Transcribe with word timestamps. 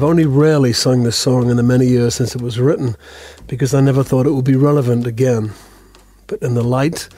I've 0.00 0.04
only 0.04 0.24
rarely 0.24 0.72
sung 0.72 1.02
this 1.02 1.18
song 1.18 1.50
in 1.50 1.58
the 1.58 1.62
many 1.62 1.84
years 1.84 2.14
since 2.14 2.34
it 2.34 2.40
was 2.40 2.58
written 2.58 2.96
because 3.46 3.74
I 3.74 3.82
never 3.82 4.02
thought 4.02 4.24
it 4.24 4.30
would 4.30 4.46
be 4.46 4.56
relevant 4.56 5.06
again. 5.06 5.52
But 6.26 6.40
in 6.40 6.54
the 6.54 6.64
light 6.64 7.10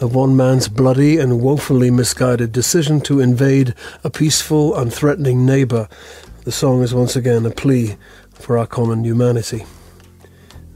of 0.00 0.14
one 0.14 0.38
man's 0.38 0.66
bloody 0.66 1.18
and 1.18 1.42
woefully 1.42 1.90
misguided 1.90 2.50
decision 2.50 3.02
to 3.02 3.20
invade 3.20 3.74
a 4.04 4.08
peaceful, 4.08 4.72
unthreatening 4.72 5.44
neighbour, 5.44 5.86
the 6.44 6.50
song 6.50 6.82
is 6.82 6.94
once 6.94 7.14
again 7.14 7.44
a 7.44 7.50
plea 7.50 7.98
for 8.32 8.56
our 8.56 8.66
common 8.66 9.04
humanity. 9.04 9.66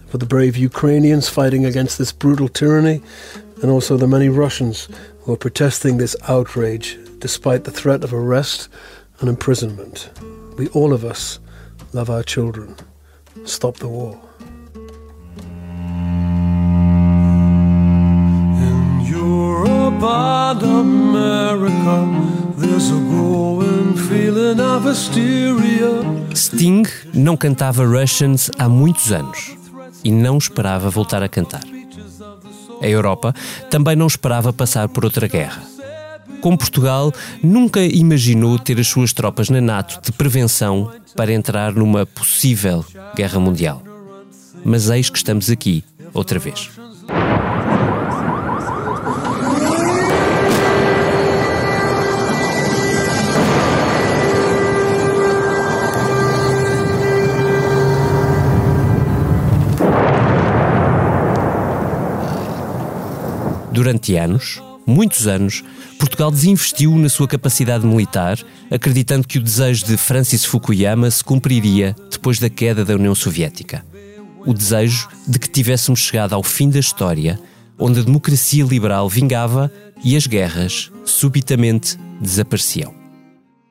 For 0.09 0.19
the 0.19 0.27
brave 0.27 0.59
Ukrainians 0.59 1.31
fighting 1.31 1.65
against 1.65 1.97
this 1.97 2.13
brutal 2.13 2.49
tyranny, 2.49 3.01
and 3.63 3.71
also 3.71 3.97
the 3.97 4.07
many 4.07 4.29
Russians 4.29 4.91
who 5.23 5.33
are 5.33 5.39
protesting 5.39 5.97
this 5.97 6.15
outrage 6.29 6.99
despite 7.21 7.65
the 7.65 7.71
threat 7.71 8.05
of 8.05 8.13
arrest 8.13 8.69
and 9.21 9.31
imprisonment. 9.31 10.11
We, 10.59 10.69
all 10.69 10.93
of 10.93 11.07
us, 11.07 11.39
love 11.95 12.11
our 12.11 12.25
children. 12.25 12.75
Stop 13.45 13.79
the 13.79 13.87
war. 13.87 14.19
In 18.59 19.01
Europe 19.07 20.03
and 20.03 20.63
America, 20.63 21.97
there's 22.59 22.91
a 22.91 22.99
growing 23.11 23.95
feeling 23.97 24.61
of 24.61 24.85
hysteria. 24.85 26.03
Sting 26.35 26.85
não 27.15 27.37
cantava 27.37 27.85
Russians 27.85 28.51
há 28.59 28.69
muitos 28.69 29.13
anos 29.13 29.57
e 30.03 30.11
não 30.11 30.37
esperava 30.37 30.91
voltar 30.91 31.23
a 31.23 31.29
cantar. 31.29 31.63
A 32.83 32.89
Europa 32.89 33.33
também 33.71 33.95
não 33.95 34.09
esperava 34.09 34.53
passar 34.53 34.89
por 34.89 35.05
outra 35.05 35.29
guerra. 35.29 35.74
Como 36.41 36.59
Portugal 36.59 37.13
nunca 37.43 37.81
imaginou 37.81 38.59
ter 38.59 38.79
as 38.79 38.87
suas 38.87 39.13
tropas 39.13 39.49
na 39.49 39.61
NATO 39.61 40.01
de 40.03 40.13
prevenção 40.13 40.93
para 41.17 41.33
entrar 41.33 41.73
numa 41.73 42.05
possível 42.05 42.85
guerra 43.17 43.41
mundial. 43.41 43.83
Mas 44.65 44.89
eis 44.89 45.11
que 45.11 45.19
estamos 45.19 45.51
aqui, 45.51 45.85
outra 46.13 46.39
vez. 46.39 46.71
Durante 63.71 64.17
anos, 64.17 64.63
muitos 64.87 65.27
anos, 65.27 65.63
Portugal 65.99 66.31
desinvestiu 66.31 66.97
na 66.97 67.09
sua 67.09 67.29
capacidade 67.29 67.87
militar, 67.87 68.39
acreditando 68.71 69.27
que 69.27 69.39
o 69.39 69.43
desejo 69.43 69.87
de 69.87 69.97
Francis 69.97 70.45
Fukuyama 70.45 71.11
se 71.11 71.23
cumpriria 71.23 71.95
depois 72.11 72.39
da 72.39 72.51
queda 72.51 72.85
da 72.85 72.95
União 72.95 73.15
Soviética. 73.15 73.85
O 74.47 74.53
desejo 74.53 75.09
de 75.27 75.39
que 75.39 75.49
tivéssemos 75.49 76.01
chegado 76.01 76.35
ao 76.35 76.43
fim 76.43 76.69
da 76.69 76.79
história, 76.79 77.41
onde 77.79 78.01
a 78.01 78.03
democracia 78.03 78.65
liberal 78.65 79.09
vingava 79.09 79.73
e 80.05 80.17
as 80.17 80.27
guerras 80.27 80.91
subitamente 81.05 81.99
desapareciam. 82.21 82.95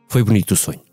Foi 0.09 0.23
bonito 0.23 0.51
o 0.51 0.55
sonho. 0.55 0.92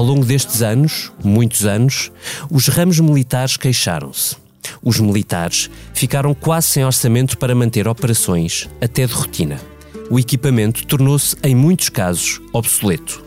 Ao 0.00 0.06
longo 0.06 0.24
destes 0.24 0.62
anos, 0.62 1.12
muitos 1.22 1.66
anos, 1.66 2.10
os 2.50 2.68
ramos 2.68 2.98
militares 2.98 3.58
queixaram-se. 3.58 4.34
Os 4.82 4.98
militares 4.98 5.68
ficaram 5.92 6.32
quase 6.32 6.68
sem 6.68 6.86
orçamento 6.86 7.36
para 7.36 7.54
manter 7.54 7.86
operações, 7.86 8.66
até 8.80 9.06
de 9.06 9.12
rotina. 9.12 9.60
O 10.10 10.18
equipamento 10.18 10.86
tornou-se, 10.86 11.36
em 11.44 11.54
muitos 11.54 11.90
casos, 11.90 12.40
obsoleto. 12.50 13.22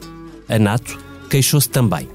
A 0.50 0.58
NATO 0.58 0.98
queixou-se 1.30 1.70
também. 1.70 2.10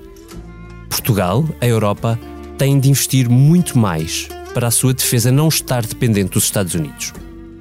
Portugal, 0.91 1.49
a 1.61 1.67
Europa, 1.67 2.19
têm 2.59 2.81
de 2.81 2.91
investir 2.91 3.29
muito 3.31 3.79
mais 3.79 4.29
para 4.53 4.67
a 4.67 4.73
sua 4.73 4.93
defesa 4.93 5.31
não 5.31 5.47
estar 5.47 5.87
dependente 5.87 6.33
dos 6.33 6.43
Estados 6.43 6.75
Unidos 6.75 7.13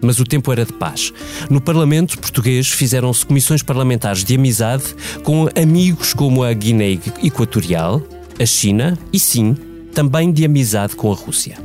mas 0.01 0.19
o 0.19 0.23
tempo 0.23 0.51
era 0.51 0.65
de 0.65 0.73
paz. 0.73 1.13
No 1.49 1.61
Parlamento 1.61 2.17
português 2.19 2.67
fizeram-se 2.67 3.25
comissões 3.25 3.63
parlamentares 3.63 4.23
de 4.23 4.35
amizade 4.35 4.83
com 5.23 5.49
amigos 5.59 6.13
como 6.13 6.43
a 6.43 6.53
Guiné 6.53 6.99
Equatorial, 7.23 8.01
a 8.39 8.45
China 8.45 8.97
e, 9.11 9.19
sim, 9.19 9.55
também 9.93 10.31
de 10.31 10.45
amizade 10.45 10.95
com 10.95 11.11
a 11.11 11.15
Rússia. 11.15 11.57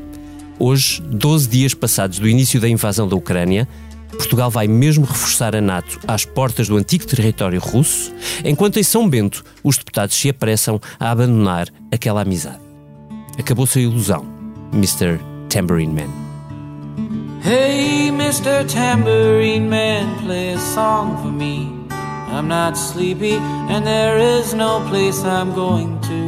Hoje, 0.59 1.03
12 1.03 1.49
dias 1.49 1.75
passados 1.75 2.19
do 2.19 2.29
início 2.29 2.61
da 2.61 2.69
invasão 2.69 3.09
da 3.09 3.17
Ucrânia, 3.17 3.69
Portugal 4.17 4.51
vai 4.51 4.69
mesmo 4.69 5.05
reforçar 5.05 5.57
a 5.57 5.61
NATO 5.61 5.99
às 6.07 6.25
portas 6.25 6.69
do 6.69 6.77
antigo 6.77 7.07
território 7.07 7.61
russo, 7.61 8.13
enquanto 8.45 8.79
em 8.79 8.83
São 8.83 9.09
Bento 9.09 9.45
os 9.65 9.77
deputados 9.79 10.17
se 10.17 10.29
apressam 10.29 10.81
a 11.01 11.11
abandonar 11.11 11.69
aquela 11.91 12.23
amizade. 12.23 12.61
Acabou-se 13.39 13.79
a 13.79 13.83
ilusão, 13.83 14.27
Mr. 14.73 15.19
Tambourine 15.49 15.95
Man. 15.95 16.32
Hey, 17.43 18.09
Mr. 18.13 18.65
Tambourine 18.71 19.69
Man, 19.69 20.17
play 20.21 20.51
a 20.51 20.59
song 20.61 21.21
for 21.21 21.33
me. 21.33 21.75
I'm 21.91 22.47
not 22.47 22.77
sleepy, 22.79 23.33
and 23.33 23.85
there 23.85 24.17
is 24.17 24.55
no 24.55 24.79
place 24.89 25.25
I'm 25.25 25.53
going 25.53 26.01
to. 26.03 26.23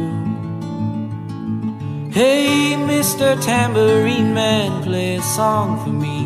Hey, 2.11 2.75
Mr. 2.75 3.41
Tambourine 3.41 4.33
Man, 4.33 4.83
play 4.83 5.15
a 5.15 5.21
song 5.21 5.81
for 5.85 5.91
me. 5.91 6.25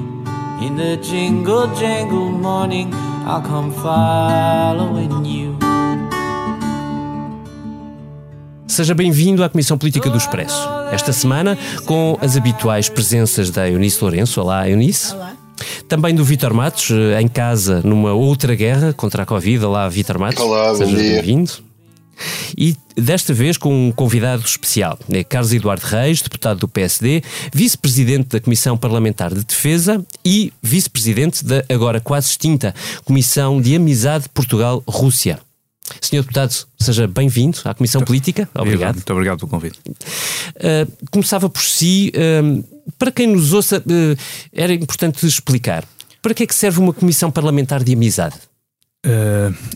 In 0.65 0.75
the 0.75 0.97
jingle 0.97 1.67
jangle 1.75 2.31
morning, 2.31 2.91
I'll 3.27 3.43
come 3.43 3.71
following 3.71 5.23
you. 5.23 5.68
Seja 8.79 8.95
bem-vindo 8.95 9.43
à 9.43 9.49
Comissão 9.49 9.77
Política 9.77 10.09
do 10.09 10.17
Expresso. 10.17 10.65
Esta 10.89 11.11
semana, 11.11 11.57
com 11.85 12.17
as 12.21 12.37
habituais 12.37 12.87
presenças 12.87 13.49
da 13.51 13.69
Eunice 13.69 14.01
Lourenço. 14.01 14.39
Olá, 14.39 14.69
Eunice. 14.69 15.13
Olá. 15.13 15.35
Também 15.89 16.15
do 16.15 16.23
Vitor 16.23 16.53
Matos, 16.53 16.89
eh, 16.89 17.21
em 17.21 17.27
casa, 17.27 17.81
numa 17.83 18.13
outra 18.13 18.55
guerra 18.55 18.93
contra 18.93 19.23
a 19.23 19.25
Covid. 19.25 19.65
Olá, 19.65 19.89
Vitor 19.89 20.17
Matos. 20.17 20.41
Olá, 20.41 20.73
Seja 20.75 20.95
bem-vindo. 20.95 21.51
E 22.57 22.73
desta 22.95 23.33
vez 23.33 23.57
com 23.57 23.89
um 23.89 23.91
convidado 23.91 24.45
especial, 24.45 24.97
é 25.11 25.25
Carlos 25.25 25.51
Eduardo 25.51 25.85
Reis, 25.85 26.21
deputado 26.21 26.59
do 26.59 26.67
PSD, 26.69 27.21
vice-presidente 27.53 28.29
da 28.29 28.39
Comissão 28.39 28.77
Parlamentar 28.77 29.33
de 29.33 29.43
Defesa 29.43 30.01
e 30.23 30.53
vice-presidente 30.63 31.43
da 31.43 31.65
agora 31.67 31.99
quase 31.99 32.29
extinta 32.29 32.73
Comissão 33.03 33.59
de 33.59 33.75
Amizade 33.75 34.29
Portugal-Rússia. 34.33 35.37
Senhor 36.01 36.23
Deputado, 36.23 36.53
seja 36.79 37.07
bem-vindo 37.07 37.59
à 37.65 37.73
Comissão 37.73 37.99
muito 37.99 38.07
Política. 38.07 38.49
Obrigado. 38.53 38.95
Muito 38.95 39.13
obrigado 39.13 39.37
pelo 39.39 39.49
convite. 39.49 39.79
Uh, 39.87 41.07
começava 41.11 41.49
por 41.49 41.61
si, 41.61 42.11
uh, 42.15 42.91
para 42.97 43.11
quem 43.11 43.27
nos 43.27 43.53
ouça, 43.53 43.77
uh, 43.77 44.17
era 44.53 44.73
importante 44.73 45.25
explicar 45.25 45.83
para 46.21 46.33
que 46.33 46.43
é 46.43 46.47
que 46.47 46.55
serve 46.55 46.79
uma 46.79 46.93
Comissão 46.93 47.31
Parlamentar 47.31 47.83
de 47.83 47.93
Amizade? 47.93 48.35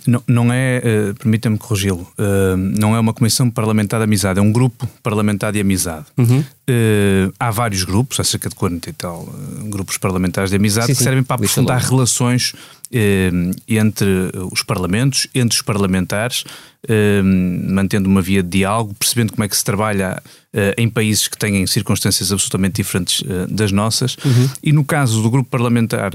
Não, 0.05 0.21
não, 0.27 0.51
é, 0.51 0.81
permita-me 1.17 1.57
corrigi-lo, 1.57 2.05
não 2.57 2.93
é 2.93 2.99
uma 2.99 3.13
comissão 3.13 3.49
parlamentar 3.49 4.01
de 4.01 4.03
amizade, 4.03 4.37
é 4.37 4.41
um 4.41 4.51
grupo 4.51 4.85
parlamentar 5.01 5.53
de 5.53 5.61
amizade. 5.61 6.07
Uhum. 6.17 6.43
há 7.39 7.49
vários 7.49 7.85
grupos, 7.85 8.19
há 8.19 8.23
cerca 8.25 8.49
de 8.49 8.55
40 8.55 8.89
e 8.89 8.93
tal 8.93 9.25
grupos 9.69 9.97
parlamentares 9.97 10.49
de 10.49 10.57
amizade 10.57 10.87
sim, 10.87 10.91
que 10.91 10.97
sim. 10.97 11.05
servem 11.05 11.23
para 11.23 11.37
aprofundar 11.37 11.79
relações 11.79 12.53
entre 13.67 14.31
os 14.51 14.61
parlamentos, 14.63 15.27
entre 15.33 15.55
os 15.55 15.61
parlamentares, 15.61 16.43
mantendo 17.67 18.07
uma 18.07 18.21
via 18.21 18.43
de 18.43 18.49
diálogo, 18.49 18.93
percebendo 18.93 19.31
como 19.33 19.43
é 19.43 19.47
que 19.47 19.57
se 19.57 19.63
trabalha 19.63 20.21
em 20.77 20.89
países 20.89 21.27
que 21.27 21.37
têm 21.37 21.65
circunstâncias 21.65 22.31
absolutamente 22.31 22.75
diferentes 22.75 23.23
das 23.49 23.71
nossas. 23.71 24.15
Uhum. 24.23 24.49
E 24.61 24.71
no 24.71 24.83
caso 24.83 25.21
do 25.21 25.29
grupo 25.29 25.49
parlamentar, 25.49 26.11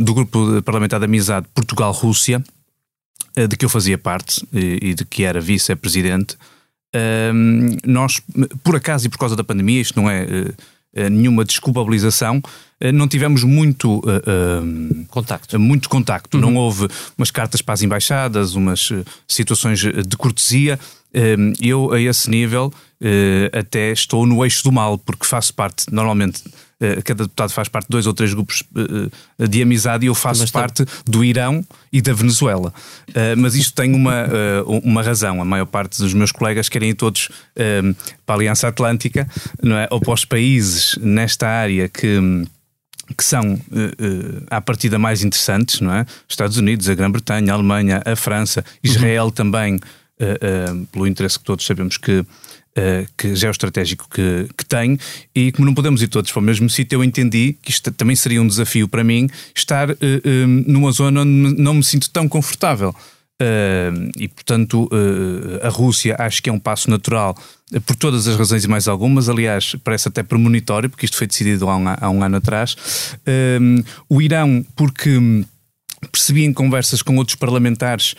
do 0.00 0.14
grupo 0.14 0.62
parlamentar 0.62 0.98
de 0.98 1.04
amizade 1.04 1.46
Portugal-Rússia, 1.54 2.42
de 3.36 3.56
que 3.56 3.64
eu 3.64 3.68
fazia 3.68 3.96
parte 3.96 4.44
e 4.52 4.94
de 4.94 5.04
que 5.04 5.22
era 5.22 5.40
vice-presidente, 5.40 6.36
nós, 7.84 8.20
por 8.64 8.74
acaso 8.74 9.06
e 9.06 9.08
por 9.08 9.18
causa 9.18 9.36
da 9.36 9.44
pandemia, 9.44 9.80
isto 9.80 10.00
não 10.00 10.10
é 10.10 10.26
nenhuma 11.08 11.44
desculpabilização, 11.44 12.42
eh, 12.80 12.90
não 12.92 13.06
tivemos 13.06 13.44
muito 13.44 13.98
uh, 13.98 15.04
contacto. 15.08 15.58
Muito 15.58 15.88
contacto. 15.88 16.36
Uhum. 16.36 16.42
Não 16.42 16.56
houve 16.56 16.88
umas 17.16 17.30
cartas 17.30 17.62
para 17.62 17.74
as 17.74 17.82
embaixadas, 17.82 18.54
umas 18.54 18.90
situações 19.26 19.80
de 19.80 20.16
cortesia. 20.16 20.78
eu, 21.60 21.92
a 21.92 22.00
esse 22.00 22.28
nível, 22.30 22.72
até 23.52 23.92
estou 23.92 24.26
no 24.26 24.44
eixo 24.44 24.64
do 24.64 24.72
mal, 24.72 24.98
porque 24.98 25.24
faço 25.24 25.54
parte, 25.54 25.86
normalmente, 25.92 26.42
cada 27.04 27.24
deputado 27.24 27.50
faz 27.50 27.68
parte 27.68 27.86
de 27.86 27.90
dois 27.90 28.06
ou 28.06 28.14
três 28.14 28.32
grupos 28.32 28.62
de 29.48 29.62
amizade 29.62 30.04
e 30.04 30.08
eu 30.08 30.14
faço 30.14 30.42
Mas 30.42 30.50
parte 30.50 30.84
tá. 30.84 30.92
do 31.04 31.24
Irão 31.24 31.64
e 31.92 32.00
da 32.00 32.12
Venezuela. 32.12 32.72
Mas 33.36 33.54
isto 33.54 33.74
tem 33.74 33.94
uma, 33.94 34.26
uma 34.82 35.02
razão. 35.02 35.40
A 35.40 35.44
maior 35.44 35.66
parte 35.66 35.98
dos 35.98 36.14
meus 36.14 36.32
colegas 36.32 36.68
querem 36.68 36.90
ir 36.90 36.94
todos 36.94 37.28
para 38.26 38.34
a 38.34 38.38
Aliança 38.38 38.68
Atlântica, 38.68 39.28
não 39.62 39.76
é? 39.76 39.88
ou 39.90 40.00
para 40.00 40.14
os 40.14 40.24
países 40.24 40.96
nesta 41.00 41.48
área 41.48 41.88
que 41.88 42.46
que 43.16 43.24
são, 43.24 43.54
uh, 43.54 43.56
uh, 43.56 44.46
à 44.50 44.60
partida, 44.60 44.98
mais 44.98 45.22
interessantes, 45.22 45.80
não 45.80 45.92
é? 45.92 46.04
Estados 46.28 46.56
Unidos, 46.56 46.88
a 46.88 46.94
Grã-Bretanha, 46.94 47.52
a 47.52 47.54
Alemanha, 47.54 48.02
a 48.04 48.16
França, 48.16 48.64
Israel 48.82 49.26
uhum. 49.26 49.30
também, 49.30 49.76
uh, 49.76 50.86
pelo 50.92 51.06
interesse 51.06 51.38
que 51.38 51.44
todos 51.44 51.64
sabemos 51.64 51.96
que, 51.96 52.24
que 53.16 53.34
geoestratégico 53.34 54.08
que, 54.08 54.48
que 54.56 54.64
tem, 54.64 54.98
e 55.34 55.50
como 55.50 55.66
não 55.66 55.74
podemos 55.74 56.00
ir 56.00 56.06
todos 56.06 56.30
para 56.30 56.38
o 56.38 56.42
mesmo 56.42 56.70
sítio, 56.70 56.96
eu 56.96 57.02
entendi 57.02 57.56
que 57.60 57.72
isto 57.72 57.90
também 57.90 58.14
seria 58.14 58.40
um 58.40 58.46
desafio 58.46 58.86
para 58.86 59.02
mim, 59.02 59.28
estar 59.52 59.88
numa 60.64 60.92
zona 60.92 61.22
onde 61.22 61.60
não 61.60 61.74
me 61.74 61.82
sinto 61.82 62.08
tão 62.10 62.28
confortável. 62.28 62.94
Uh, 63.40 64.10
e, 64.16 64.26
portanto, 64.26 64.90
uh, 64.92 65.64
a 65.64 65.68
Rússia 65.68 66.16
acho 66.18 66.42
que 66.42 66.50
é 66.50 66.52
um 66.52 66.58
passo 66.58 66.90
natural 66.90 67.38
uh, 67.72 67.80
por 67.82 67.94
todas 67.94 68.26
as 68.26 68.36
razões 68.36 68.64
e 68.64 68.68
mais 68.68 68.88
algumas. 68.88 69.28
Aliás, 69.28 69.76
parece 69.84 70.08
até 70.08 70.24
premonitório, 70.24 70.90
porque 70.90 71.04
isto 71.04 71.16
foi 71.16 71.28
decidido 71.28 71.68
há 71.68 71.76
um, 71.76 71.84
há 71.88 72.10
um 72.10 72.22
ano 72.22 72.38
atrás. 72.38 72.76
o 74.08 74.20
Irão, 74.20 74.66
porque 74.74 75.44
percebi 76.10 76.44
em 76.44 76.52
conversas 76.52 77.00
com 77.00 77.16
outros 77.16 77.36
parlamentares 77.36 78.16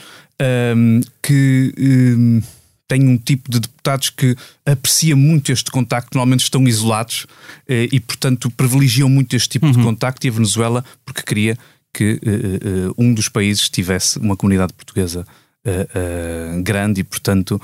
que 1.22 2.42
tem 2.90 3.08
um 3.08 3.18
tipo 3.18 3.50
de 3.50 3.62
deputados 3.62 4.10
que 4.10 4.36
aprecia 4.66 5.16
muito 5.16 5.52
este 5.54 5.72
contacto, 5.72 6.10
normalmente 6.18 6.42
estão 6.42 6.68
isolados 6.68 7.28
e, 7.68 8.00
portanto, 8.00 8.52
privilegiam 8.52 9.08
muito 9.08 9.36
este 9.36 9.48
tipo 9.48 9.68
uhum. 9.68 9.72
de 9.72 9.82
contacto. 9.82 10.26
E 10.26 10.30
a 10.30 10.34
Venezuela, 10.34 10.84
porque 11.06 11.22
queria 11.22 11.58
que 11.94 12.14
uh, 12.14 12.90
uh, 12.90 12.96
um 12.98 13.14
dos 13.14 13.28
países 13.30 13.70
tivesse 13.70 14.20
uma 14.20 14.36
comunidade 14.36 14.74
portuguesa 14.74 15.26
uh, 15.66 16.64
grande 16.64 17.02
e, 17.02 17.04
portanto, 17.04 17.62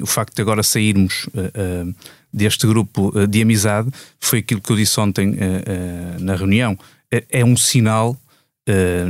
o 0.00 0.06
facto 0.06 0.34
de 0.34 0.42
agora 0.42 0.62
sairmos 0.62 1.28
deste 2.32 2.66
grupo 2.66 3.12
de 3.26 3.42
amizade 3.42 3.90
foi 4.18 4.38
aquilo 4.38 4.60
que 4.60 4.72
eu 4.72 4.76
disse 4.76 4.98
ontem 4.98 5.36
na 6.20 6.34
reunião. 6.34 6.78
É, 7.10 7.24
é 7.30 7.44
um 7.44 7.56
sinal, 7.56 8.16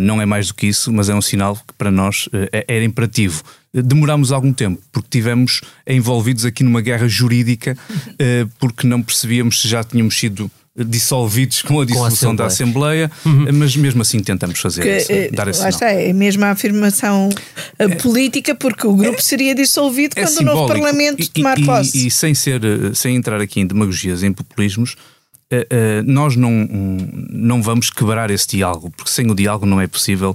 não 0.00 0.20
é 0.20 0.26
mais 0.26 0.49
do 0.49 0.55
que 0.55 0.67
isso, 0.67 0.93
mas 0.93 1.08
é 1.08 1.14
um 1.14 1.23
sinal 1.23 1.56
que 1.56 1.73
para 1.78 1.90
nós 1.90 2.28
é, 2.52 2.64
era 2.67 2.85
imperativo. 2.85 3.43
Demorámos 3.75 4.33
algum 4.33 4.53
tempo, 4.53 4.83
porque 4.93 5.09
tivemos 5.11 5.63
envolvidos 5.87 6.45
aqui 6.45 6.63
numa 6.63 6.83
guerra 6.83 7.09
jurídica, 7.09 7.77
porque 8.61 8.87
não 8.87 9.03
percebíamos 9.03 9.63
se 9.63 9.69
já 9.69 9.83
tínhamos 9.83 10.19
sido 10.19 10.51
dissolvidos 10.75 11.61
com 11.61 11.81
a 11.81 11.85
dissolução 11.85 12.31
com 12.31 12.43
a 12.43 12.45
da 12.45 12.47
Assembleia, 12.47 13.11
uhum. 13.27 13.47
mas 13.53 13.77
mesmo 13.77 14.01
assim 14.01 14.21
tentamos 14.21 14.59
fazer 14.59 14.87
esse, 14.87 15.13
eh, 15.13 15.31
dar 15.31 15.47
esse 15.47 15.61
Lá 15.61 15.69
está, 15.69 15.91
é 15.91 16.13
mesmo 16.15 16.45
a 16.45 16.51
afirmação 16.51 17.29
eh, 17.79 17.85
é, 17.85 17.89
política, 17.89 18.55
porque 18.55 18.87
o 18.87 18.95
grupo 18.95 19.19
é, 19.19 19.23
seria 19.23 19.55
dissolvido 19.55 20.15
é 20.17 20.23
quando 20.23 20.39
simbólico. 20.39 20.57
o 20.57 20.61
novo 20.61 20.73
Parlamento 20.73 21.23
e, 21.23 21.29
tomar 21.29 21.59
e, 21.59 21.67
posse. 21.67 21.99
E, 21.99 22.07
e, 22.07 22.11
sem, 22.11 22.35
ser, 22.35 22.65
eh, 22.65 22.95
sem 22.95 23.17
entrar 23.17 23.39
aqui 23.41 23.61
em 23.61 23.67
demagogias, 23.67 24.23
em 24.23 24.33
populismos, 24.33 24.97
nós 26.06 26.37
não, 26.37 26.50
não 27.31 27.62
vamos 27.62 27.90
quebrar 27.90 28.31
esse 28.31 28.49
diálogo, 28.49 28.90
porque 28.96 29.10
sem 29.10 29.31
o 29.31 29.34
diálogo 29.34 29.66
não 29.66 29.81
é 29.81 29.87
possível 29.87 30.34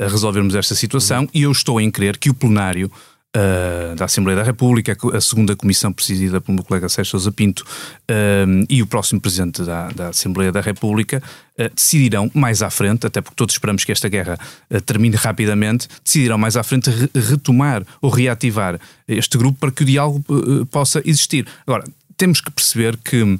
resolvermos 0.00 0.54
esta 0.54 0.74
situação, 0.74 1.28
e 1.34 1.42
eu 1.42 1.52
estou 1.52 1.80
em 1.80 1.90
crer 1.90 2.16
que 2.16 2.30
o 2.30 2.34
plenário 2.34 2.90
uh, 3.34 3.94
da 3.96 4.04
Assembleia 4.04 4.36
da 4.36 4.42
República, 4.42 4.96
a 5.12 5.20
segunda 5.20 5.56
comissão 5.56 5.92
presidida 5.92 6.40
pelo 6.40 6.56
meu 6.56 6.64
colega 6.64 6.88
Sérgio 6.88 7.12
Sousa 7.12 7.32
Pinto 7.32 7.60
uh, 7.62 8.64
e 8.68 8.82
o 8.82 8.86
próximo 8.86 9.20
presidente 9.20 9.62
da, 9.62 9.88
da 9.88 10.08
Assembleia 10.08 10.52
da 10.52 10.60
República 10.60 11.22
uh, 11.58 11.74
decidirão 11.74 12.30
mais 12.34 12.62
à 12.62 12.70
frente, 12.70 13.06
até 13.06 13.20
porque 13.20 13.36
todos 13.36 13.54
esperamos 13.54 13.84
que 13.84 13.92
esta 13.92 14.08
guerra 14.08 14.38
termine 14.86 15.16
rapidamente, 15.16 15.88
decidirão 16.04 16.38
mais 16.38 16.56
à 16.56 16.62
frente 16.62 16.90
re 16.90 17.08
retomar 17.14 17.84
ou 18.00 18.10
reativar 18.10 18.78
este 19.06 19.36
grupo 19.36 19.58
para 19.58 19.70
que 19.70 19.82
o 19.82 19.86
diálogo 19.86 20.24
possa 20.70 21.02
existir. 21.04 21.46
Agora, 21.66 21.84
temos 22.16 22.40
que 22.40 22.50
perceber 22.50 22.96
que 22.96 23.38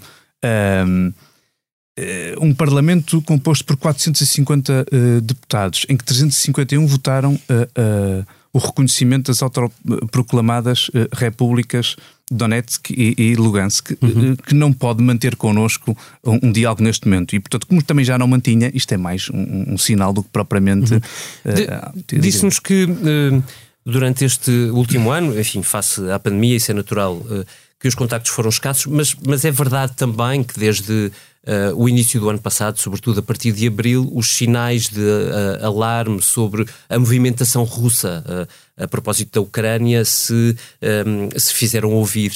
um 2.40 2.54
Parlamento 2.54 3.22
composto 3.22 3.64
por 3.64 3.76
450 3.76 4.86
uh, 4.92 5.20
deputados, 5.20 5.86
em 5.88 5.96
que 5.96 6.04
351 6.04 6.86
votaram 6.86 7.34
uh, 7.34 7.36
uh, 7.36 8.26
o 8.52 8.58
reconhecimento 8.58 9.30
das 9.30 9.42
autoproclamadas 9.42 10.90
repúblicas 11.12 11.96
Donetsk 12.30 12.90
e, 12.90 13.14
e 13.18 13.34
Lugansk, 13.36 13.90
uhum. 14.00 14.32
uh, 14.32 14.36
que 14.36 14.54
não 14.54 14.72
pode 14.72 15.02
manter 15.02 15.36
connosco 15.36 15.96
um, 16.24 16.48
um, 16.48 16.52
diálogo 16.52 16.82
neste 16.82 17.06
momento. 17.06 17.36
E, 17.36 17.40
portanto, 17.40 17.66
como 17.66 17.82
também 17.82 18.04
já 18.04 18.16
não 18.16 18.26
mantinha, 18.26 18.70
isto 18.72 18.92
é 18.92 18.96
mais 18.96 19.28
um, 19.28 19.74
um 19.74 19.78
sinal 19.78 20.12
do 20.12 20.22
que 20.22 20.30
propriamente. 20.30 20.94
Uhum. 20.94 21.00
Uh, 21.00 22.20
Disse-nos 22.20 22.58
que 22.58 22.88
durante 23.84 24.24
este 24.24 24.50
último 24.50 25.10
ano, 25.10 25.38
enfim, 25.38 25.62
face 25.62 26.00
à 26.10 26.18
pandemia, 26.18 26.56
isso 26.56 26.70
é 26.70 26.74
natural, 26.74 27.22
que 27.84 27.88
os 27.88 27.94
contactos 27.94 28.32
foram 28.32 28.48
escassos, 28.48 28.86
mas, 28.86 29.14
mas 29.26 29.44
é 29.44 29.50
verdade 29.50 29.92
também 29.94 30.42
que 30.42 30.58
desde 30.58 31.12
uh, 31.46 31.74
o 31.76 31.86
início 31.86 32.18
do 32.18 32.30
ano 32.30 32.38
passado, 32.38 32.80
sobretudo 32.80 33.20
a 33.20 33.22
partir 33.22 33.52
de 33.52 33.66
abril, 33.66 34.10
os 34.14 34.26
sinais 34.26 34.88
de 34.88 35.02
uh, 35.02 35.66
alarme 35.66 36.22
sobre 36.22 36.66
a 36.88 36.98
movimentação 36.98 37.62
russa 37.62 38.24
uh, 38.26 38.48
a 38.76 38.88
propósito 38.88 39.34
da 39.34 39.40
Ucrânia 39.40 40.04
se, 40.04 40.56
um, 41.06 41.38
se 41.38 41.54
fizeram 41.54 41.92
ouvir 41.92 42.32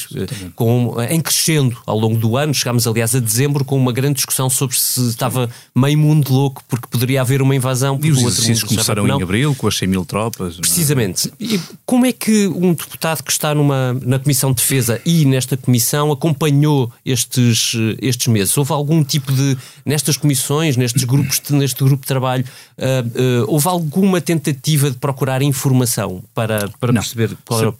com, 0.55 0.95
em 1.11 1.21
crescendo 1.21 1.77
ao 1.85 1.99
longo 1.99 2.17
do 2.17 2.37
ano. 2.37 2.55
Chegámos, 2.55 2.87
aliás, 2.87 3.15
a 3.15 3.19
dezembro 3.19 3.65
com 3.65 3.77
uma 3.77 3.93
grande 3.93 4.15
discussão 4.15 4.49
sobre 4.49 4.77
se 4.77 5.09
estava 5.09 5.51
meio 5.75 5.99
mundo 5.99 6.33
louco 6.33 6.63
porque 6.69 6.87
poderia 6.89 7.23
haver 7.23 7.43
uma 7.43 7.57
invasão. 7.57 7.99
E 8.03 8.11
os 8.13 8.19
exercícios 8.21 8.63
começaram 8.63 9.07
em 9.07 9.23
abril 9.23 9.55
com 9.55 9.67
as 9.67 9.77
100 9.77 9.89
mil 9.89 10.05
tropas. 10.05 10.59
É? 10.59 10.61
Precisamente. 10.61 11.29
É? 11.29 11.45
E 11.45 11.61
como 11.85 12.07
é 12.07 12.13
que 12.13 12.47
um 12.47 12.73
deputado 12.73 13.23
que 13.25 13.33
está 13.33 13.53
numa, 13.53 13.95
na 13.95 14.19
Comissão 14.19 14.51
de 14.51 14.57
Defesa 14.63 15.01
e 15.05 15.25
nesta 15.25 15.57
Comissão 15.57 16.13
acompanhou 16.13 16.93
estes, 17.05 17.73
estes 18.01 18.29
meses? 18.29 18.57
Houve 18.57 18.73
algum 18.73 19.03
tipo 19.03 19.33
de, 19.33 19.59
nestas 19.85 20.17
comissões, 20.17 20.77
nestes 20.77 21.03
grupos, 21.03 21.43
neste 21.51 21.83
grupo 21.83 22.03
de 22.03 22.09
trabalho, 22.09 22.45
uh, 22.79 23.43
uh, 23.43 23.45
houve 23.49 23.67
alguma 23.67 24.21
tentativa 24.21 24.89
de 24.89 24.99
procurar 24.99 25.43
informação 25.43 26.23
para, 26.39 26.69
para 26.79 26.93
Não, 26.93 27.01
perceber 27.01 27.37
qual 27.45 27.61
era 27.61 27.71
o... 27.71 27.75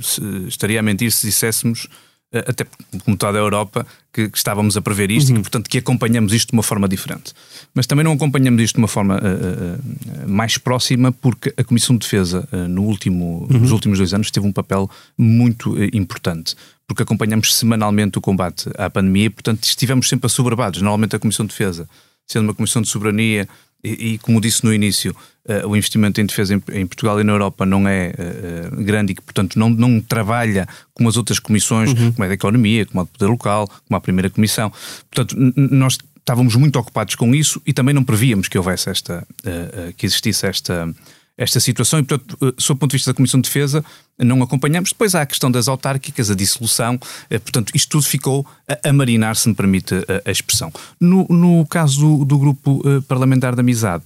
se, 0.00 0.22
estaria 0.46 0.78
a 0.78 0.82
mentir 0.84 1.10
se 1.10 1.26
disséssemos 1.26 1.88
eh, 2.32 2.44
até 2.46 2.64
como 3.04 3.16
toda 3.16 3.36
a 3.36 3.40
Europa, 3.40 3.84
que, 4.12 4.28
que 4.28 4.38
estávamos 4.38 4.76
a 4.76 4.80
prever 4.80 5.10
isto 5.10 5.30
uhum. 5.30 5.34
e 5.34 5.38
que, 5.38 5.42
portanto, 5.42 5.68
que 5.68 5.78
acompanhamos 5.78 6.32
isto 6.32 6.50
de 6.50 6.52
uma 6.52 6.62
forma 6.62 6.88
diferente. 6.88 7.32
Mas 7.74 7.88
também 7.88 8.04
não 8.04 8.12
acompanhamos 8.12 8.62
isto 8.62 8.76
de 8.76 8.82
uma 8.82 8.86
forma 8.86 9.16
uh, 9.16 9.18
uh, 9.18 10.28
mais 10.28 10.56
próxima, 10.56 11.10
porque 11.10 11.52
a 11.56 11.64
Comissão 11.64 11.96
de 11.96 12.04
Defesa, 12.04 12.48
uh, 12.52 12.68
no 12.68 12.82
último, 12.84 13.48
uhum. 13.50 13.58
nos 13.58 13.72
últimos 13.72 13.98
dois 13.98 14.14
anos, 14.14 14.30
teve 14.30 14.46
um 14.46 14.52
papel 14.52 14.88
muito 15.18 15.76
importante. 15.92 16.54
Porque 16.86 17.02
acompanhamos 17.02 17.52
semanalmente 17.52 18.16
o 18.16 18.20
combate 18.20 18.70
à 18.78 18.88
pandemia 18.88 19.24
e, 19.24 19.30
portanto, 19.30 19.64
estivemos 19.64 20.08
sempre 20.08 20.26
assoberbados. 20.26 20.80
Normalmente, 20.80 21.16
a 21.16 21.18
Comissão 21.18 21.44
de 21.44 21.50
Defesa, 21.50 21.88
sendo 22.28 22.44
uma 22.44 22.54
Comissão 22.54 22.80
de 22.80 22.86
Soberania 22.86 23.48
e, 23.84 24.14
e, 24.14 24.18
como 24.18 24.40
disse 24.40 24.64
no 24.64 24.72
início, 24.72 25.14
uh, 25.44 25.68
o 25.68 25.76
investimento 25.76 26.20
em 26.20 26.26
defesa 26.26 26.54
em, 26.54 26.62
em, 26.72 26.86
Portugal 26.86 27.20
e 27.20 27.24
na 27.24 27.32
Europa 27.32 27.66
não 27.66 27.86
é 27.86 28.12
uh, 28.12 28.82
grande 28.82 29.12
e 29.12 29.14
que, 29.14 29.22
portanto, 29.22 29.58
não, 29.58 29.68
não 29.68 30.00
trabalha 30.00 30.66
como 30.94 31.08
as 31.08 31.16
outras 31.16 31.38
comissões, 31.38 31.90
uhum. 31.90 32.12
como 32.12 32.24
a 32.24 32.28
da 32.28 32.34
Economia, 32.34 32.86
como 32.86 33.00
a 33.00 33.04
do 33.04 33.10
Poder 33.10 33.30
Local, 33.30 33.68
como 33.68 33.96
a 33.96 34.00
Primeira 34.00 34.30
Comissão. 34.30 34.72
Portanto, 35.10 35.36
nós 35.56 35.98
estávamos 36.16 36.56
muito 36.56 36.78
ocupados 36.78 37.14
com 37.14 37.34
isso 37.34 37.60
e 37.66 37.72
também 37.72 37.94
não 37.94 38.02
prevíamos 38.02 38.48
que 38.48 38.56
houvesse 38.56 38.88
esta, 38.88 39.26
uh, 39.44 39.92
que 39.94 40.06
existisse 40.06 40.46
esta 40.46 40.88
esta 41.36 41.58
situação 41.58 41.98
e, 41.98 42.02
portanto, 42.02 42.38
eh, 42.42 42.54
sob 42.58 42.78
o 42.78 42.80
ponto 42.80 42.90
de 42.90 42.96
vista 42.96 43.12
da 43.12 43.16
Comissão 43.16 43.40
de 43.40 43.48
Defesa, 43.48 43.84
não 44.18 44.42
acompanhamos. 44.42 44.90
Depois 44.90 45.14
há 45.14 45.22
a 45.22 45.26
questão 45.26 45.50
das 45.50 45.66
autárquicas, 45.68 46.30
a 46.30 46.34
dissolução, 46.34 46.98
eh, 47.28 47.38
portanto, 47.38 47.72
isto 47.74 47.90
tudo 47.90 48.04
ficou 48.04 48.46
a, 48.84 48.92
marinar, 48.92 49.36
se 49.36 49.48
me 49.48 49.54
permite 49.54 49.94
a, 49.94 50.28
a 50.28 50.30
expressão. 50.30 50.72
No, 51.00 51.26
no 51.28 51.66
caso 51.66 52.00
do, 52.00 52.24
do 52.24 52.38
Grupo 52.38 52.82
eh, 52.84 53.00
Parlamentar 53.08 53.54
de 53.54 53.60
Amizade, 53.60 54.04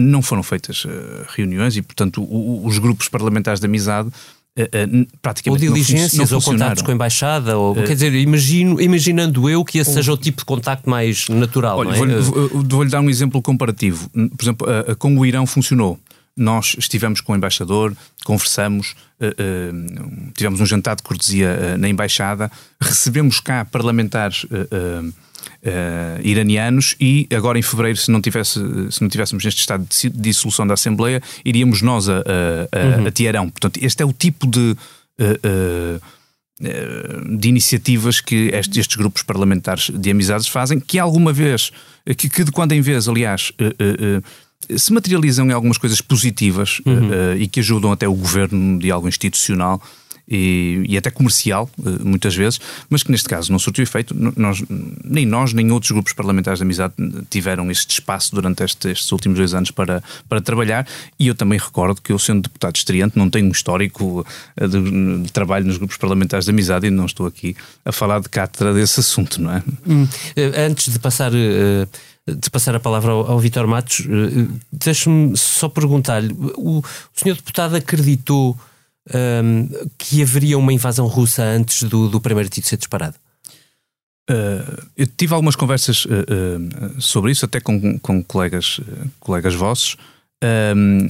não 0.00 0.22
foram 0.22 0.44
feitas 0.44 0.86
reuniões 1.30 1.76
e, 1.76 1.82
portanto, 1.82 2.24
os 2.64 2.78
grupos 2.78 3.08
parlamentares 3.08 3.58
de 3.58 3.66
amizade 3.66 4.08
praticamente 5.20 5.66
ou 5.66 5.74
diligências 5.74 6.30
não 6.30 6.38
ou 6.38 6.44
contactos 6.44 6.80
com 6.80 6.92
a 6.92 6.94
embaixada 6.94 7.58
ou 7.58 7.74
quer 7.74 7.94
dizer 7.94 8.14
imagino 8.14 8.80
imaginando 8.80 9.50
eu 9.50 9.64
que 9.64 9.78
esse 9.78 9.92
seja 9.92 10.12
o 10.12 10.16
tipo 10.16 10.38
de 10.38 10.44
contacto 10.44 10.88
mais 10.88 11.28
natural 11.28 11.78
Olha, 11.78 11.90
é? 11.90 11.96
vou-lhe 11.96 12.20
vou 12.68 12.88
dar 12.88 13.00
um 13.00 13.10
exemplo 13.10 13.42
comparativo 13.42 14.08
por 14.10 14.44
exemplo 14.44 14.66
com 14.96 15.18
o 15.18 15.26
Irão 15.26 15.44
funcionou 15.44 15.98
nós 16.36 16.74
estivemos 16.78 17.20
com 17.20 17.32
o 17.32 17.36
embaixador, 17.36 17.96
conversamos, 18.24 18.94
uh, 19.20 19.26
uh, 19.26 20.32
tivemos 20.34 20.60
um 20.60 20.66
jantar 20.66 20.96
de 20.96 21.02
cortesia 21.02 21.74
uh, 21.74 21.78
na 21.78 21.88
embaixada, 21.88 22.50
recebemos 22.80 23.40
cá 23.40 23.64
parlamentares 23.64 24.44
iranianos 26.22 26.96
e 27.00 27.26
agora 27.34 27.58
em 27.58 27.62
fevereiro, 27.62 27.98
se 27.98 28.10
não, 28.10 28.20
tivesse, 28.20 28.60
se 28.90 29.00
não 29.00 29.08
tivéssemos 29.08 29.44
neste 29.44 29.60
estado 29.60 29.86
de 29.86 30.10
dissolução 30.10 30.66
da 30.66 30.74
Assembleia, 30.74 31.22
iríamos 31.44 31.80
nós 31.80 32.08
a, 32.08 32.18
a, 32.18 33.00
uhum. 33.00 33.06
a 33.06 33.50
Portanto, 33.50 33.78
este 33.82 34.02
é 34.02 34.06
o 34.06 34.12
tipo 34.12 34.46
de 34.46 34.76
uh, 35.20 36.00
de 37.36 37.48
iniciativas 37.48 38.20
que 38.20 38.48
estes, 38.54 38.78
estes, 38.78 38.96
grupos 38.96 39.22
parlamentares 39.22 39.90
de 39.90 40.10
amizades 40.10 40.46
fazem, 40.46 40.78
que 40.78 41.00
alguma 41.00 41.32
vez, 41.32 41.72
que, 42.16 42.28
que 42.28 42.44
de 42.44 42.52
quando 42.52 42.72
em 42.72 42.80
vez, 42.80 43.08
aliás, 43.08 43.52
se 44.76 44.92
materializam 44.92 45.46
em 45.46 45.52
algumas 45.52 45.78
coisas 45.78 46.00
positivas 46.00 46.80
uhum. 46.86 47.34
e 47.38 47.46
que 47.46 47.60
ajudam 47.60 47.92
até 47.92 48.08
o 48.08 48.14
governo 48.14 48.78
de 48.78 48.90
algo 48.90 49.08
institucional 49.08 49.80
e, 50.28 50.82
e, 50.88 50.96
até 50.96 51.10
comercial, 51.10 51.68
eh, 51.84 52.02
muitas 52.02 52.34
vezes, 52.34 52.58
mas 52.88 53.02
que 53.02 53.10
neste 53.10 53.28
caso 53.28 53.52
não 53.52 53.58
surtiu 53.58 53.82
efeito. 53.82 54.14
Nós, 54.36 54.62
nem 55.04 55.26
nós, 55.26 55.52
nem 55.52 55.70
outros 55.70 55.92
grupos 55.92 56.14
parlamentares 56.14 56.58
de 56.58 56.64
amizade 56.64 56.94
tiveram 57.28 57.70
este 57.70 57.90
espaço 57.90 58.34
durante 58.34 58.64
este, 58.64 58.90
estes 58.90 59.10
últimos 59.12 59.38
dois 59.38 59.52
anos 59.52 59.70
para, 59.70 60.02
para 60.28 60.40
trabalhar. 60.40 60.86
E 61.18 61.28
eu 61.28 61.34
também 61.34 61.58
recordo 61.58 62.00
que 62.00 62.10
eu, 62.10 62.18
sendo 62.18 62.42
deputado 62.42 62.74
estreante, 62.76 63.18
não 63.18 63.28
tenho 63.28 63.46
um 63.46 63.52
histórico 63.52 64.26
de, 64.58 65.22
de 65.22 65.32
trabalho 65.32 65.66
nos 65.66 65.76
grupos 65.76 65.98
parlamentares 65.98 66.46
de 66.46 66.50
amizade 66.50 66.86
e 66.86 66.90
não 66.90 67.04
estou 67.04 67.26
aqui 67.26 67.54
a 67.84 67.92
falar 67.92 68.20
de 68.20 68.28
cátedra 68.30 68.72
desse 68.72 69.00
assunto, 69.00 69.42
não 69.42 69.52
é? 69.52 69.62
Hum, 69.86 70.08
antes 70.56 70.90
de 70.90 70.98
passar. 70.98 71.32
Uh 71.32 71.86
de 72.26 72.50
passar 72.50 72.74
a 72.74 72.80
palavra 72.80 73.12
ao, 73.12 73.32
ao 73.32 73.38
Vitor 73.38 73.66
Matos, 73.66 74.06
deixe-me 74.72 75.36
só 75.36 75.68
perguntar-lhe: 75.68 76.34
o, 76.56 76.78
o 76.78 76.84
senhor 77.14 77.34
deputado 77.36 77.76
acreditou 77.76 78.58
um, 79.12 79.68
que 79.98 80.22
haveria 80.22 80.58
uma 80.58 80.72
invasão 80.72 81.06
russa 81.06 81.42
antes 81.42 81.82
do, 81.82 82.08
do 82.08 82.20
primeiro 82.20 82.48
tiro 82.48 82.66
ser 82.66 82.76
disparado? 82.76 83.16
Uh, 84.30 84.82
eu 84.96 85.06
tive 85.06 85.34
algumas 85.34 85.54
conversas 85.54 86.06
uh, 86.06 86.08
uh, 86.08 87.00
sobre 87.00 87.30
isso, 87.30 87.44
até 87.44 87.60
com, 87.60 87.98
com 87.98 88.22
colegas, 88.22 88.80
colegas 89.20 89.54
vossos, 89.54 89.96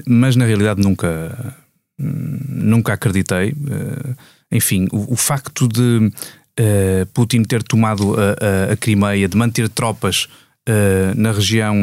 mas 0.06 0.36
na 0.36 0.44
realidade 0.44 0.80
nunca, 0.80 1.56
nunca 1.98 2.92
acreditei. 2.92 3.52
enfim, 4.50 4.86
o, 4.92 5.14
o, 5.14 5.16
facto 5.16 5.66
de 5.66 6.12
Putin 7.12 7.42
ter 7.42 7.60
tomado 7.64 8.14
a, 8.14 8.68
a, 8.70 8.72
a, 8.72 8.76
Crimeia, 8.76 9.28
de 9.28 9.36
manter 9.36 9.68
tropas 9.68 10.28
na 11.16 11.32
região 11.32 11.82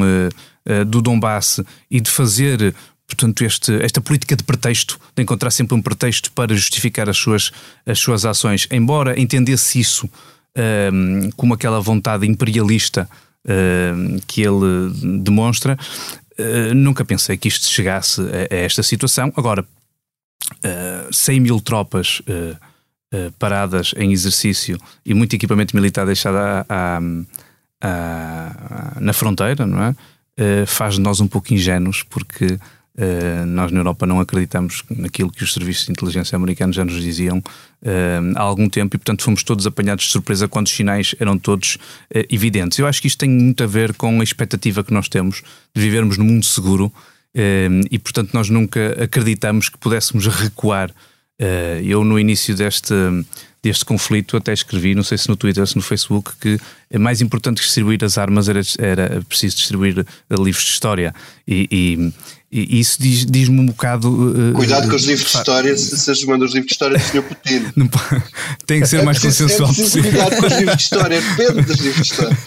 do 0.87 1.01
Donbass 1.01 1.61
e 1.89 1.99
de 2.01 2.09
fazer 2.09 2.73
portanto, 3.05 3.43
este, 3.43 3.73
esta 3.83 3.99
política 3.99 4.35
de 4.35 4.43
pretexto, 4.43 4.99
de 5.15 5.21
encontrar 5.21 5.51
sempre 5.51 5.75
um 5.75 5.81
pretexto 5.81 6.31
para 6.31 6.55
justificar 6.55 7.09
as 7.09 7.17
suas, 7.17 7.51
as 7.85 7.99
suas 7.99 8.25
ações, 8.25 8.67
embora 8.71 9.19
entendesse 9.19 9.79
isso 9.79 10.09
um, 10.93 11.29
como 11.35 11.53
aquela 11.53 11.81
vontade 11.81 12.25
imperialista 12.25 13.09
que 14.27 14.41
ele 14.41 14.91
demonstra, 15.23 15.77
uh, 16.39 16.73
nunca 16.75 17.03
pensei 17.03 17.37
que 17.37 17.47
isto 17.47 17.65
chegasse 17.67 18.21
a, 18.21 18.53
a 18.53 18.57
esta 18.57 18.83
situação. 18.83 19.33
Agora, 19.35 19.63
uh, 19.63 21.13
100 21.13 21.39
mil 21.39 21.59
tropas 21.59 22.21
uh, 22.21 22.57
paradas 23.37 23.93
em 23.97 24.11
exercício 24.11 24.79
e 25.05 25.13
muito 25.13 25.35
equipamento 25.35 25.75
militar 25.75 26.05
deixado 26.05 26.37
à, 26.37 26.65
à, 26.69 26.99
à, 27.81 28.97
na 28.99 29.13
fronteira, 29.13 29.65
não 29.65 29.81
é? 29.81 29.89
Uh, 30.39 30.65
faz 30.65 30.95
de 30.95 31.01
nós 31.01 31.19
um 31.19 31.27
pouco 31.27 31.53
ingênuos, 31.53 32.03
porque 32.03 32.57
Uh, 32.93 33.45
nós 33.45 33.71
na 33.71 33.79
Europa 33.79 34.05
não 34.05 34.19
acreditamos 34.19 34.83
naquilo 34.89 35.31
que 35.31 35.45
os 35.45 35.53
serviços 35.53 35.85
de 35.85 35.93
inteligência 35.93 36.35
americanos 36.35 36.75
já 36.75 36.83
nos 36.83 37.01
diziam 37.01 37.37
uh, 37.37 38.33
há 38.35 38.41
algum 38.41 38.67
tempo 38.67 38.97
e, 38.97 38.99
portanto, 38.99 39.23
fomos 39.23 39.43
todos 39.43 39.65
apanhados 39.65 40.05
de 40.05 40.11
surpresa 40.11 40.45
quando 40.45 40.67
os 40.67 40.73
sinais 40.73 41.15
eram 41.17 41.37
todos 41.37 41.77
evidentes. 42.29 42.77
Eu 42.77 42.85
acho 42.85 43.01
que 43.01 43.07
isto 43.07 43.19
tem 43.19 43.29
muito 43.29 43.63
a 43.63 43.65
ver 43.65 43.93
com 43.93 44.19
a 44.19 44.23
expectativa 44.23 44.83
que 44.83 44.93
nós 44.93 45.07
temos 45.07 45.41
de 45.73 45.81
vivermos 45.81 46.17
num 46.17 46.25
mundo 46.25 46.45
seguro 46.45 46.91
e, 47.89 47.97
portanto, 47.97 48.31
nós 48.33 48.49
nunca 48.49 49.01
acreditamos 49.01 49.69
que 49.69 49.77
pudéssemos 49.77 50.27
recuar. 50.27 50.91
eu, 51.81 52.03
no 52.03 52.19
início 52.19 52.53
deste 52.53 52.93
deste 53.63 53.85
conflito, 53.85 54.35
até 54.35 54.51
escrevi, 54.53 54.95
não 54.95 55.03
sei 55.03 55.17
se 55.17 55.29
no 55.29 55.35
Twitter 55.35 55.61
ou 55.61 55.67
se 55.67 55.75
no 55.75 55.83
Facebook, 55.83 56.31
que 56.39 56.59
é 56.89 56.97
mais 56.97 57.21
importante 57.21 57.57
que 57.57 57.65
distribuir 57.65 58.03
as 58.03 58.17
armas 58.17 58.49
era, 58.49 58.61
era 58.79 59.21
preciso 59.27 59.57
distribuir 59.57 60.05
livros 60.31 60.63
de 60.63 60.71
história. 60.71 61.13
E, 61.47 61.67
e, 61.71 62.13
e 62.51 62.79
isso 62.79 62.99
diz-me 62.99 63.31
diz 63.31 63.49
um 63.49 63.65
bocado. 63.67 64.09
Uh, 64.09 64.53
Cuidado 64.53 64.89
com 64.89 64.95
os 64.95 65.05
livros 65.05 65.31
de 65.31 65.37
história, 65.37 65.77
se 65.77 65.95
vocês 65.95 66.23
mandam 66.23 66.47
os 66.47 66.53
livros 66.53 66.67
de 66.67 66.73
história 66.73 66.97
do 66.97 67.03
Sr. 67.03 67.21
Putin. 67.21 67.65
Não, 67.77 67.89
tem 68.65 68.81
que 68.81 68.87
ser 68.87 69.01
é 69.01 69.03
mais 69.03 69.19
preciso, 69.19 69.43
consensual 69.43 69.71
é 69.71 69.75
possível. 69.75 70.11
Cuidado 70.11 70.35
com 70.37 70.45
os 70.47 70.53
livros 70.53 70.77
de 70.77 70.83
história, 70.83 71.21
depende 71.21 71.61
dos 71.61 71.79
livros 71.79 72.07
de 72.07 72.13
história. 72.13 72.37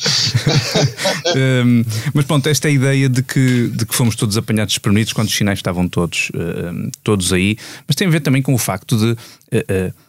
um, 1.64 1.85
mas 2.12 2.25
pronto, 2.26 2.49
esta 2.49 2.68
é 2.68 2.71
a 2.71 2.75
ideia 2.75 3.09
de 3.09 3.23
que, 3.23 3.68
de 3.68 3.87
que 3.87 3.94
fomos 3.94 4.16
todos 4.16 4.37
apanhados 4.37 4.75
desprevenidos 4.75 5.12
quando 5.12 5.28
os 5.28 5.35
sinais 5.35 5.61
estavam 5.61 5.88
todos, 5.88 6.30
uh, 6.30 6.90
todos 7.04 7.33
aí, 7.33 7.56
mas 7.87 7.94
tem 7.94 8.09
a 8.09 8.11
ver 8.11 8.21
também 8.21 8.42
com 8.42 8.52
o 8.52 8.59
facto 8.59 8.99
de. 8.99 9.12
Uh, 9.12 9.88
uh, 9.88 10.04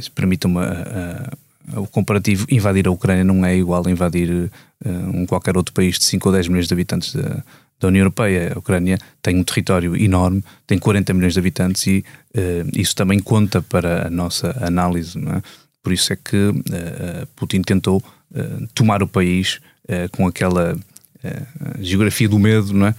se 0.00 0.10
permitam-me 0.10 0.60
o 1.72 1.86
comparativo, 1.86 2.46
invadir 2.50 2.86
a 2.86 2.90
Ucrânia 2.90 3.24
não 3.24 3.44
é 3.44 3.56
igual 3.56 3.86
a 3.86 3.90
invadir 3.90 4.30
uh, 4.30 4.90
um 5.14 5.24
qualquer 5.24 5.56
outro 5.56 5.72
país 5.72 5.98
de 5.98 6.04
5 6.04 6.28
ou 6.28 6.34
10 6.34 6.48
milhões 6.48 6.68
de 6.68 6.74
habitantes 6.74 7.14
da, 7.14 7.42
da 7.80 7.88
União 7.88 8.02
Europeia. 8.02 8.52
A 8.54 8.58
Ucrânia 8.58 8.98
tem 9.22 9.36
um 9.36 9.44
território 9.44 9.96
enorme, 9.96 10.44
tem 10.66 10.78
40 10.78 11.14
milhões 11.14 11.32
de 11.32 11.38
habitantes 11.38 11.86
e 11.86 12.04
uh, 12.36 12.78
isso 12.78 12.94
também 12.94 13.18
conta 13.18 13.62
para 13.62 14.08
a 14.08 14.10
nossa 14.10 14.56
análise. 14.60 15.18
É? 15.18 15.42
Por 15.82 15.92
isso 15.92 16.12
é 16.12 16.16
que 16.16 16.48
uh, 16.48 17.26
Putin 17.36 17.62
tentou 17.62 18.02
tomar 18.74 19.00
o 19.00 19.06
país 19.06 19.60
com 20.10 20.26
aquela 20.26 20.76
geografia 21.78 22.28
do 22.28 22.36
medo, 22.36 22.84
é? 22.84 22.92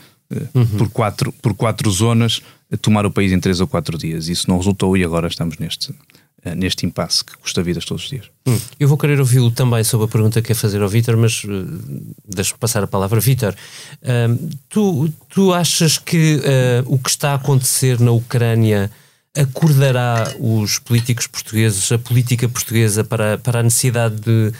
Uhum. 0.53 0.65
por, 0.77 0.89
quatro, 0.89 1.33
por 1.33 1.53
quatro 1.53 1.91
zonas, 1.91 2.41
tomar 2.81 3.05
o 3.05 3.11
país 3.11 3.33
em 3.33 3.39
três 3.39 3.59
ou 3.59 3.67
quatro 3.67 3.97
dias. 3.97 4.29
Isso 4.29 4.49
não 4.49 4.57
resultou 4.57 4.95
e 4.95 5.03
agora 5.03 5.27
estamos 5.27 5.57
neste, 5.57 5.91
eh, 5.91 6.14
neste 6.53 6.85
impasse 6.85 7.23
que 7.23 7.35
custa 7.37 7.63
vidas 7.63 7.85
todos 7.85 8.03
os 8.03 8.09
dias. 8.09 8.29
Hum. 8.45 8.59
Eu 8.79 8.87
vou 8.87 8.97
querer 8.97 9.19
ouvi-lo 9.19 9.49
também 9.49 9.83
sobre 9.83 10.05
a 10.05 10.09
pergunta 10.09 10.41
que 10.41 10.49
quer 10.49 10.53
fazer 10.53 10.81
ao 10.81 10.89
Vítor, 10.89 11.17
mas 11.17 11.43
uh, 11.43 11.47
deixa-me 12.27 12.59
passar 12.59 12.83
a 12.83 12.87
palavra. 12.87 13.19
Vítor, 13.19 13.55
uh, 14.03 14.49
tu, 14.69 15.09
tu 15.29 15.53
achas 15.53 15.97
que 15.97 16.35
uh, 16.35 16.93
o 16.93 16.99
que 16.99 17.09
está 17.09 17.31
a 17.31 17.35
acontecer 17.35 17.99
na 17.99 18.11
Ucrânia 18.11 18.91
acordará 19.35 20.33
os 20.39 20.77
políticos 20.77 21.27
portugueses, 21.27 21.91
a 21.91 21.97
política 21.97 22.47
portuguesa, 22.47 23.03
para, 23.03 23.37
para 23.37 23.59
a 23.59 23.63
necessidade 23.63 24.15
de 24.15 24.53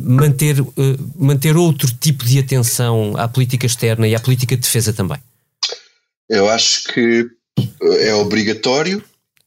manter, 0.00 0.64
manter 1.16 1.56
outro 1.56 1.92
tipo 1.92 2.24
de 2.24 2.38
atenção 2.38 3.14
à 3.16 3.26
política 3.26 3.66
externa 3.66 4.06
e 4.06 4.14
à 4.14 4.20
política 4.20 4.54
de 4.54 4.62
defesa 4.62 4.92
também? 4.92 5.18
Eu 6.28 6.48
acho 6.48 6.84
que 6.84 7.28
é 7.82 8.14
obrigatório 8.14 9.02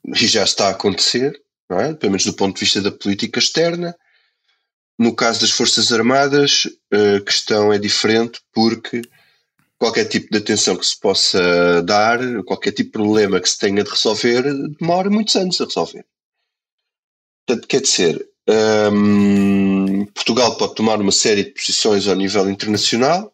e 0.06 0.28
já 0.28 0.44
está 0.44 0.68
a 0.68 0.72
acontecer 0.72 1.40
é? 1.78 1.94
pelo 1.94 2.12
menos 2.12 2.26
do 2.26 2.34
ponto 2.34 2.56
de 2.56 2.62
vista 2.62 2.82
da 2.82 2.92
política 2.92 3.40
externa. 3.40 3.96
No 4.98 5.16
caso 5.16 5.42
das 5.42 5.52
Forças 5.52 5.92
Armadas, 5.92 6.68
a 6.92 7.22
questão 7.22 7.72
é 7.72 7.78
diferente 7.78 8.42
porque 8.54 9.02
qualquer 9.78 10.06
tipo 10.06 10.30
de 10.30 10.38
atenção 10.38 10.76
que 10.76 10.86
se 10.86 11.00
possa 11.00 11.82
dar, 11.84 12.20
qualquer 12.44 12.72
tipo 12.72 12.90
de 12.90 12.92
problema 12.92 13.40
que 13.40 13.50
se 13.50 13.58
tenha 13.58 13.84
de 13.84 13.90
resolver, 13.90 14.44
demora 14.78 15.10
muitos 15.10 15.36
anos 15.38 15.60
a 15.62 15.66
resolver. 15.66 16.06
Portanto, 17.48 17.68
quer 17.68 17.82
dizer, 17.82 18.28
hum, 18.92 20.06
Portugal 20.14 20.58
pode 20.58 20.76
tomar 20.76 21.00
uma 21.00 21.14
série 21.14 21.46
de 21.46 21.52
posições 21.52 22.08
ao 22.08 22.16
nível 22.16 22.50
internacional, 22.50 23.34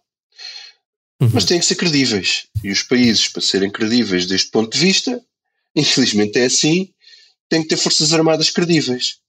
uhum. 1.20 1.32
mas 1.34 1.46
têm 1.46 1.60
que 1.60 1.66
ser 1.66 1.76
credíveis. 1.76 2.48
E 2.64 2.72
os 2.72 2.84
países, 2.84 3.28
para 3.28 3.42
serem 3.42 3.72
credíveis 3.72 4.28
deste 4.28 4.52
ponto 4.52 4.72
de 4.72 4.80
vista, 4.80 5.20
infelizmente 5.76 6.38
é 6.38 6.46
assim, 6.46 6.94
tem 7.50 7.62
que 7.62 7.70
ter 7.70 7.78
forças 7.78 8.14
armadas 8.14 8.50
credíveis. 8.50 9.20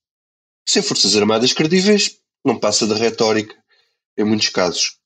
Sem 0.68 0.82
forças 0.82 1.16
armadas 1.16 1.52
credíveis, 1.52 2.18
não 2.44 2.58
passa 2.58 2.86
de 2.86 2.94
retórica, 2.94 3.54
em 4.16 4.24
muitos 4.24 4.48
casos. 4.48 4.98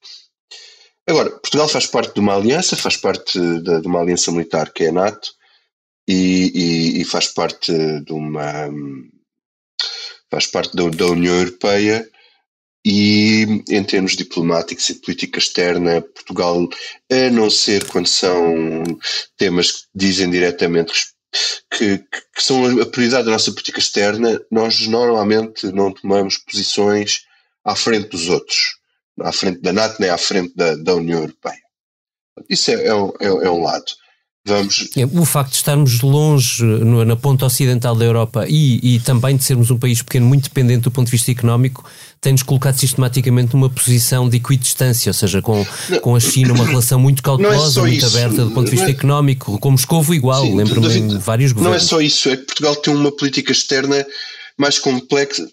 Agora, 1.06 1.30
Portugal 1.30 1.68
faz 1.68 1.86
parte 1.86 2.14
de 2.14 2.20
uma 2.20 2.36
aliança, 2.36 2.76
faz 2.76 2.96
parte 2.96 3.38
de, 3.38 3.80
de 3.80 3.86
uma 3.86 4.00
aliança 4.00 4.30
militar 4.30 4.72
que 4.72 4.84
é 4.84 4.88
a 4.88 4.92
NATO, 4.92 5.32
e, 6.06 6.52
e, 6.54 7.00
e 7.00 7.04
faz 7.04 7.28
parte 7.28 7.72
de 7.72 8.12
uma. 8.12 8.68
faz 10.30 10.46
parte 10.46 10.76
da, 10.76 10.88
da 10.88 11.06
União 11.06 11.36
Europeia 11.36 12.08
e 12.84 13.62
em 13.68 13.84
termos 13.84 14.16
diplomáticos 14.16 14.88
e 14.88 14.94
política 14.94 15.38
externa, 15.38 16.00
Portugal, 16.00 16.68
a 17.10 17.30
não 17.30 17.50
ser 17.50 17.86
quando 17.88 18.06
são 18.06 18.82
temas 19.36 19.72
que 19.72 19.82
dizem 19.94 20.30
diretamente 20.30 20.92
que, 21.70 21.98
que, 21.98 22.42
são 22.42 22.80
a 22.80 22.86
prioridade 22.86 23.24
da 23.24 23.32
nossa 23.32 23.50
política 23.52 23.78
externa, 23.78 24.40
nós 24.50 24.86
normalmente 24.86 25.70
não 25.72 25.92
tomamos 25.92 26.36
posições 26.38 27.26
à 27.64 27.76
frente 27.76 28.08
dos 28.08 28.28
outros, 28.28 28.78
à 29.20 29.32
frente 29.32 29.60
da 29.60 29.72
NATO 29.72 30.00
nem 30.00 30.10
à 30.10 30.18
frente 30.18 30.54
da, 30.56 30.74
da 30.76 30.94
União 30.94 31.20
Europeia. 31.20 31.62
Isso 32.48 32.70
é, 32.70 32.74
é, 32.74 32.88
é, 32.88 33.26
é 33.26 33.50
um 33.50 33.62
lado. 33.62 33.92
Vamos. 34.46 34.88
O 35.12 35.24
facto 35.26 35.50
de 35.50 35.56
estarmos 35.56 36.00
longe 36.00 36.64
na 36.64 37.14
ponta 37.14 37.44
ocidental 37.44 37.94
da 37.94 38.06
Europa 38.06 38.46
e, 38.48 38.94
e 38.94 39.00
também 39.00 39.36
de 39.36 39.44
sermos 39.44 39.70
um 39.70 39.78
país 39.78 40.00
pequeno, 40.00 40.24
muito 40.24 40.44
dependente 40.44 40.80
do 40.80 40.90
ponto 40.90 41.06
de 41.06 41.12
vista 41.12 41.30
económico, 41.30 41.84
tem-nos 42.22 42.42
colocado 42.42 42.78
sistematicamente 42.78 43.52
numa 43.52 43.68
posição 43.68 44.28
de 44.28 44.38
equidistância, 44.38 45.10
ou 45.10 45.14
seja, 45.14 45.42
com, 45.42 45.64
com 46.00 46.16
a 46.16 46.20
China 46.20 46.54
uma 46.54 46.64
relação 46.64 46.98
muito 46.98 47.22
cautelosa, 47.22 47.80
é 47.80 47.82
muito 47.82 47.98
isso. 47.98 48.16
aberta 48.16 48.44
do 48.44 48.50
ponto 48.52 48.64
de 48.64 48.70
vista 48.70 48.88
é... 48.88 48.90
económico, 48.92 49.58
com 49.58 49.72
Moscovo 49.72 50.14
igual, 50.14 50.42
lembro-me 50.42 50.88
de 50.88 51.18
vários 51.18 51.52
governos. 51.52 51.82
Não 51.82 51.84
é 51.84 51.88
só 51.88 52.00
isso, 52.00 52.30
é 52.30 52.36
que 52.36 52.44
Portugal 52.44 52.76
tem 52.76 52.94
uma 52.94 53.12
política 53.12 53.52
externa 53.52 54.06
mais 54.56 54.78
complexa, 54.78 55.46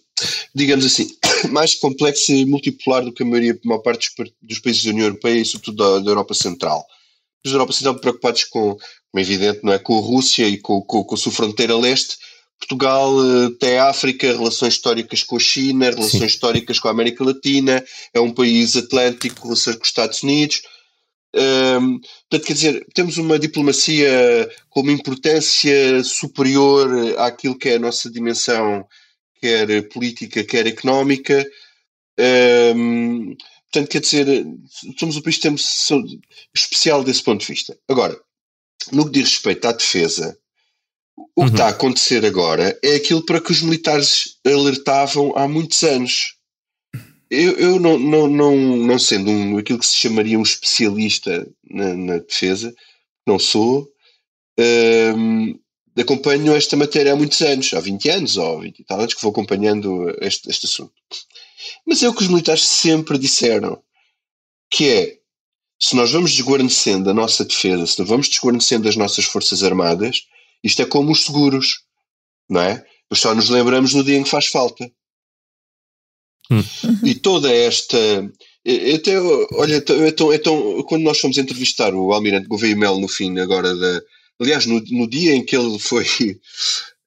digamos 0.56 0.86
assim, 0.86 1.10
mais 1.51 1.75
complexa 1.75 2.32
e 2.32 2.46
multipolar 2.46 3.03
do 3.03 3.12
que 3.12 3.22
a 3.22 3.25
maioria, 3.25 3.51
a 3.51 3.67
maior 3.67 3.79
parte 3.79 4.10
dos, 4.17 4.32
dos 4.41 4.60
países 4.60 4.86
da 4.86 4.91
União 4.91 5.08
Europeia 5.08 5.41
e 5.41 5.46
sobretudo 5.46 5.75
da, 5.75 6.00
da 6.00 6.12
Europa 6.12 6.34
Central 6.34 6.86
os 7.48 7.54
Europa 7.54 7.74
Central 7.74 8.00
preocupados 8.00 8.44
com, 8.46 8.75
como 8.75 8.82
é 9.18 9.22
evidente, 9.22 9.60
não 9.63 9.74
é, 9.74 9.80
com 9.80 9.98
a 9.98 10.01
Rússia 10.01 10.48
e 10.48 10.58
com, 10.58 10.82
com, 10.82 11.04
com 11.04 11.16
a 11.16 11.18
sua 11.18 11.32
fronteira 11.32 11.77
leste. 11.77 12.18
Portugal 12.60 13.12
tem 13.60 13.77
a 13.77 13.89
África, 13.89 14.27
relações 14.27 14.74
históricas 14.74 15.24
com 15.24 15.36
a 15.36 15.39
China, 15.39 15.92
relações 15.92 16.22
Sim. 16.22 16.25
históricas 16.25 16.80
com 16.80 16.88
a 16.88 16.92
América 16.92 17.24
Latina, 17.24 17.84
é 18.13 18.20
um 18.20 18.34
país 18.34 18.75
atlântico, 18.75 19.44
relações 19.44 19.75
com 19.75 19.84
os 19.84 19.89
Estados 19.89 20.24
Unidos. 20.24 20.63
Um, 21.36 22.00
portanto, 22.30 22.48
quer 22.48 22.54
dizer, 22.54 22.88
temos 22.96 23.18
uma 23.18 23.38
diplomacia 23.38 24.50
com 24.70 24.82
uma 24.82 24.92
importância 24.92 26.04
superior 26.04 26.89
àquilo 27.20 27.58
que 27.58 27.70
é 27.70 27.75
a 27.75 27.80
nossa 27.80 28.10
dimensão, 28.10 28.86
quer 29.39 29.88
política, 29.89 30.44
quer 30.44 30.66
económica. 30.66 31.46
Um, 32.75 33.36
Portanto, 33.71 33.89
quer 33.89 34.00
dizer, 34.00 34.45
somos 34.97 35.17
um 35.17 35.21
país 35.21 35.39
temos, 35.39 35.89
especial 36.55 37.03
desse 37.03 37.21
ponto 37.21 37.41
de 37.41 37.47
vista. 37.47 37.77
Agora, 37.88 38.17
no 38.91 39.05
que 39.05 39.12
diz 39.12 39.31
respeito 39.31 39.67
à 39.67 39.71
defesa, 39.71 40.38
o 41.17 41.24
que 41.25 41.41
uhum. 41.41 41.47
está 41.47 41.65
a 41.65 41.69
acontecer 41.69 42.25
agora 42.25 42.77
é 42.83 42.95
aquilo 42.95 43.25
para 43.25 43.41
que 43.41 43.51
os 43.51 43.62
militares 43.62 44.38
alertavam 44.45 45.33
há 45.36 45.47
muitos 45.47 45.83
anos. 45.83 46.36
Eu, 47.29 47.57
eu 47.57 47.79
não, 47.79 48.00
não, 48.00 48.27
não, 48.27 48.55
não 48.55 49.00
sendo 49.00 49.29
um, 49.29 49.57
aquilo 49.57 49.79
que 49.79 49.86
se 49.86 49.95
chamaria 49.95 50.39
um 50.39 50.43
especialista 50.43 51.45
na, 51.69 51.93
na 51.93 52.17
defesa, 52.19 52.74
não 53.25 53.38
sou, 53.38 53.91
um, 54.57 55.59
acompanho 56.00 56.55
esta 56.55 56.77
matéria 56.77 57.13
há 57.13 57.15
muitos 57.15 57.41
anos, 57.41 57.74
há 57.74 57.79
20 57.79 58.09
anos 58.09 58.38
ou 58.38 58.62
20 58.62 58.79
e 58.79 58.83
tal 58.83 59.00
anos 59.00 59.13
que 59.13 59.21
vou 59.21 59.31
acompanhando 59.31 60.09
este, 60.21 60.50
este 60.50 60.65
assunto. 60.65 60.93
Mas 61.86 62.03
é 62.03 62.09
o 62.09 62.13
que 62.13 62.21
os 62.21 62.27
militares 62.27 62.63
sempre 62.63 63.17
disseram, 63.17 63.81
que 64.69 64.89
é, 64.89 65.17
se 65.79 65.95
nós 65.95 66.12
vamos 66.12 66.31
desguarnecendo 66.31 67.09
a 67.09 67.13
nossa 67.13 67.45
defesa, 67.45 67.86
se 67.86 68.00
nós 68.00 68.07
vamos 68.07 68.27
desguarnecendo 68.27 68.89
as 68.89 68.95
nossas 68.95 69.25
forças 69.25 69.63
armadas, 69.63 70.24
isto 70.63 70.81
é 70.81 70.86
como 70.86 71.12
os 71.12 71.25
seguros, 71.25 71.83
não 72.50 72.62
é? 72.62 72.83
Pois 73.07 73.21
só 73.21 73.33
nos 73.33 73.50
lembramos 73.50 73.93
no 73.93 74.03
dia 74.03 74.17
em 74.17 74.24
que 74.24 74.29
faz 74.29 74.47
falta. 74.47 74.91
Hum. 76.51 76.63
E 77.03 77.15
toda 77.15 77.53
esta. 77.53 77.97
Até, 78.93 79.19
olha, 79.53 79.75
é 79.75 80.12
tão, 80.12 80.33
é 80.33 80.38
tão, 80.38 80.83
quando 80.83 81.03
nós 81.03 81.19
fomos 81.19 81.38
entrevistar 81.38 81.93
o 81.93 82.12
Almirante 82.12 82.47
Gouveia 82.47 82.75
Mel 82.75 83.00
no 83.00 83.07
fim 83.07 83.38
agora 83.39 83.75
da. 83.75 84.01
Aliás, 84.39 84.65
no, 84.65 84.81
no 84.91 85.09
dia 85.09 85.36
em 85.36 85.43
que 85.43 85.55
ele 85.55 85.79
foi 85.79 86.05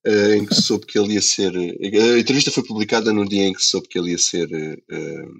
uh, 0.07 0.35
em 0.35 0.47
que 0.47 0.54
soube 0.54 0.87
que 0.87 0.99
ele 0.99 1.14
ia 1.14 1.23
ser. 1.23 1.54
A 1.57 2.19
entrevista 2.19 2.50
foi 2.50 2.64
publicada 2.64 3.12
no 3.12 3.28
dia 3.28 3.45
em 3.45 3.52
que 3.52 3.64
soube 3.64 3.88
que 3.88 3.99
ele 3.99 4.12
ia 4.12 4.19
ser 4.19 4.47
uh, 4.47 5.33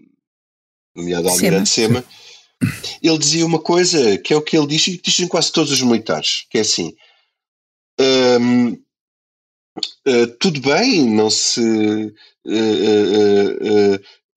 nomeado 0.95 1.29
Almirante 1.29 1.69
Sema. 1.69 2.05
Ele 3.03 3.19
dizia 3.19 3.47
uma 3.47 3.59
coisa 3.59 4.19
que 4.19 4.35
é 4.35 4.37
o 4.37 4.43
que 4.43 4.57
ele 4.57 4.67
diz, 4.67 4.87
e 4.87 5.01
dizem 5.01 5.27
quase 5.27 5.51
todos 5.51 5.73
os 5.73 5.81
militares, 5.81 6.47
que 6.51 6.59
é 6.59 6.61
assim. 6.61 6.95
Um, 7.99 8.05
ehm, 8.05 8.79
uh, 10.07 10.27
tudo 10.39 10.61
bem, 10.61 11.09
não 11.09 11.31
se. 11.31 12.13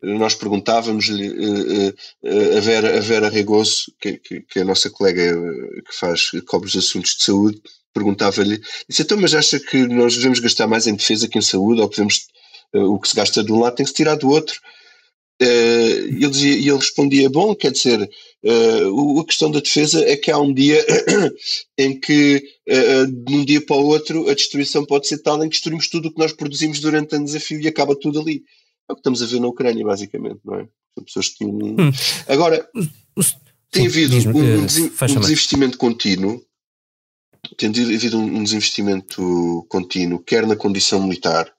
Nós 0.03 0.36
perguntávamos-lhe 0.36 1.93
a 2.57 2.60
Vera, 2.60 2.98
a 2.98 3.00
Vera 3.00 3.29
Regoso, 3.29 3.86
que, 4.00 4.17
que, 4.17 4.41
que, 4.41 4.60
é 4.60 4.62
a 4.62 4.65
nossa 4.65 4.89
colega 4.89 5.33
que 5.88 5.95
faz, 5.98 6.29
que 6.29 6.41
cobre 6.41 6.67
os 6.67 6.75
assuntos 6.75 7.15
de 7.15 7.24
saúde, 7.24 7.62
perguntava-lhe, 7.93 8.62
disse, 8.89 9.03
então, 9.03 9.17
mas 9.17 9.33
acha 9.33 9.60
que 9.60 9.88
nós 9.88 10.15
devemos 10.15 10.39
gastar 10.39 10.67
mais 10.67 10.88
em 10.88 10.95
defesa 10.95 11.27
que 11.27 11.38
em 11.38 11.41
saúde, 11.41 11.81
ou 11.81 11.88
que 11.88 11.95
devemos, 11.95 12.27
o 12.74 13.00
que 13.00 13.07
se 13.07 13.15
gasta 13.15 13.43
de 13.43 13.51
um 13.51 13.60
lado 13.60 13.75
tem 13.75 13.86
que 13.86 13.91
se 13.91 13.95
tirar 13.95 14.15
do 14.15 14.29
outro? 14.29 14.60
Ele 15.39 16.29
dizia, 16.29 16.55
e 16.55 16.67
ele 16.67 16.77
respondia, 16.77 17.29
bom, 17.29 17.55
quer 17.55 17.72
dizer, 17.72 18.01
a 18.01 19.25
questão 19.25 19.50
da 19.51 19.59
defesa 19.59 20.03
é 20.05 20.18
que 20.18 20.31
há 20.31 20.37
um 20.37 20.53
dia 20.53 20.83
em 21.77 22.00
que, 22.00 22.44
de 23.25 23.35
um 23.35 23.46
dia 23.46 23.61
para 23.66 23.75
o 23.75 23.85
outro, 23.85 24.29
a 24.29 24.33
destruição 24.33 24.85
pode 24.85 25.07
ser 25.07 25.20
tal 25.20 25.37
em 25.44 25.48
que 25.48 25.55
destruímos 25.55 25.87
tudo 25.87 26.07
o 26.07 26.13
que 26.13 26.20
nós 26.20 26.33
produzimos 26.33 26.79
durante 26.79 27.16
o 27.16 27.24
desafio 27.24 27.61
e 27.61 27.68
acaba 27.68 27.96
tudo 27.96 28.20
ali. 28.20 28.44
É 28.89 28.93
o 28.93 28.96
que 28.96 29.00
estamos 29.00 29.22
a 29.22 29.25
ver 29.25 29.39
na 29.39 29.48
Ucrânia, 29.48 29.85
basicamente, 29.85 30.39
não 30.43 30.55
é? 30.55 30.67
São 30.93 31.03
pessoas 31.03 31.29
que 31.29 31.37
tinham... 31.37 31.55
Hum. 31.55 31.91
Agora, 32.27 32.67
tem 33.72 33.87
havido 33.87 34.15
um, 34.15 34.37
um, 34.37 34.61
um 34.61 34.65
desinvestimento 34.65 35.77
contínuo 35.77 36.43
tendo 37.57 37.79
havido 37.79 38.17
um 38.17 38.43
desinvestimento 38.43 39.65
contínuo, 39.69 40.19
quer 40.19 40.48
na 40.48 40.55
condição 40.55 41.01
militar, 41.03 41.51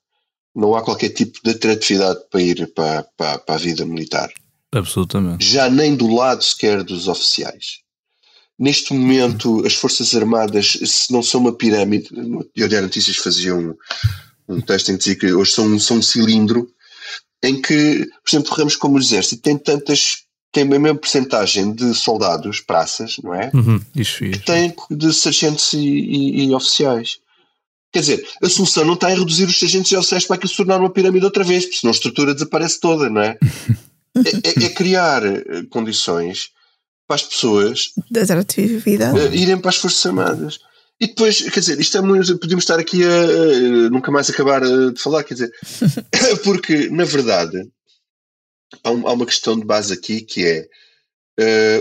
não 0.54 0.74
há 0.74 0.82
qualquer 0.82 1.10
tipo 1.10 1.38
de 1.42 1.50
atratividade 1.50 2.20
para 2.30 2.40
ir 2.40 2.72
para, 2.74 3.02
para, 3.16 3.38
para 3.38 3.54
a 3.54 3.58
vida 3.58 3.84
militar. 3.84 4.32
Absolutamente. 4.72 5.44
Já 5.44 5.68
nem 5.68 5.94
do 5.94 6.12
lado 6.12 6.42
sequer 6.42 6.82
dos 6.82 7.06
oficiais. 7.06 7.80
Neste 8.58 8.94
momento, 8.94 9.64
as 9.66 9.74
Forças 9.74 10.14
Armadas, 10.14 10.78
se 10.84 11.12
não 11.12 11.22
são 11.22 11.40
uma 11.40 11.52
pirâmide, 11.52 12.08
no 12.12 12.48
Diário 12.54 12.82
Notícias 12.82 13.16
faziam 13.16 13.76
um, 14.48 14.56
um 14.56 14.60
texto 14.60 14.90
em 14.90 14.92
que 14.92 14.98
dizia 14.98 15.16
que 15.16 15.32
hoje 15.32 15.52
são, 15.52 15.78
são 15.78 15.98
um 15.98 16.02
cilindro, 16.02 16.68
em 17.44 17.60
que, 17.60 18.06
por 18.06 18.28
exemplo, 18.28 18.54
ramos 18.54 18.76
como 18.76 18.96
o 18.96 19.00
Exército 19.00 19.42
tem 19.42 19.56
tantas 19.56 20.24
tem 20.50 20.62
a 20.62 20.66
mesma 20.66 20.94
porcentagem 20.94 21.72
de 21.72 21.92
soldados, 21.94 22.60
praças, 22.60 23.16
não 23.22 23.34
é? 23.34 23.50
Uhum, 23.52 23.80
isso, 23.96 24.24
isso. 24.24 24.38
Que 24.38 24.46
tem 24.46 24.72
de 24.88 25.12
sargentos 25.12 25.72
e, 25.72 25.78
e, 25.78 26.44
e, 26.44 26.54
oficiais. 26.54 27.18
Quer 27.92 28.00
dizer, 28.00 28.28
a 28.40 28.48
solução 28.48 28.84
não 28.84 28.94
está 28.94 29.10
em 29.10 29.18
reduzir 29.18 29.46
os 29.46 29.58
sargentos 29.58 29.90
e 29.90 29.96
oficiais 29.96 30.24
para 30.24 30.38
que 30.38 30.46
se 30.46 30.56
tornar 30.56 30.78
uma 30.78 30.90
pirâmide 30.90 31.24
outra 31.24 31.42
vez, 31.42 31.64
porque 31.64 31.78
senão 31.78 31.90
a 31.90 31.94
estrutura 31.96 32.34
desaparece 32.34 32.78
toda, 32.78 33.10
não 33.10 33.20
é? 33.20 33.36
é, 34.14 34.62
é, 34.62 34.66
é, 34.66 34.68
criar 34.68 35.26
eh, 35.26 35.64
condições 35.70 36.50
para 37.06 37.16
as 37.16 37.22
pessoas 37.24 37.90
uh, 39.12 39.34
irem 39.34 39.58
para 39.58 39.70
as 39.70 39.76
Forças 39.76 40.06
Armadas. 40.06 40.58
E 41.00 41.08
depois, 41.08 41.40
quer 41.50 41.60
dizer, 41.60 41.80
isto 41.80 41.98
é 41.98 42.00
muito. 42.00 42.38
Podíamos 42.38 42.64
estar 42.64 42.78
aqui 42.78 43.02
a, 43.04 43.86
a 43.86 43.90
nunca 43.90 44.10
mais 44.10 44.30
acabar 44.30 44.60
de 44.62 45.00
falar, 45.00 45.24
quer 45.24 45.34
dizer, 45.34 45.52
porque 46.44 46.88
na 46.88 47.04
verdade 47.04 47.68
há, 48.82 48.90
um, 48.90 49.06
há 49.06 49.12
uma 49.12 49.26
questão 49.26 49.58
de 49.58 49.64
base 49.64 49.92
aqui 49.92 50.20
que 50.22 50.44
é 50.46 50.68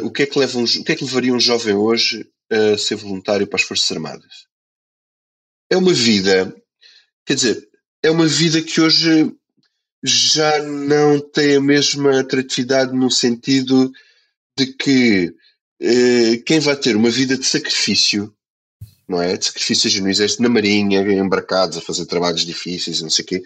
uh, 0.02 0.06
o, 0.06 0.12
que 0.12 0.24
é 0.24 0.26
que 0.26 0.38
leva 0.38 0.58
um, 0.58 0.64
o 0.64 0.84
que 0.84 0.92
é 0.92 0.96
que 0.96 1.04
levaria 1.04 1.34
um 1.34 1.40
jovem 1.40 1.74
hoje 1.74 2.30
a 2.50 2.78
ser 2.78 2.96
voluntário 2.96 3.48
para 3.48 3.60
as 3.60 3.66
Forças 3.66 3.92
Armadas? 3.92 4.48
É 5.70 5.78
uma 5.78 5.94
vida, 5.94 6.56
quer 7.26 7.36
dizer, 7.36 7.68
é 8.04 8.12
uma 8.12 8.28
vida 8.28 8.62
que 8.62 8.82
hoje 8.82 9.34
já 10.04 10.62
não 10.64 11.20
tem 11.20 11.56
a 11.56 11.62
mesma 11.62 12.20
atratividade 12.20 12.94
no 12.94 13.10
sentido 13.10 13.92
de 14.58 14.68
que 14.74 15.34
uh, 15.82 16.44
quem 16.46 16.60
vai 16.60 16.76
ter 16.76 16.96
uma 16.96 17.10
vida 17.10 17.38
de 17.38 17.46
sacrifício, 17.46 18.36
não 19.08 19.22
é? 19.22 19.38
De 19.38 19.46
sacrifício 19.46 19.90
genuíno, 19.90 20.26
na 20.40 20.50
marinha, 20.50 21.02
embarcados 21.02 21.78
a 21.78 21.82
fazer 21.82 22.06
trabalhos 22.06 22.46
difíceis, 22.46 23.02
não 23.02 23.10
sei 23.10 23.24
o 23.24 23.28
quê, 23.28 23.44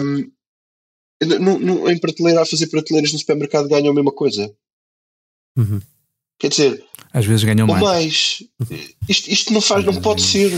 um, 0.00 0.30
no, 1.40 1.58
no, 1.58 1.90
em 1.90 1.98
prateleira, 1.98 2.42
a 2.42 2.46
fazer 2.46 2.68
prateleiras 2.68 3.12
no 3.12 3.18
supermercado 3.18 3.68
ganham 3.68 3.90
a 3.90 3.94
mesma 3.94 4.12
coisa. 4.12 4.52
Uhum. 5.56 5.80
Quer 6.38 6.48
dizer, 6.48 6.84
às 7.12 7.26
vezes 7.26 7.44
ganham 7.44 7.66
mais. 7.66 7.82
mais. 7.82 8.42
Isto, 9.08 9.30
isto 9.30 9.52
não 9.52 9.60
faz, 9.60 9.84
não 9.84 10.00
pode 10.00 10.22
ser. 10.22 10.52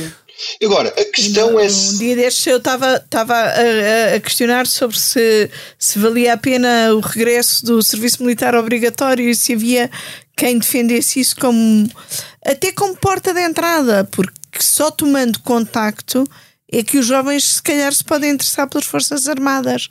Agora, 0.62 0.88
a 0.88 1.04
questão 1.06 1.58
é 1.58 1.68
se. 1.68 1.94
Um 1.94 1.98
dia 1.98 2.16
destes 2.16 2.46
eu 2.46 2.58
estava 2.58 3.02
a, 3.34 4.14
a, 4.14 4.20
questionar 4.20 4.66
sobre 4.66 4.98
se, 4.98 5.50
se 5.78 5.98
valia 5.98 6.34
a 6.34 6.36
pena 6.36 6.94
o 6.94 7.00
regresso 7.00 7.64
do 7.64 7.82
serviço 7.82 8.22
militar 8.22 8.54
obrigatório 8.54 9.28
e 9.28 9.34
se 9.34 9.54
havia 9.54 9.90
quem 10.36 10.58
defendesse 10.58 11.20
isso 11.20 11.36
como 11.36 11.88
até 12.44 12.72
como 12.72 12.96
porta 12.96 13.34
de 13.34 13.40
entrada, 13.40 14.04
porque 14.10 14.62
só 14.62 14.90
tomando 14.90 15.40
contacto 15.40 16.24
é 16.72 16.82
que 16.82 16.98
os 16.98 17.06
jovens 17.06 17.56
se 17.56 17.62
calhar 17.62 17.92
se 17.92 18.04
podem 18.04 18.30
interessar 18.30 18.68
pelas 18.68 18.86
Forças 18.86 19.28
Armadas. 19.28 19.88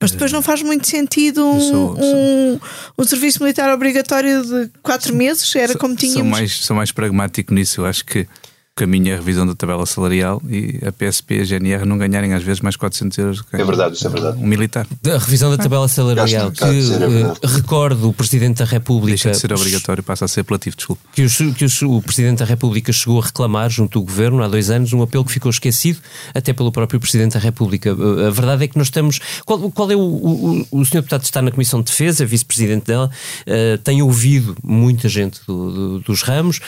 Mas 0.00 0.10
depois 0.10 0.32
não 0.32 0.42
faz 0.42 0.62
muito 0.62 0.88
sentido 0.88 1.46
um, 1.46 1.60
sou, 1.60 1.96
sou. 1.96 2.04
um, 2.04 2.60
um 2.98 3.04
serviço 3.04 3.40
militar 3.40 3.72
obrigatório 3.72 4.42
de 4.44 4.68
quatro 4.82 5.14
meses, 5.14 5.54
era 5.54 5.76
como 5.76 5.94
tínhamos. 5.94 6.22
Sou 6.22 6.24
mais, 6.24 6.52
sou 6.52 6.76
mais 6.76 6.90
pragmático 6.90 7.54
nisso, 7.54 7.82
eu 7.82 7.86
acho 7.86 8.04
que 8.04 8.26
caminho 8.74 9.10
é 9.10 9.12
a 9.14 9.16
revisão 9.16 9.46
da 9.46 9.54
tabela 9.54 9.84
salarial 9.84 10.40
e 10.48 10.80
a 10.86 10.90
PSP 10.90 11.36
e 11.36 11.40
a 11.40 11.44
GNR 11.44 11.84
não 11.84 11.98
ganharem 11.98 12.32
às 12.32 12.42
vezes 12.42 12.60
mais 12.62 12.74
400 12.74 13.18
euros. 13.18 13.44
É 13.52 13.62
verdade, 13.64 13.96
isso 13.96 14.06
é 14.06 14.10
verdade. 14.10 14.38
Um 14.42 14.46
militar. 14.46 14.86
A 15.06 15.18
revisão 15.18 15.50
da 15.50 15.58
tabela 15.62 15.86
salarial, 15.88 16.50
que 16.50 16.58
que 16.58 16.64
é 16.64 16.68
eh, 16.68 17.46
recordo 17.56 18.08
o 18.08 18.12
Presidente 18.14 18.58
da 18.58 18.64
República. 18.64 19.10
Deixa 19.14 19.30
de 19.30 19.36
ser 19.36 19.52
obrigatório, 19.52 20.02
passa 20.02 20.24
a 20.24 20.28
ser 20.28 20.40
apelativo, 20.40 20.74
desculpe. 20.74 21.02
que, 21.12 21.22
os- 21.22 21.36
que 21.56 21.64
os- 21.66 21.82
o 21.82 22.00
Presidente 22.00 22.38
da 22.38 22.44
República 22.46 22.90
chegou 22.92 23.20
a 23.20 23.24
reclamar 23.26 23.68
junto 23.68 23.98
do 24.00 24.04
Governo 24.06 24.42
há 24.42 24.48
dois 24.48 24.70
anos, 24.70 24.90
um 24.94 25.02
apelo 25.02 25.24
que 25.24 25.32
ficou 25.32 25.50
esquecido 25.50 25.98
até 26.34 26.52
pelo 26.54 26.72
próprio 26.72 26.98
Presidente 26.98 27.34
da 27.34 27.40
República. 27.40 27.94
Uh, 27.94 28.26
A 28.26 28.30
verdade 28.30 28.64
é 28.64 28.68
que 28.68 28.78
nós 28.78 28.86
estamos. 28.86 29.20
Qual, 29.44 29.70
qual 29.70 29.90
é 29.90 29.96
o, 29.96 30.00
o, 30.00 30.66
o 30.70 30.84
Sr. 30.84 30.94
Deputado 31.02 31.24
está 31.24 31.42
na 31.42 31.50
Comissão 31.50 31.80
de 31.82 31.90
Defesa, 31.90 32.24
Vice-Presidente 32.24 32.86
dela, 32.86 33.10
uh, 33.46 33.78
tem 33.84 34.00
ouvido 34.00 34.56
muita 34.62 35.08
gente 35.10 35.40
do- 35.46 35.70
do- 35.72 36.00
dos 36.00 36.22
ramos. 36.22 36.60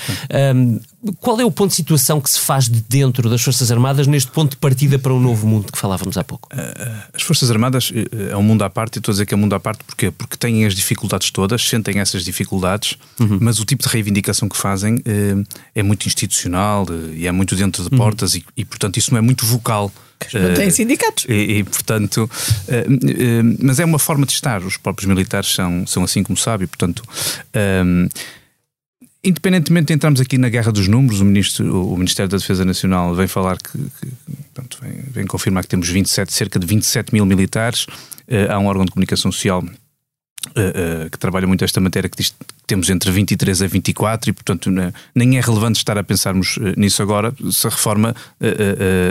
Um, 0.55 0.79
qual 1.21 1.40
é 1.40 1.45
o 1.45 1.51
ponto 1.51 1.71
de 1.71 1.77
situação 1.77 1.94
que 2.21 2.31
se 2.31 2.41
faz 2.41 2.69
de 2.69 2.81
dentro 2.89 3.29
das 3.29 3.43
Forças 3.43 3.71
Armadas 3.71 4.07
neste 4.07 4.31
ponto 4.31 4.51
de 4.53 4.57
partida 4.57 4.99
para 4.99 5.13
um 5.13 5.21
novo 5.21 5.47
mundo 5.47 5.71
que 5.73 5.79
falávamos 5.79 6.17
há 6.17 6.25
pouco? 6.25 6.49
As 7.13 7.23
Forças 7.23 7.51
Armadas 7.51 7.93
eh, 7.95 8.31
é 8.33 8.37
um 8.37 8.43
mundo 8.43 8.63
à 8.63 8.71
parte, 8.71 8.97
e 8.97 8.99
estou 8.99 9.13
a 9.13 9.15
dizer 9.15 9.27
que 9.27 9.35
é 9.35 9.37
um 9.37 9.41
mundo 9.41 9.55
à 9.55 9.61
parte 9.61 9.83
porquê? 9.85 10.11
porque 10.11 10.37
têm 10.37 10.65
as 10.65 10.75
dificuldades 10.75 11.31
todas, 11.31 11.63
sentem 11.67 11.99
essas 12.01 12.25
dificuldades, 12.25 12.97
mas 13.41 13.59
o 13.61 13.65
tipo 13.65 13.83
de 13.83 13.89
reivindicação 13.89 14.49
que 14.49 14.57
fazem 14.57 15.01
eh, 15.05 15.35
é 15.75 15.83
muito 15.83 16.07
institucional 16.07 16.87
eh, 16.91 17.15
e 17.17 17.27
é 17.27 17.33
muito 17.33 17.55
dentro 17.57 17.83
de 17.83 17.91
portas, 17.91 18.35
e, 18.35 18.45
e, 18.57 18.65
portanto 18.65 18.97
isso 18.97 19.11
não 19.11 19.19
é 19.19 19.21
muito 19.21 19.45
vocal. 19.47 19.93
Não 20.33 20.41
Eh, 20.41 20.55
tem 20.55 20.71
sindicatos. 20.71 21.27
E, 21.29 21.59
e, 21.59 21.65
portanto, 21.65 22.31
eh, 22.69 22.87
eh, 22.87 23.43
mas 23.61 23.79
é 23.79 23.85
uma 23.85 23.99
forma 23.99 24.25
de 24.25 24.33
estar. 24.33 24.63
Os 24.63 24.77
próprios 24.77 25.07
militares 25.07 25.53
são, 25.53 25.87
são 25.87 26.03
assim 26.05 26.23
como 26.23 26.37
sabe, 26.37 26.65
e, 26.65 26.67
portanto. 26.67 27.03
ehm, 27.53 28.09
Independentemente 29.25 29.87
de 29.87 29.95
entrarmos 29.95 30.21
aqui 30.21 30.37
na 30.37 30.49
guerra 30.51 30.71
dos 30.71 30.87
números, 30.87 31.21
o, 31.21 31.25
ministro, 31.25 31.89
o 31.93 31.97
Ministério 31.97 32.29
da 32.31 32.37
Defesa 32.37 32.65
Nacional 32.65 33.15
vem 33.15 33.27
falar 33.27 33.57
que, 33.57 33.79
que 33.79 34.09
portanto, 34.53 34.79
vem, 34.83 34.93
vem 35.11 35.27
confirmar 35.27 35.63
que 35.65 35.71
temos 35.71 35.89
27, 35.89 36.33
cerca 36.33 36.59
de 36.59 36.67
27 36.67 37.13
mil 37.13 37.25
militares. 37.25 37.87
Eh, 38.29 38.47
há 38.51 38.59
um 38.59 38.67
órgão 38.67 38.85
de 38.85 38.91
comunicação 38.91 39.33
social 39.33 39.65
eh, 40.55 40.73
eh, 41.05 41.09
que 41.11 41.19
trabalha 41.19 41.47
muito 41.47 41.65
esta 41.65 41.81
matéria 41.81 42.09
que 42.11 42.19
diz 42.19 42.31
que 42.31 42.37
temos 42.67 42.91
entre 42.91 43.11
23 43.11 43.63
a 43.63 43.67
24 43.67 44.29
e, 44.29 44.33
portanto, 44.35 44.71
ne- 44.71 44.93
nem 45.15 45.39
é 45.39 45.41
relevante 45.41 45.79
estar 45.79 45.97
a 45.97 46.05
pensarmos 46.05 46.59
nisso 46.77 47.03
agora. 47.03 47.35
Se 47.51 47.67
a 47.67 47.71
reforma, 47.71 48.15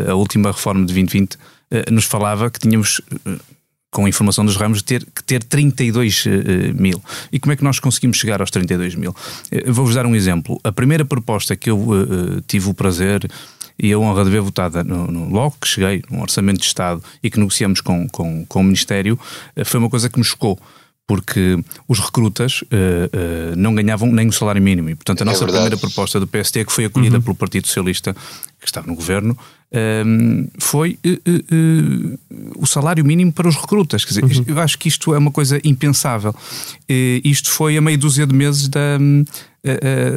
a 0.09 0.13
última 0.13 0.51
reforma 0.51 0.81
de 0.81 0.93
2020, 0.93 1.37
eh, 1.71 1.91
nos 1.91 2.05
falava 2.05 2.51
que 2.51 2.59
tínhamos. 2.59 3.01
Eh, 3.93 3.95
com 3.95 4.05
a 4.05 4.09
informação 4.09 4.43
dos 4.45 4.55
ramos, 4.55 4.81
ter, 4.81 5.05
que 5.05 5.23
ter 5.23 5.43
32 5.43 6.25
eh, 6.27 6.73
mil. 6.73 7.01
E 7.31 7.39
como 7.39 7.53
é 7.53 7.55
que 7.55 7.63
nós 7.63 7.79
conseguimos 7.79 8.17
chegar 8.17 8.41
aos 8.41 8.49
32 8.51 8.95
mil? 8.95 9.15
Eh, 9.51 9.71
Vou-vos 9.71 9.95
dar 9.95 10.05
um 10.05 10.15
exemplo. 10.15 10.59
A 10.63 10.71
primeira 10.71 11.05
proposta 11.05 11.55
que 11.55 11.69
eu 11.69 11.77
eh, 11.77 12.37
eh, 12.37 12.41
tive 12.47 12.69
o 12.69 12.73
prazer 12.73 13.29
e 13.77 13.91
a 13.91 13.97
honra 13.97 14.23
de 14.23 14.29
ver 14.29 14.41
votada 14.41 14.83
no, 14.83 15.07
no- 15.07 15.29
logo 15.29 15.55
que 15.59 15.67
cheguei, 15.67 16.03
num 16.09 16.21
orçamento 16.21 16.59
de 16.59 16.65
Estado 16.65 17.01
e 17.23 17.29
que 17.29 17.39
negociamos 17.39 17.81
com, 17.81 18.07
com, 18.07 18.45
com 18.45 18.59
o 18.59 18.63
Ministério, 18.63 19.19
eh, 19.55 19.63
foi 19.63 19.79
uma 19.79 19.89
coisa 19.89 20.09
que 20.09 20.17
me 20.19 20.25
chocou. 20.25 20.59
Porque 21.05 21.57
os 21.87 21.99
recrutas 21.99 22.63
eh, 22.71 23.09
eh, 23.11 23.53
não 23.57 23.75
ganhavam 23.75 24.09
nem 24.11 24.27
o 24.27 24.31
salário 24.31 24.61
mínimo. 24.61 24.89
E, 24.89 24.95
portanto, 24.95 25.19
a 25.21 25.23
É 25.23 25.25
nossa 25.25 25.39
verdade. 25.39 25.63
primeira 25.65 25.77
proposta 25.77 26.17
do 26.19 26.25
PST, 26.25 26.63
que 26.63 26.71
foi 26.71 26.85
acolhida 26.85 27.19
pelo 27.19 27.35
Partido 27.35 27.67
Socialista, 27.67 28.13
que 28.59 28.65
estava 28.65 28.87
no 28.87 28.95
governo, 28.95 29.37
ehm, 29.69 30.45
foi 30.57 30.97
eh, 31.03 31.19
o 32.55 32.65
salário 32.65 33.03
mínimo 33.03 33.33
para 33.33 33.49
os 33.49 33.55
recrutas. 33.57 34.05
Quer 34.05 34.09
dizer, 34.21 34.31
isto- 34.31 34.49
eu 34.49 34.57
acho 34.59 34.79
que 34.79 34.87
isto 34.87 35.13
é 35.13 35.17
uma 35.17 35.31
coisa 35.31 35.59
impensável. 35.65 36.33
Isto 36.87 37.49
foi 37.51 37.75
a 37.77 37.81
meia 37.81 37.97
dúzia 37.97 38.25
de 38.25 38.33
meses 38.33 38.69
da, 38.69 38.97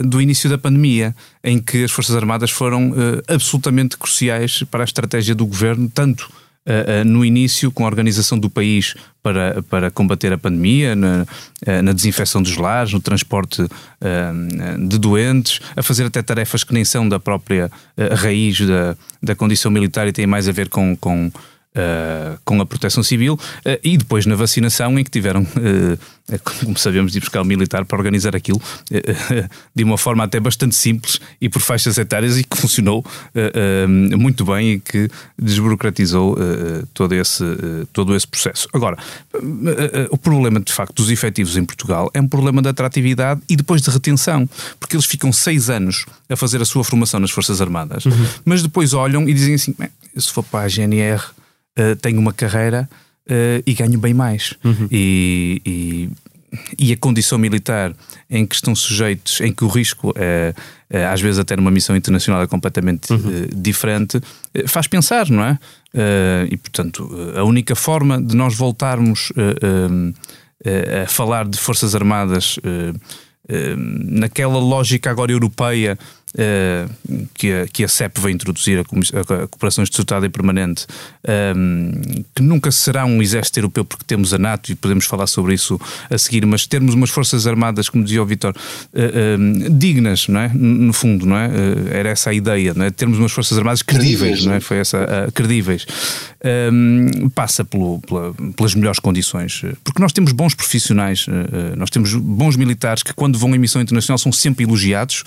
do 0.04 0.20
início 0.20 0.48
da 0.48 0.56
pandemia, 0.58 1.14
em 1.42 1.58
que 1.60 1.82
as 1.84 1.90
Forças 1.90 2.14
Armadas 2.14 2.50
foram 2.50 2.92
absolutamente 3.26 3.96
cruciais 3.96 4.62
para 4.70 4.82
a 4.82 4.84
estratégia 4.84 5.34
do 5.34 5.44
governo, 5.46 5.90
tanto 5.92 6.30
eh, 6.66 7.04
no 7.04 7.24
início 7.24 7.70
com 7.70 7.84
a 7.84 7.86
organização 7.86 8.38
do 8.38 8.50
país 8.50 8.94
para, 9.22 9.62
para 9.62 9.90
combater 9.90 10.32
a 10.32 10.38
pandemia, 10.38 10.94
na, 10.94 11.26
eh, 11.64 11.82
na 11.82 11.92
desinfecção 11.92 12.40
dos 12.40 12.56
lares, 12.56 12.92
no 12.92 13.00
transporte 13.00 13.66
eh, 14.00 14.32
de 14.78 14.98
doentes, 14.98 15.60
a 15.76 15.82
fazer 15.82 16.04
até 16.04 16.22
tarefas 16.22 16.62
que 16.62 16.72
nem 16.72 16.84
são 16.84 17.08
da 17.08 17.18
própria 17.18 17.70
eh, 17.96 18.14
raiz 18.14 18.60
da, 18.60 18.96
da 19.22 19.34
condição 19.34 19.70
militar 19.70 20.06
e 20.06 20.12
têm 20.12 20.26
mais 20.26 20.48
a 20.48 20.52
ver 20.52 20.68
com. 20.68 20.96
com 20.96 21.30
eh, 21.78 22.38
com 22.42 22.58
a 22.58 22.64
proteção 22.64 23.02
civil 23.02 23.38
eh, 23.62 23.78
e 23.84 23.98
depois 23.98 24.24
na 24.24 24.34
vacinação 24.34 24.98
em 24.98 25.04
que 25.04 25.10
tiveram, 25.10 25.46
eh, 25.56 26.38
como 26.64 26.78
sabemos, 26.78 27.12
de 27.12 27.20
buscar 27.20 27.42
o 27.42 27.44
militar 27.44 27.84
para 27.84 27.98
organizar 27.98 28.34
aquilo 28.34 28.60
de 29.74 29.84
uma 29.84 29.98
forma 29.98 30.24
até 30.24 30.40
bastante 30.40 30.74
simples 30.74 31.20
e 31.38 31.50
por 31.50 31.60
faixas 31.60 31.98
etárias 31.98 32.38
e 32.38 32.44
que 32.44 32.56
funcionou 32.56 33.04
muito 34.18 34.44
bem 34.44 34.72
e 34.72 34.80
que 34.80 35.08
desburocratizou 35.38 36.36
todo, 36.92 37.14
esse, 37.14 37.44
todo 37.92 38.16
esse 38.16 38.26
processo. 38.26 38.68
Agora, 38.72 38.96
o 40.10 40.18
problema 40.18 40.58
de 40.58 40.72
facto 40.72 40.94
dos 40.94 41.10
efetivos 41.10 41.56
em 41.56 41.64
Portugal 41.64 42.10
é 42.12 42.20
um 42.20 42.26
problema 42.28 42.60
de 42.60 42.68
atratividade 42.68 43.40
e 43.48 43.54
depois 43.54 43.82
de 43.82 43.90
retenção, 43.90 44.48
porque 44.80 44.96
eles 44.96 45.06
ficam 45.06 45.32
seis 45.32 45.70
anos 45.70 46.06
a 46.28 46.36
fazer 46.36 46.60
a 46.60 46.64
sua 46.64 46.82
formação 46.82 47.20
nas 47.20 47.30
Forças 47.30 47.60
Armadas, 47.60 48.04
mas 48.44 48.62
depois 48.62 48.94
olham 48.94 49.28
e 49.28 49.34
dizem 49.34 49.54
assim: 49.54 49.74
"Bem, 49.78 49.90
se 50.16 50.32
for 50.32 50.42
para 50.42 50.64
a 50.64 50.68
GNR, 50.68 51.22
eh, 51.76 51.94
tenho 51.94 52.18
uma 52.18 52.32
carreira 52.32 52.88
eh, 53.28 53.62
e 53.66 53.74
ganho 53.74 53.98
bem 53.98 54.14
mais. 54.14 54.54
E, 54.90 55.60
e, 55.66 56.08
e 56.78 56.92
a 56.92 56.96
condição 56.96 57.38
militar 57.38 57.94
em 58.30 58.46
que 58.46 58.54
estão 58.54 58.74
sujeitos, 58.74 59.42
em 59.42 59.52
que 59.52 59.62
o 59.62 59.68
risco 59.68 60.14
é, 60.16 60.54
é, 60.88 61.04
às 61.04 61.20
vezes 61.20 61.38
até 61.38 61.54
numa 61.54 61.70
missão 61.70 61.94
internacional 61.94 62.42
é 62.42 62.46
completamente 62.46 63.12
eh, 63.12 63.16
diferente, 63.54 64.20
faz 64.66 64.86
pensar, 64.86 65.28
não 65.28 65.44
é? 65.44 65.58
E 66.50 66.56
portanto, 66.56 67.08
a 67.36 67.42
única 67.44 67.74
forma 67.74 68.20
de 68.20 68.36
nós 68.36 68.54
voltarmos 68.54 69.32
a 71.02 71.06
falar 71.08 71.48
de 71.48 71.58
Forças 71.58 71.94
Armadas 71.94 72.58
naquela 73.78 74.58
lógica 74.58 75.10
agora 75.10 75.32
europeia 75.32 75.98
que, 77.34 77.52
a, 77.52 77.66
que 77.66 77.84
a 77.84 77.88
CEP 77.88 78.20
vai 78.20 78.32
introduzir, 78.32 78.78
a, 78.78 78.82
a, 78.82 79.46
Cooperação 79.48 79.82
Estatutada 79.84 80.26
e 80.26 80.28
Permanente, 80.28 80.86
eh, 81.24 81.54
que 82.34 82.42
nunca 82.42 82.70
será 82.70 83.04
um 83.06 83.22
exército 83.22 83.58
europeu 83.58 83.84
porque 83.84 84.04
temos 84.06 84.34
a 84.34 84.38
NATO 84.38 84.70
e 84.70 84.74
podemos 84.74 85.04
falar 85.06 85.26
sobre 85.26 85.54
isso 85.54 85.80
a 86.10 86.18
seguir, 86.18 86.44
mas 86.46 86.66
termos 86.66 86.94
umas 86.94 87.10
Forças 87.10 87.46
Armadas, 87.46 87.88
como 87.88 88.04
dizia 88.04 88.22
o 88.22 88.26
Vitor, 88.26 88.54
eh, 88.94 89.12
eh, 89.64 89.68
dignas, 89.70 90.28
não 90.28 90.40
é? 90.40 90.50
No 90.52 90.92
fundo, 90.92 91.24
não 91.26 91.36
é? 91.36 91.46
Eh, 91.46 91.98
era 91.98 92.08
essa 92.10 92.30
a 92.30 92.34
ideia, 92.34 92.74
não 92.74 92.84
é? 92.84 92.90
Termos 92.90 93.18
umas 93.18 93.32
Forças 93.32 93.56
Armadas 93.56 93.82
credíveis, 93.82 94.44
não 94.44 94.54
é? 94.54 94.60
Foi 94.60 94.78
essa, 94.78 94.98
a- 95.28 95.32
credíveis. 95.32 95.86
Um, 96.72 97.28
passa 97.30 97.64
pelo- 97.64 97.98
pela- 98.00 98.32
pelas 98.56 98.74
melhores 98.74 98.98
condições, 99.00 99.62
eh, 99.64 99.72
porque 99.82 100.00
nós 100.00 100.12
temos 100.12 100.32
bons 100.32 100.54
profissionais, 100.54 101.26
eh, 101.28 101.72
eh, 101.72 101.76
nós 101.76 101.90
temos 101.90 102.14
bons 102.14 102.56
militares 102.56 103.02
que, 103.02 103.12
quando 103.14 103.38
vão 103.38 103.54
em 103.54 103.58
missão 103.58 103.80
internacional, 103.82 104.18
são 104.18 104.30
sempre 104.30 104.64
elogiados, 104.64 105.24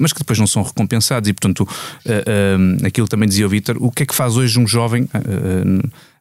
mas 0.00 0.12
que 0.12 0.18
depois 0.18 0.38
não 0.38 0.46
são 0.46 0.62
recompensados. 0.62 1.28
E, 1.28 1.32
portanto, 1.32 1.68
eh, 2.04 2.56
um, 2.58 2.86
aquilo 2.86 3.06
também 3.06 3.28
dizia 3.28 3.46
o 3.46 3.48
Vítor: 3.48 3.76
o 3.78 3.90
que 3.90 4.02
é 4.02 4.06
que 4.06 4.14
faz 4.14 4.36
hoje 4.36 4.58
um 4.58 4.66
jovem? 4.66 5.08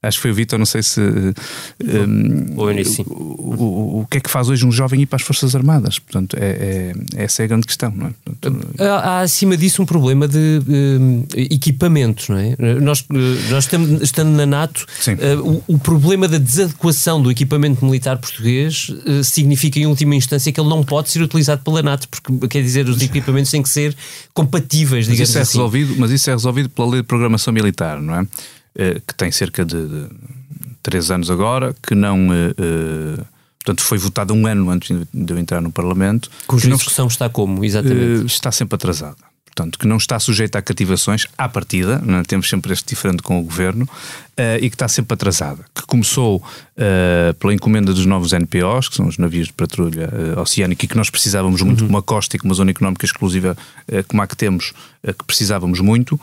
Acho 0.02 0.18
que 0.18 0.22
foi 0.22 0.32
o 0.32 0.34
Vítor, 0.34 0.58
não 0.58 0.66
sei 0.66 0.82
se. 0.82 1.02
eh, 1.02 2.00
um, 2.00 2.84
sim. 2.86 3.04
o, 3.08 3.54
o- 3.54 4.02
o 4.02 4.08
que 4.10 4.18
é 4.18 4.22
que 4.22 4.30
faz 4.30 4.48
hoje 4.50 4.66
um 4.66 4.72
jovem 4.72 5.02
ir 5.02 5.06
para 5.06 5.18
as 5.18 5.22
Forças 5.24 5.56
Armadas? 5.56 6.00
Portanto, 6.00 6.38
é, 6.40 6.94
é- 7.18 7.24
essa 7.24 7.42
é 7.42 7.46
a 7.46 7.48
grande 7.48 7.68
questão, 7.68 7.92
não 7.96 8.08
é? 8.08 8.12
Portanto, 8.24 8.68
Há, 8.80 8.84
há, 8.86 9.22
acima 9.22 9.58
disso 9.58 9.82
um 9.82 9.86
problema 9.86 10.28
de 10.28 10.62
eh, 11.36 11.42
equipamentos, 11.54 12.30
não 12.30 12.38
é? 12.38 12.56
Nós, 12.82 13.04
nós 13.50 13.66
estamos, 13.66 14.02
estando 14.02 14.30
na 14.32 14.46
NATO, 14.46 14.86
eh, 15.08 15.36
o, 15.36 15.62
o 15.68 15.78
problema 15.80 16.28
da 16.28 16.38
desadequação 16.38 17.22
do 17.22 17.30
equipamento 17.30 17.84
militar 17.86 18.18
português 18.18 18.94
eh, 19.06 19.22
significa, 19.24 19.80
em 19.80 19.86
última 19.86 20.16
instância, 20.16 20.52
que 20.52 20.60
ele 20.60 20.70
não 20.70 20.84
pode 20.84 21.10
ser 21.10 21.22
utilizado 21.22 21.62
pela 21.64 21.82
NATO, 21.82 22.08
porque 22.08 22.48
quer 22.48 22.62
dizer, 22.64 22.88
os 22.88 23.02
equipamentos 23.02 23.52
têm 23.52 23.62
que 23.62 23.70
ser 23.70 23.96
compatíveis, 24.34 25.08
Mas 25.08 25.12
digamos 25.18 25.30
isso, 25.30 25.38
é 25.38 25.42
assim. 25.42 25.58
resolvido, 25.58 25.96
mas 25.98 26.12
isso 26.12 26.30
é 26.30 26.34
resolvido 26.34 26.70
pela 26.70 26.88
lei 26.90 27.02
de 27.02 27.08
programação 27.08 27.54
militar, 27.54 28.02
não 28.02 28.16
é? 28.16 28.26
Eh, 28.82 29.02
que 29.06 29.14
tem 29.14 29.30
cerca 29.30 29.66
de, 29.66 29.76
de 29.76 30.08
três 30.82 31.12
anos 31.12 31.30
agora, 31.30 31.76
que 31.84 31.94
não. 31.94 32.34
eh, 32.34 32.54
eh, 32.58 33.24
portanto, 33.58 33.82
foi 33.82 33.98
votada 33.98 34.34
um 34.34 34.48
ano 34.48 34.70
antes 34.70 34.98
de 35.14 35.34
eu 35.34 35.38
entrar 35.38 35.60
no 35.60 35.70
Parlamento. 35.70 36.32
Cuja 36.48 36.70
não 36.70 36.78
discussão 36.78 37.08
está 37.08 37.28
como, 37.28 37.66
exatamente. 37.66 38.26
está 38.26 38.54
sempre 38.54 38.76
atrasada. 38.76 39.18
Portanto, 39.60 39.78
que 39.78 39.86
não 39.86 39.98
está 39.98 40.18
sujeita 40.18 40.60
a 40.60 40.62
cativações 40.62 41.28
à 41.38 41.50
partida, 41.50 42.02
não 42.06 42.20
é? 42.20 42.24
temos 42.24 42.48
sempre 42.48 42.72
este 42.72 42.88
diferente 42.88 43.22
com 43.22 43.38
o 43.38 43.44
governo, 43.44 43.90
eh, 44.38 44.60
e 44.62 44.70
que 44.70 44.76
está 44.76 44.88
sempre 44.88 45.16
atrasada. 45.16 45.66
Que 45.76 45.86
começou 45.86 46.42
eh, 46.78 47.36
pela 47.38 47.54
encomenda 47.54 47.94
dos 47.94 48.06
novos 48.06 48.32
NPOs, 48.32 48.88
que 48.88 48.96
são 48.96 49.08
os 49.08 49.18
navios 49.18 49.48
de 49.48 49.54
patrulha 49.54 50.10
eh, 50.14 50.40
oceânica, 50.40 50.86
e 50.86 50.88
que 50.88 50.96
nós 50.96 51.10
precisávamos 51.10 51.62
muito, 51.62 51.86
como 51.86 51.98
a 51.98 52.02
costa 52.02 52.38
e 52.38 52.40
como 52.40 52.54
a 52.54 52.56
zona 52.56 52.72
económica 52.72 53.06
exclusiva, 53.06 53.58
como 54.08 54.22
a 54.22 54.28
que 54.28 54.38
temos, 54.38 54.72
que 55.04 55.26
precisávamos 55.26 55.82
muito. 55.82 56.18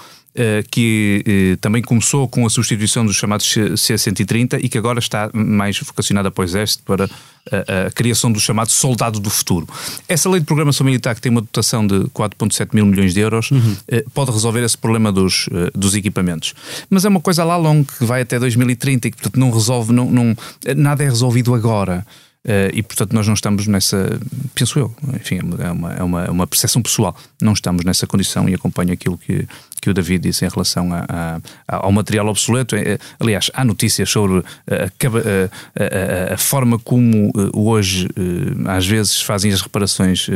Que 0.70 1.56
também 1.60 1.82
começou 1.82 2.28
com 2.28 2.44
a 2.46 2.50
substituição 2.50 3.04
dos 3.04 3.16
chamados 3.16 3.46
C-130 3.46 4.60
e 4.62 4.68
que 4.68 4.76
agora 4.76 4.98
está 4.98 5.30
mais 5.32 5.78
vocacionada 5.78 6.30
para 6.30 6.42
o 6.42 6.44
Exército 6.44 6.82
para 6.84 7.08
a, 7.50 7.86
a, 7.86 7.90
criação 7.90 8.30
do 8.30 8.38
chamado 8.38 8.70
soldado 8.70 9.18
do 9.18 9.30
futuro. 9.30 9.66
Essa 10.08 10.28
lei 10.28 10.40
de 10.40 10.46
programação 10.46 10.84
militar, 10.84 11.14
que 11.14 11.20
tem 11.20 11.30
uma 11.30 11.40
dotação 11.40 11.86
de 11.86 12.00
4,7 12.10 12.68
mil 12.72 12.84
milhões 12.84 13.14
de 13.14 13.20
euros, 13.20 13.50
uhum. 13.50 13.76
pode 14.12 14.30
resolver 14.30 14.62
esse 14.64 14.76
problema 14.76 15.10
dos, 15.10 15.48
dos 15.74 15.94
equipamentos. 15.94 16.54
Mas 16.90 17.04
é 17.04 17.08
uma 17.08 17.20
coisa 17.20 17.44
lá 17.44 17.56
longa 17.56 17.86
que 17.98 18.04
vai 18.04 18.22
até 18.22 18.38
2030 18.38 19.08
e 19.08 19.10
que, 19.10 19.16
portanto, 19.16 19.38
não 19.38 19.50
resolve, 19.50 19.92
não, 19.92 20.10
não, 20.10 20.36
nada 20.76 21.02
é 21.02 21.08
resolvido 21.08 21.54
agora. 21.54 22.04
Uh, 22.46 22.70
e 22.72 22.80
portanto 22.80 23.12
nós 23.12 23.26
não 23.26 23.34
estamos 23.34 23.66
nessa, 23.66 24.20
penso 24.54 24.78
eu, 24.78 24.94
enfim, 25.14 25.40
é 25.58 25.70
uma, 25.72 25.92
é 25.94 26.02
uma, 26.02 26.24
é 26.26 26.30
uma 26.30 26.46
percepção 26.46 26.80
pessoal, 26.80 27.16
não 27.42 27.52
estamos 27.52 27.84
nessa 27.84 28.06
condição 28.06 28.48
e 28.48 28.54
acompanho 28.54 28.92
aquilo 28.92 29.18
que, 29.18 29.48
que 29.82 29.90
o 29.90 29.94
David 29.94 30.22
disse 30.28 30.44
em 30.44 30.48
relação 30.48 30.92
a, 30.92 31.04
a, 31.08 31.40
ao 31.66 31.90
material 31.90 32.28
obsoleto. 32.28 32.76
É, 32.76 32.98
aliás, 33.18 33.50
há 33.52 33.64
notícias 33.64 34.08
sobre 34.08 34.44
a, 34.68 36.34
a 36.34 36.36
forma 36.36 36.78
como 36.78 37.28
eh, 37.28 37.50
hoje 37.52 38.08
eh, 38.16 38.70
às 38.70 38.86
vezes 38.86 39.20
fazem 39.20 39.52
as 39.52 39.60
reparações 39.60 40.28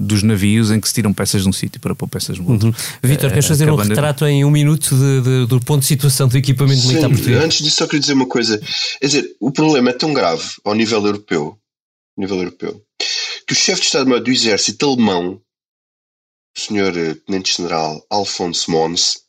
dos 0.00 0.22
navios 0.22 0.70
em 0.70 0.80
que 0.80 0.88
se 0.88 0.94
tiram 0.94 1.12
peças 1.12 1.42
de 1.42 1.48
um 1.48 1.52
sítio 1.52 1.80
para 1.80 1.94
pôr 1.94 2.08
peças 2.08 2.38
no 2.38 2.50
outro. 2.50 2.68
Uhum. 2.68 2.74
Vítor, 3.02 3.30
queres 3.30 3.46
fazer 3.46 3.70
um 3.70 3.76
retrato 3.76 4.24
em 4.26 4.44
um 4.44 4.50
minuto 4.50 4.94
de, 4.94 5.20
de, 5.20 5.46
do 5.46 5.60
ponto 5.60 5.80
de 5.80 5.86
situação 5.86 6.28
do 6.28 6.36
equipamento 6.36 6.86
militar 6.86 7.08
português? 7.08 7.42
Antes 7.42 7.58
disso, 7.58 7.76
só 7.76 7.86
queria 7.86 8.00
dizer 8.00 8.14
uma 8.14 8.26
coisa. 8.26 8.58
Quer 9.00 9.06
dizer, 9.06 9.36
o 9.40 9.50
problema 9.50 9.90
é 9.90 9.92
tão 9.92 10.12
grave 10.12 10.44
ao 10.64 10.74
nível 10.74 11.04
europeu, 11.04 11.56
nível 12.16 12.38
europeu 12.38 12.82
que 13.46 13.52
o 13.52 13.56
chefe 13.56 13.80
de 13.80 13.86
Estado-Maior 13.88 14.22
do 14.22 14.30
Exército 14.30 14.86
alemão 14.86 15.40
o 16.56 16.60
Sr. 16.60 16.96
Eh, 16.96 17.14
Tenente-General 17.26 18.04
Alfonso 18.10 18.70
Mons 18.70 19.24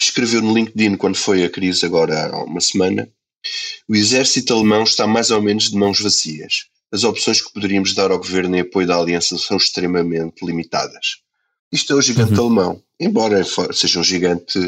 escreveu 0.00 0.40
no 0.42 0.54
LinkedIn 0.54 0.96
quando 0.96 1.16
foi 1.16 1.44
a 1.44 1.50
crise 1.50 1.84
agora 1.84 2.28
há 2.28 2.44
uma 2.44 2.60
semana 2.60 3.08
o 3.88 3.94
exército 3.94 4.52
alemão 4.52 4.82
está 4.82 5.06
mais 5.06 5.30
ou 5.30 5.40
menos 5.40 5.70
de 5.70 5.76
mãos 5.76 6.00
vazias. 6.00 6.66
As 6.92 7.04
opções 7.04 7.40
que 7.40 7.52
poderíamos 7.52 7.94
dar 7.94 8.10
ao 8.10 8.18
governo 8.18 8.56
em 8.56 8.60
apoio 8.60 8.86
da 8.86 8.96
aliança 8.96 9.36
são 9.38 9.56
extremamente 9.56 10.44
limitadas. 10.44 11.18
Isto 11.72 11.92
é 11.92 11.96
o 11.96 12.02
gigante 12.02 12.34
uhum. 12.34 12.46
alemão. 12.46 12.82
Embora 12.98 13.44
seja 13.72 14.00
um 14.00 14.04
gigante 14.04 14.58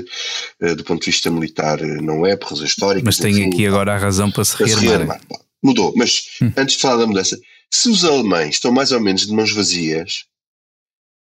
uh, 0.61 0.75
do 0.75 0.85
ponto 0.85 1.01
de 1.01 1.07
vista 1.07 1.31
militar, 1.31 1.81
eh, 1.81 2.03
não 2.03 2.27
é, 2.27 2.37
por 2.37 2.51
razões 2.51 2.71
históricas. 2.71 3.05
Mas 3.05 3.17
tem 3.17 3.31
enfim, 3.33 3.49
aqui 3.49 3.67
agora 3.67 3.95
a 3.95 3.99
razão 3.99 4.31
para 4.31 4.45
se 4.45 4.63
rearmar. 4.63 5.21
Mudou, 5.63 5.95
mas 5.97 6.39
hum. 6.43 6.53
antes 6.57 6.77
de 6.77 6.83
falar 6.83 6.99
da 6.99 7.07
mudança, 7.07 7.39
se 7.71 7.89
os 7.89 8.05
alemães 8.05 8.57
estão 8.57 8.71
mais 8.71 8.93
ou 8.93 9.01
menos 9.01 9.27
de 9.27 9.33
mãos 9.33 9.53
vazias, 9.53 10.25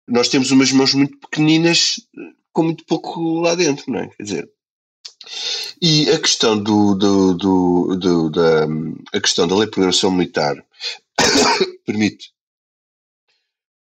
nós 0.08 0.28
temos 0.28 0.50
umas 0.50 0.72
mãos 0.72 0.94
muito 0.94 1.18
pequeninas 1.18 1.96
com 2.52 2.62
muito 2.62 2.84
pouco 2.86 3.40
lá 3.40 3.54
dentro, 3.54 3.92
não 3.92 4.00
é? 4.00 4.08
Quer 4.08 4.22
dizer, 4.22 4.48
e 5.80 6.10
a 6.10 6.18
questão 6.18 6.58
do, 6.58 6.94
do, 6.94 7.34
do, 7.34 7.96
do 7.96 8.30
da 8.30 8.66
a 9.12 9.20
questão 9.20 9.46
da 9.46 9.54
lei 9.54 9.66
de 9.66 9.70
programação 9.70 10.10
militar 10.10 10.56
permite 11.84 12.30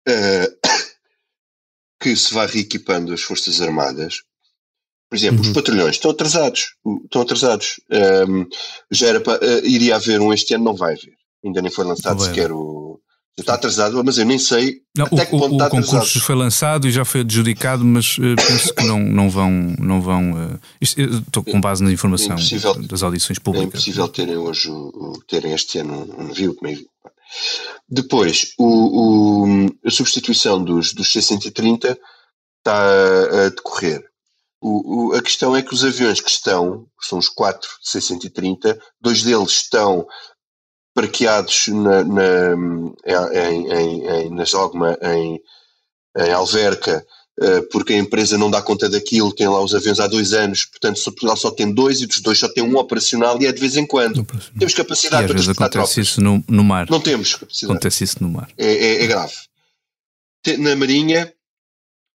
uh, 0.08 0.67
que 2.01 2.15
se 2.15 2.34
vá 2.34 2.45
reequipando 2.45 3.13
as 3.13 3.21
forças 3.21 3.62
armadas. 3.62 4.23
Por 5.10 5.15
exemplo, 5.17 5.41
uhum. 5.41 5.47
os 5.47 5.53
patrulhões 5.53 5.95
estão 5.95 6.12
atrasados, 6.12 6.75
estão 7.05 7.21
atrasados. 7.21 7.79
Um, 7.91 8.41
ehm, 8.41 8.47
já 8.91 9.08
era 9.08 9.21
para, 9.21 9.43
uh, 9.43 9.65
iria 9.65 9.95
haver 9.95 10.19
um 10.19 10.34
este 10.34 10.55
ano, 10.55 10.65
não 10.65 10.75
vai 10.75 10.93
haver. 10.93 11.13
Ainda 11.43 11.62
nem 11.62 11.71
foi 11.71 11.86
lançado 11.86 12.21
sequer 12.21 12.51
o, 12.51 12.85
Está 13.38 13.56
atrasado, 13.56 14.02
mas 14.04 14.17
eu 14.17 14.26
nem 14.26 14.39
sei 14.39 14.82
não, 14.95 15.08
até 15.08 15.24
o, 15.24 15.26
que 15.26 15.32
ponto 15.32 15.52
o, 15.52 15.54
está 15.54 15.67
o 15.67 15.69
concurso 15.69 16.21
foi 16.21 16.36
lançado 16.36 16.88
e 16.88 16.91
já 16.91 17.04
foi 17.04 17.19
adjudicado, 17.19 17.84
mas 17.84 18.17
uh, 18.17 18.36
penso 18.36 18.74
que 18.74 18.84
não, 18.86 18.98
não 19.00 19.30
vão. 19.30 19.52
Não 19.78 20.02
vão 20.02 20.32
uh, 20.32 20.60
isto, 20.80 21.02
estou 21.02 21.43
com 21.43 21.60
base 21.60 21.84
na 21.84 21.91
informação 21.91 22.38
é 22.38 22.88
das 22.88 23.04
audições 23.04 23.38
públicas. 23.38 23.65
É 23.65 23.78
impossível 23.78 24.08
terem 24.08 24.38
hoje, 24.38 24.71
terem 25.28 25.52
este 25.52 25.80
ano 25.80 26.08
um 26.17 26.28
navio 26.30 26.56
como 26.56 26.71
é 26.71 26.78
Depois, 27.89 28.54
o, 28.58 29.43
o, 29.43 29.65
a 29.86 29.91
substituição 29.91 30.63
dos, 30.63 30.93
dos 30.93 31.12
C-130 31.12 31.98
está 32.60 33.45
a 33.45 33.50
decorrer. 33.50 34.02
O, 34.62 35.10
o, 35.10 35.13
a 35.13 35.21
questão 35.21 35.54
é 35.56 35.62
que 35.62 35.74
os 35.74 35.84
aviões 35.84 36.21
que 36.21 36.30
estão, 36.30 36.88
são 37.02 37.19
os 37.19 37.28
quatro 37.28 37.69
C-130, 37.84 38.80
dois 39.02 39.24
deles 39.24 39.52
estão 39.52 40.08
parqueados 40.95 41.67
na, 41.67 42.03
na, 42.05 42.55
em, 43.34 43.71
em, 43.71 44.08
em, 44.08 44.29
nas 44.29 44.53
Ogma, 44.53 44.97
em, 45.03 45.39
em 46.17 46.31
Alverca, 46.31 47.05
eh, 47.41 47.62
porque 47.69 47.91
a 47.91 47.97
empresa 47.97 48.38
não 48.38 48.49
dá 48.49 48.62
conta 48.62 48.88
daquilo, 48.88 49.36
tem 49.36 49.45
lá 49.45 49.62
os 49.62 49.75
aviões 49.75 49.99
há 49.99 50.08
dois 50.08 50.31
anos, 50.31 50.63
portanto 50.63 51.03
Portugal 51.03 51.36
só 51.36 51.51
tem 51.51 51.73
dois 51.73 51.99
e 51.99 52.08
dos 52.08 52.21
dois 52.21 52.39
só 52.39 52.47
tem 52.47 52.63
um 52.63 52.77
operacional 52.77 53.39
e 53.41 53.45
é 53.45 53.51
de 53.51 53.60
vez 53.60 53.75
em 53.75 53.86
quando. 53.86 54.25
Temos 54.58 54.73
capacidade 54.73 55.25
e 55.25 55.27
para 55.27 55.36
transportar 55.36 55.67
acontece 55.67 55.99
isso 55.99 56.21
no, 56.21 56.41
no, 56.47 56.63
mar. 56.63 56.89
Não 56.89 57.01
temos 57.01 57.36
capacidade. 57.36 57.73
Acontece 57.73 58.03
isso 58.05 58.23
no 58.23 58.29
mar. 58.29 58.47
É, 58.58 58.65
é, 58.65 59.03
é 59.03 59.08
grave. 59.08 59.34
Na 60.60 60.77
Marinha 60.77 61.34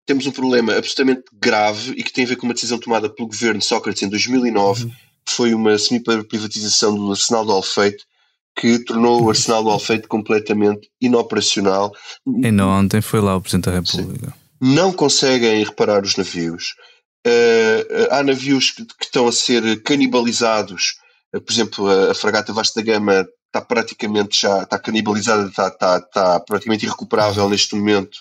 temos 0.07 0.25
um 0.27 0.31
problema 0.31 0.77
absolutamente 0.77 1.25
grave 1.33 1.95
e 1.97 2.05
que 2.05 2.13
tem 2.13 2.25
a 2.25 2.29
ver 2.29 2.37
com 2.37 2.47
uma 2.47 2.55
decisão 2.55 2.79
tomada 2.79 3.11
pelo 3.11 3.27
governo 3.27 3.61
Sócrates 3.61 4.03
em 4.05 4.09
2009, 4.09 4.85
uhum. 4.85 4.91
que 5.27 5.33
foi 5.33 5.53
uma 5.53 5.77
semi-privatização 5.77 6.95
do 6.95 7.11
arsenal 7.11 7.45
do 7.45 7.51
Alfeite, 7.51 8.07
que 8.59 8.81
tornou 8.81 9.23
o 9.23 9.31
Arsenal 9.31 9.63
do 9.63 9.71
Alfeite 9.71 10.09
completamente 10.09 10.91
inoperacional. 11.01 11.95
Ainda 12.43 12.67
ontem 12.67 13.01
foi 13.01 13.21
lá 13.21 13.37
o 13.37 13.41
Presidente 13.41 13.67
da 13.67 13.79
República. 13.79 14.27
Sim. 14.27 14.75
Não 14.75 14.93
conseguem 14.93 15.63
reparar 15.63 16.03
os 16.03 16.17
navios. 16.17 16.75
Uh, 17.25 18.09
há 18.11 18.23
navios 18.23 18.73
que, 18.73 18.85
que, 18.85 19.05
estão 19.05 19.29
a 19.29 19.33
ser 19.33 19.81
canibalizados. 19.83 20.97
Uh, 21.33 21.41
por 21.41 21.53
exemplo, 21.53 21.89
a, 21.89 22.11
a 22.11 22.15
fragata 22.15 22.53
Vasta 22.53 22.83
Gama 22.83 23.29
está 23.47 23.61
praticamente 23.61 24.41
já 24.41 24.63
está 24.65 24.79
canibalizada, 24.79 25.49
está, 25.49 25.69
está, 25.69 25.99
está 25.99 26.41
praticamente 26.41 26.85
irrecuperável 26.85 27.49
neste 27.49 27.77
momento. 27.77 28.19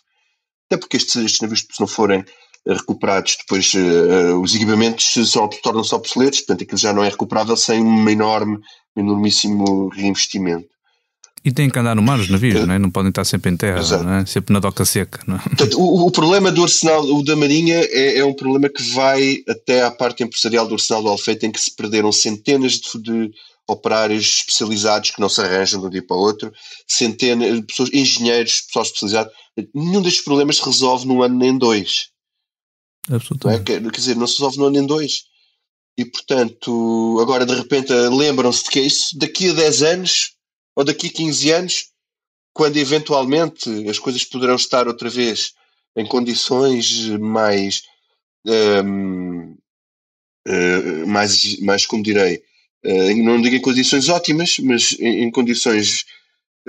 Até 0.69 0.78
porque 0.78 0.97
estes, 0.97 1.15
estes 1.15 1.41
navios, 1.41 1.62
se 1.62 1.80
não 1.80 1.88
forem 1.88 2.23
recuperados, 2.68 3.38
depois 3.40 3.74
uh, 3.74 4.40
os 4.42 4.54
equipamentos 4.56 5.16
tornam-se 5.62 5.96
obsoletos, 5.96 6.40
portanto 6.40 6.64
aquilo 6.64 6.78
já 6.78 6.94
não 6.94 7.04
é 7.04 7.10
recuperável 7.10 7.56
sem 7.56 7.82
uma 7.82 8.12
enorme 8.12 8.60
enormíssimo 8.96 9.90
reinvestimento. 9.90 10.68
E 11.46 11.52
têm 11.52 11.70
que 11.70 11.80
andar 11.80 11.96
no 11.96 12.02
mar 12.02 12.20
os 12.20 12.30
navios, 12.30 12.66
não, 12.68 12.74
é? 12.74 12.80
não 12.80 12.92
podem 12.92 13.10
estar 13.10 13.24
sempre 13.24 13.50
em 13.52 13.56
terra, 13.56 13.80
é? 14.20 14.26
sempre 14.26 14.52
na 14.52 14.60
doca 14.60 14.84
seca. 14.84 15.20
É? 15.22 15.38
Portanto, 15.38 15.80
o, 15.80 16.08
o, 16.08 16.12
problema 16.12 16.52
do 16.52 16.64
arsenal, 16.64 17.06
o 17.06 17.24
da 17.24 17.38
Marinha, 17.38 17.78
é, 17.78 18.18
é, 18.18 18.26
um 18.26 18.34
problema 18.34 18.68
que 18.68 18.84
vai 18.92 19.38
até 19.48 19.84
à 19.84 19.92
parte 19.92 20.24
empresarial 20.24 20.68
do 20.68 20.74
arsenal 20.74 21.04
do 21.04 21.10
Alfeite, 21.10 21.46
em 21.46 21.52
que 21.52 21.62
se 21.62 21.74
perderam 21.74 22.12
centenas 22.12 22.74
de, 22.74 23.02
de 23.02 23.32
operários 23.66 24.40
especializados 24.40 25.12
que 25.12 25.22
não 25.22 25.30
se 25.30 25.40
arranjam 25.40 25.80
de 25.80 25.88
um 25.88 25.90
dia 25.90 26.06
para 26.06 26.18
o 26.18 26.20
outro, 26.20 26.52
centenas 26.86 27.56
de 27.56 27.62
pessoas, 27.62 27.90
engenheiros, 27.94 28.62
pessoal 28.62 28.84
especializado. 28.84 29.30
Nenhum 29.74 30.02
destes 30.02 30.24
problemas 30.24 30.58
se 30.58 30.66
resolve 30.66 31.08
num 31.08 31.22
ano 31.22 31.38
nem 31.38 31.58
dois. 31.58 32.10
Absolutamente. 33.10 33.72
É? 33.72 33.80
Quer, 33.80 33.91
dizer, 33.91 34.15
não 34.15 34.28
se 34.28 34.36
resolve 34.36 34.58
num 34.58 34.65
ano 34.65 34.78
nem 34.78 34.86
dois. 34.86 35.26
E, 35.98 36.06
portanto, 36.06 37.17
agora 37.22 37.46
de 37.46 37.56
repente 37.56 37.91
lembram-se 37.91 38.63
de 38.65 38.70
que 38.70 38.80
é 38.80 38.84
isso 38.84 39.17
daqui 39.17 39.50
a 39.50 39.54
10 39.54 39.82
anos 39.84 40.34
ou 40.76 40.84
daqui 40.84 41.08
a 41.08 41.12
15 41.12 41.52
anos, 41.52 41.86
quando 42.54 42.78
eventualmente 42.78 43.70
as 43.89 43.98
coisas 43.98 44.24
poderão 44.24 44.56
estar 44.56 44.88
outra 44.88 45.10
vez 45.10 45.54
em 45.96 46.06
condições 46.06 47.08
mais. 47.20 47.82
Um, 48.46 49.58
uh, 50.48 50.52
eh, 50.52 51.06
mais, 51.06 51.60
mais, 51.60 51.86
como 51.86 52.04
direi, 52.04 52.41
uh, 52.86 53.24
não 53.24 53.41
digo 53.41 53.56
em 53.56 53.62
condições 53.62 54.08
ótimas, 54.08 54.58
mas 54.60 54.96
em, 55.00 55.24
em 55.24 55.32
condições 55.32 56.06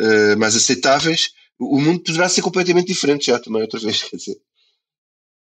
uh, 0.00 0.36
mais 0.38 0.56
aceitáveis, 0.56 1.30
o 1.58 1.80
mundo 1.80 2.00
poderá 2.00 2.28
ser 2.28 2.42
completamente 2.42 2.88
diferente 2.88 3.26
já 3.26 3.38
também, 3.38 3.62
outra 3.62 3.78
vez. 3.78 4.02
Quer 4.10 4.16
dizer, 4.16 4.36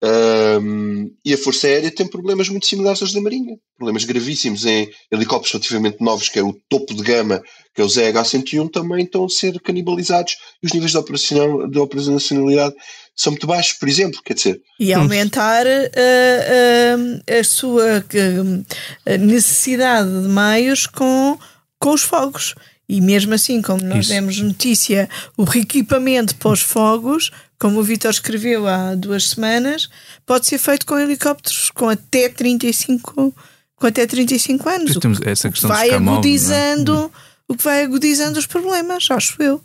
um, 0.05 1.15
e 1.25 1.33
a 1.33 1.38
Força 1.38 1.69
Aérea 1.69 1.95
tem 1.95 2.09
problemas 2.09 2.49
muito 2.49 2.67
similares 2.67 3.01
aos 3.01 3.12
da 3.12 3.21
Marinha. 3.21 3.57
Problemas 3.77 4.05
gravíssimos 4.05 4.67
em 4.67 4.91
helicópteros 5.12 5.53
relativamente 5.53 6.03
novos, 6.03 6.29
que 6.29 6.41
é 6.41 6.43
o 6.43 6.57
topo 6.69 6.93
de 6.93 7.03
gama, 7.03 7.41
que 7.73 7.81
é 7.81 7.85
o 7.85 7.88
ZH-101, 7.88 8.71
também 8.73 9.05
estão 9.05 9.25
a 9.25 9.29
ser 9.29 9.61
canibalizados 9.61 10.37
e 10.61 10.67
os 10.67 10.73
níveis 10.73 10.91
de, 10.91 10.99
operacional, 10.99 11.69
de 11.69 11.79
operacionalidade 11.79 12.75
são 13.15 13.33
muito 13.33 13.47
baixos, 13.47 13.79
por 13.79 13.88
exemplo. 13.88 14.21
Quer 14.25 14.35
dizer, 14.35 14.61
e 14.81 14.93
aumentar 14.93 15.67
uh, 15.67 15.71
uh, 15.71 17.38
a 17.38 17.45
sua 17.45 17.99
uh, 17.99 19.19
necessidade 19.19 20.09
de 20.09 20.29
meios 20.29 20.87
com, 20.87 21.38
com 21.79 21.91
os 21.93 22.03
fogos. 22.03 22.55
E 22.88 23.01
mesmo 23.01 23.33
assim, 23.33 23.62
como 23.62 23.83
nós 23.83 24.01
Isso. 24.01 24.11
demos 24.11 24.38
notícia, 24.40 25.09
o 25.37 25.45
reequipamento 25.45 26.35
para 26.37 26.51
os 26.51 26.61
fogos 26.61 27.31
como 27.62 27.79
o 27.79 27.83
Vitor 27.85 28.11
escreveu 28.11 28.66
há 28.66 28.97
duas 28.97 29.31
semanas, 29.31 29.88
pode 30.27 30.49
ser 30.49 30.59
feito 30.59 30.85
com 30.85 30.99
helicópteros 30.99 31.71
com 31.71 31.88
até 31.88 32.29
35, 32.29 33.33
com 33.77 33.87
até 33.87 34.05
35 34.05 34.68
anos. 34.68 34.97
Temos 34.97 35.21
essa 35.23 35.49
questão 35.49 35.68
vai 35.68 35.90
é? 35.90 35.95
agudizando, 35.95 37.09
o 37.47 37.57
que 37.57 37.62
vai 37.62 37.85
agudizando 37.85 38.37
os 38.37 38.49
problemas, 38.49 39.07
acho 39.09 39.40
eu. 39.40 39.62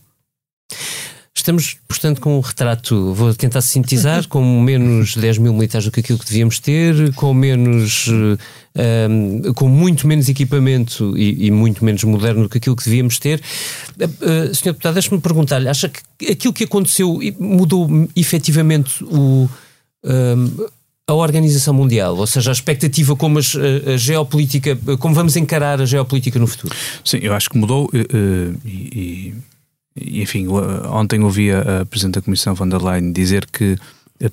Estamos, 1.47 1.77
portanto, 1.87 2.19
com 2.19 2.37
um 2.37 2.41
retrato, 2.41 3.13
vou 3.13 3.33
tentar 3.33 3.61
sintetizar, 3.61 4.27
com 4.27 4.61
menos 4.61 5.15
10 5.17 5.37
mil 5.37 5.53
militares 5.53 5.85
do 5.85 5.91
que 5.91 6.01
aquilo 6.01 6.19
que 6.19 6.25
devíamos 6.25 6.59
ter, 6.59 7.13
com 7.13 7.33
menos. 7.33 8.07
Um, 9.09 9.53
com 9.55 9.67
muito 9.67 10.05
menos 10.05 10.29
equipamento 10.29 11.17
e, 11.17 11.47
e, 11.47 11.51
muito 11.51 11.83
menos 11.83 12.03
moderno 12.03 12.43
do 12.43 12.49
que 12.49 12.59
aquilo 12.59 12.75
que 12.75 12.85
devíamos 12.85 13.17
ter. 13.17 13.41
Uh, 13.99 14.03
uh. 14.03 14.63
Deputado, 14.63 14.93
deixe-me 14.93 15.19
perguntar-lhe: 15.19 15.67
acha 15.67 15.89
que 15.89 16.31
aquilo 16.31 16.53
que 16.53 16.65
aconteceu 16.65 17.19
mudou 17.39 17.89
efetivamente 18.15 19.03
o. 19.03 19.49
Um, 20.03 20.67
a 21.09 21.13
Organização 21.13 21.73
Mundial, 21.73 22.17
ou 22.17 22.27
seja, 22.27 22.51
a 22.51 22.53
expectativa 22.53 23.15
como 23.15 23.39
a, 23.39 23.97
geopolítica, 23.97 24.77
como 24.99 25.15
vamos 25.15 25.37
encarar 25.37 25.81
a 25.81 25.85
geopolítica 25.85 26.37
no 26.37 26.45
futuro? 26.45 26.75
Sim, 27.01 27.19
eu 27.21 27.33
acho 27.33 27.49
que 27.49 27.57
mudou 27.57 27.89
e, 28.65 29.33
enfim, 30.05 30.47
ontem 30.91 31.21
ouvi 31.21 31.51
a, 31.51 31.81
a 31.81 31.85
Presidente 31.85 32.15
da 32.15 32.21
Comissão 32.21 32.53
von 32.53 32.67
der 32.67 32.81
Leyen 32.81 33.11
dizer 33.11 33.45
que 33.45 33.77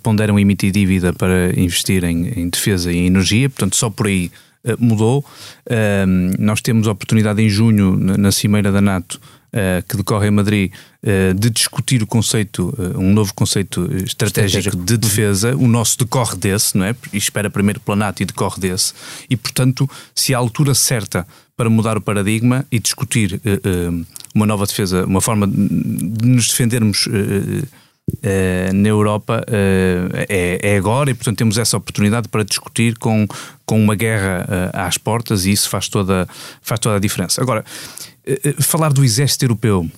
ponderam 0.02 0.38
emitir 0.38 0.72
dívida 0.72 1.12
para 1.12 1.58
investir 1.58 2.04
em, 2.04 2.28
em 2.28 2.48
defesa 2.48 2.92
e 2.92 2.96
em 2.96 3.06
energia, 3.06 3.48
portanto 3.50 3.76
só 3.76 3.90
por 3.90 4.06
aí 4.06 4.30
uh, 4.64 4.76
mudou. 4.78 5.24
Uh, 5.66 6.34
nós 6.38 6.60
temos 6.60 6.88
a 6.88 6.92
oportunidade 6.92 7.42
em 7.42 7.48
junho, 7.48 7.96
na, 7.96 8.16
na 8.16 8.32
Cimeira 8.32 8.72
da 8.72 8.80
NATO, 8.80 9.20
uh, 9.52 9.86
que 9.86 9.96
decorre 9.96 10.28
em 10.28 10.30
Madrid, 10.30 10.72
uh, 11.02 11.34
de 11.34 11.50
discutir 11.50 12.02
o 12.02 12.06
conceito, 12.06 12.74
um 12.96 13.12
novo 13.12 13.34
conceito 13.34 13.82
estratégico, 13.82 14.58
estratégico, 14.58 14.76
de 14.76 14.96
defesa. 14.96 15.54
O 15.54 15.68
nosso 15.68 15.98
decorre 15.98 16.36
desse, 16.36 16.78
não 16.78 16.86
é? 16.86 16.96
E 17.12 17.18
espera 17.18 17.50
primeiro 17.50 17.80
planato 17.80 18.22
e 18.22 18.26
decorre 18.26 18.60
desse. 18.60 18.94
E, 19.28 19.36
portanto, 19.36 19.88
se 20.14 20.34
a 20.34 20.38
altura 20.38 20.74
certa 20.74 21.26
para 21.56 21.70
mudar 21.70 21.96
o 21.96 22.00
paradigma 22.00 22.66
e 22.70 22.78
discutir 22.78 23.40
uma 24.34 24.46
nova 24.46 24.66
defesa, 24.66 25.04
uma 25.04 25.20
forma 25.20 25.46
de 25.46 26.26
nos 26.26 26.48
defendermos. 26.48 27.06
Uh, 27.06 27.84
na 28.74 28.88
Europa 28.90 29.42
é, 29.48 30.58
é, 30.62 30.76
agora 30.76 31.10
e, 31.10 31.14
portanto, 31.14 31.38
temos 31.38 31.56
essa 31.56 31.74
oportunidade 31.74 32.28
para 32.28 32.44
discutir 32.44 32.98
com, 32.98 33.26
com 33.64 33.82
uma 33.82 33.94
guerra 33.94 34.70
às 34.74 34.98
portas 34.98 35.46
e 35.46 35.52
isso 35.52 35.70
faz 35.70 35.88
toda, 35.88 36.28
faz 36.60 36.78
toda 36.78 36.96
a 36.96 36.98
diferença. 36.98 37.40
Agora, 37.40 37.64
eh, 38.26 38.40
eh, 38.42 38.54
falar 38.58 38.92
do 38.92 39.04
exército 39.04 39.44
europeu 39.44 39.88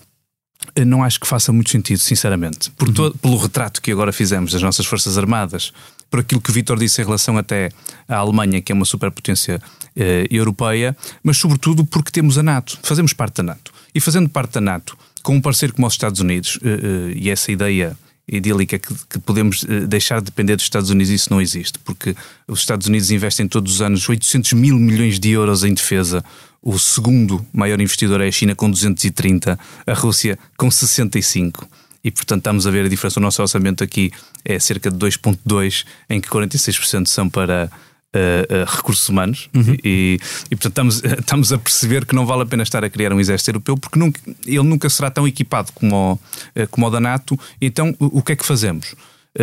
eh, 0.75 0.85
não 0.85 1.05
acho 1.05 1.21
que 1.21 1.27
faça 1.27 1.53
muito 1.53 1.71
sentido, 1.71 1.99
sinceramente. 1.99 2.71
Por 2.73 2.88
uhum. 2.88 2.95
todo, 2.95 3.19
pelo 3.19 3.37
retrato 3.37 3.81
que 3.81 3.92
agora 3.92 4.12
fizemos 4.12 4.53
das 4.53 4.62
nossas 4.62 4.85
Forças 4.85 5.16
Armadas, 5.16 5.73
por 6.11 6.21
aquilo 6.21 6.40
que 6.40 6.51
o 6.51 6.53
Vitor 6.53 6.79
disse 6.79 7.01
em 7.01 7.05
relação 7.05 7.37
até 7.37 7.71
à 8.09 8.16
Alemanha, 8.16 8.61
que 8.61 8.73
é 8.73 8.75
uma 8.75 8.85
superpotência 8.85 9.61
eh, 9.95 10.27
europeia, 10.31 10.97
mas 11.23 11.37
sobretudo 11.37 11.85
porque 11.85 12.11
temos 12.11 12.38
a 12.38 12.42
NATO, 12.42 12.79
fazemos 12.83 13.12
parte 13.12 13.37
da 13.37 13.42
NATO. 13.42 13.73
E 13.95 14.01
fazendo 14.01 14.29
parte 14.29 14.55
da 14.55 14.61
NATO, 14.61 14.97
com 15.23 15.37
um 15.37 15.40
parceiro 15.40 15.75
como 15.75 15.87
os 15.87 15.95
Estados 15.95 16.21
Unidos, 16.21 16.59
eh, 16.62 16.69
eh, 16.69 17.12
e 17.16 17.31
essa 17.31 17.51
ideia 17.51 17.97
idílica 18.29 18.79
que, 18.79 18.92
que, 19.09 19.19
podemos 19.21 19.64
deixar 19.88 20.19
de 20.19 20.25
depender 20.25 20.57
dos 20.57 20.64
Estados 20.64 20.90
Unidos, 20.90 21.12
isso 21.12 21.31
não 21.31 21.40
existe, 21.40 21.79
porque 21.79 22.12
os 22.49 22.59
Estados 22.59 22.88
Unidos 22.88 23.12
investem 23.12 23.47
todos 23.47 23.75
os 23.75 23.83
anos 23.83 24.09
800 24.09 24.53
mil 24.55 24.77
milhões 24.77 25.21
de 25.21 25.31
euros 25.31 25.62
em 25.62 25.73
defesa 25.73 26.25
o 26.66 26.81
segundo 26.81 27.47
maior 27.53 27.81
investidor 27.81 28.21
é 28.21 28.27
a 28.27 28.33
China 28.33 28.53
com 28.53 28.69
230, 28.69 29.57
a 29.87 29.95
Rússia 29.95 30.37
com 30.57 30.69
65. 30.69 31.69
E, 32.07 32.11
portanto, 32.12 32.38
estamos 32.38 32.69
a 32.69 32.71
ver 32.71 32.87
a 32.87 32.88
diferença. 32.88 33.19
O 33.19 33.23
nosso 33.23 33.42
orçamento 33.42 33.83
aqui 33.83 34.12
é 34.45 34.61
cerca 34.61 34.92
de 34.92 34.97
2,2, 34.97 35.85
em 36.09 36.21
que 36.21 36.29
46% 36.29 37.09
são 37.09 37.29
para 37.29 37.69
uh, 37.69 38.19
uh, 38.19 38.77
recursos 38.77 39.09
humanos. 39.09 39.51
Uhum. 39.53 39.77
E, 39.83 40.16
e, 40.49 40.55
portanto, 40.55 40.92
estamos, 40.92 41.03
estamos 41.19 41.53
a 41.53 41.59
perceber 41.59 42.05
que 42.05 42.14
não 42.14 42.25
vale 42.25 42.42
a 42.42 42.47
pena 42.47 42.62
estar 42.62 42.85
a 42.85 42.88
criar 42.88 43.12
um 43.12 43.19
exército 43.19 43.51
europeu, 43.51 43.77
porque 43.77 43.99
nunca, 43.99 44.21
ele 44.47 44.62
nunca 44.62 44.88
será 44.88 45.11
tão 45.11 45.27
equipado 45.27 45.73
como 45.75 45.97
o, 45.97 46.12
uh, 46.12 46.69
como 46.71 46.87
o 46.87 46.90
da 46.90 47.01
NATO. 47.01 47.37
Então, 47.61 47.92
o, 47.99 48.21
o 48.21 48.23
que 48.23 48.35
é 48.35 48.37
que 48.37 48.47
fazemos? 48.47 48.95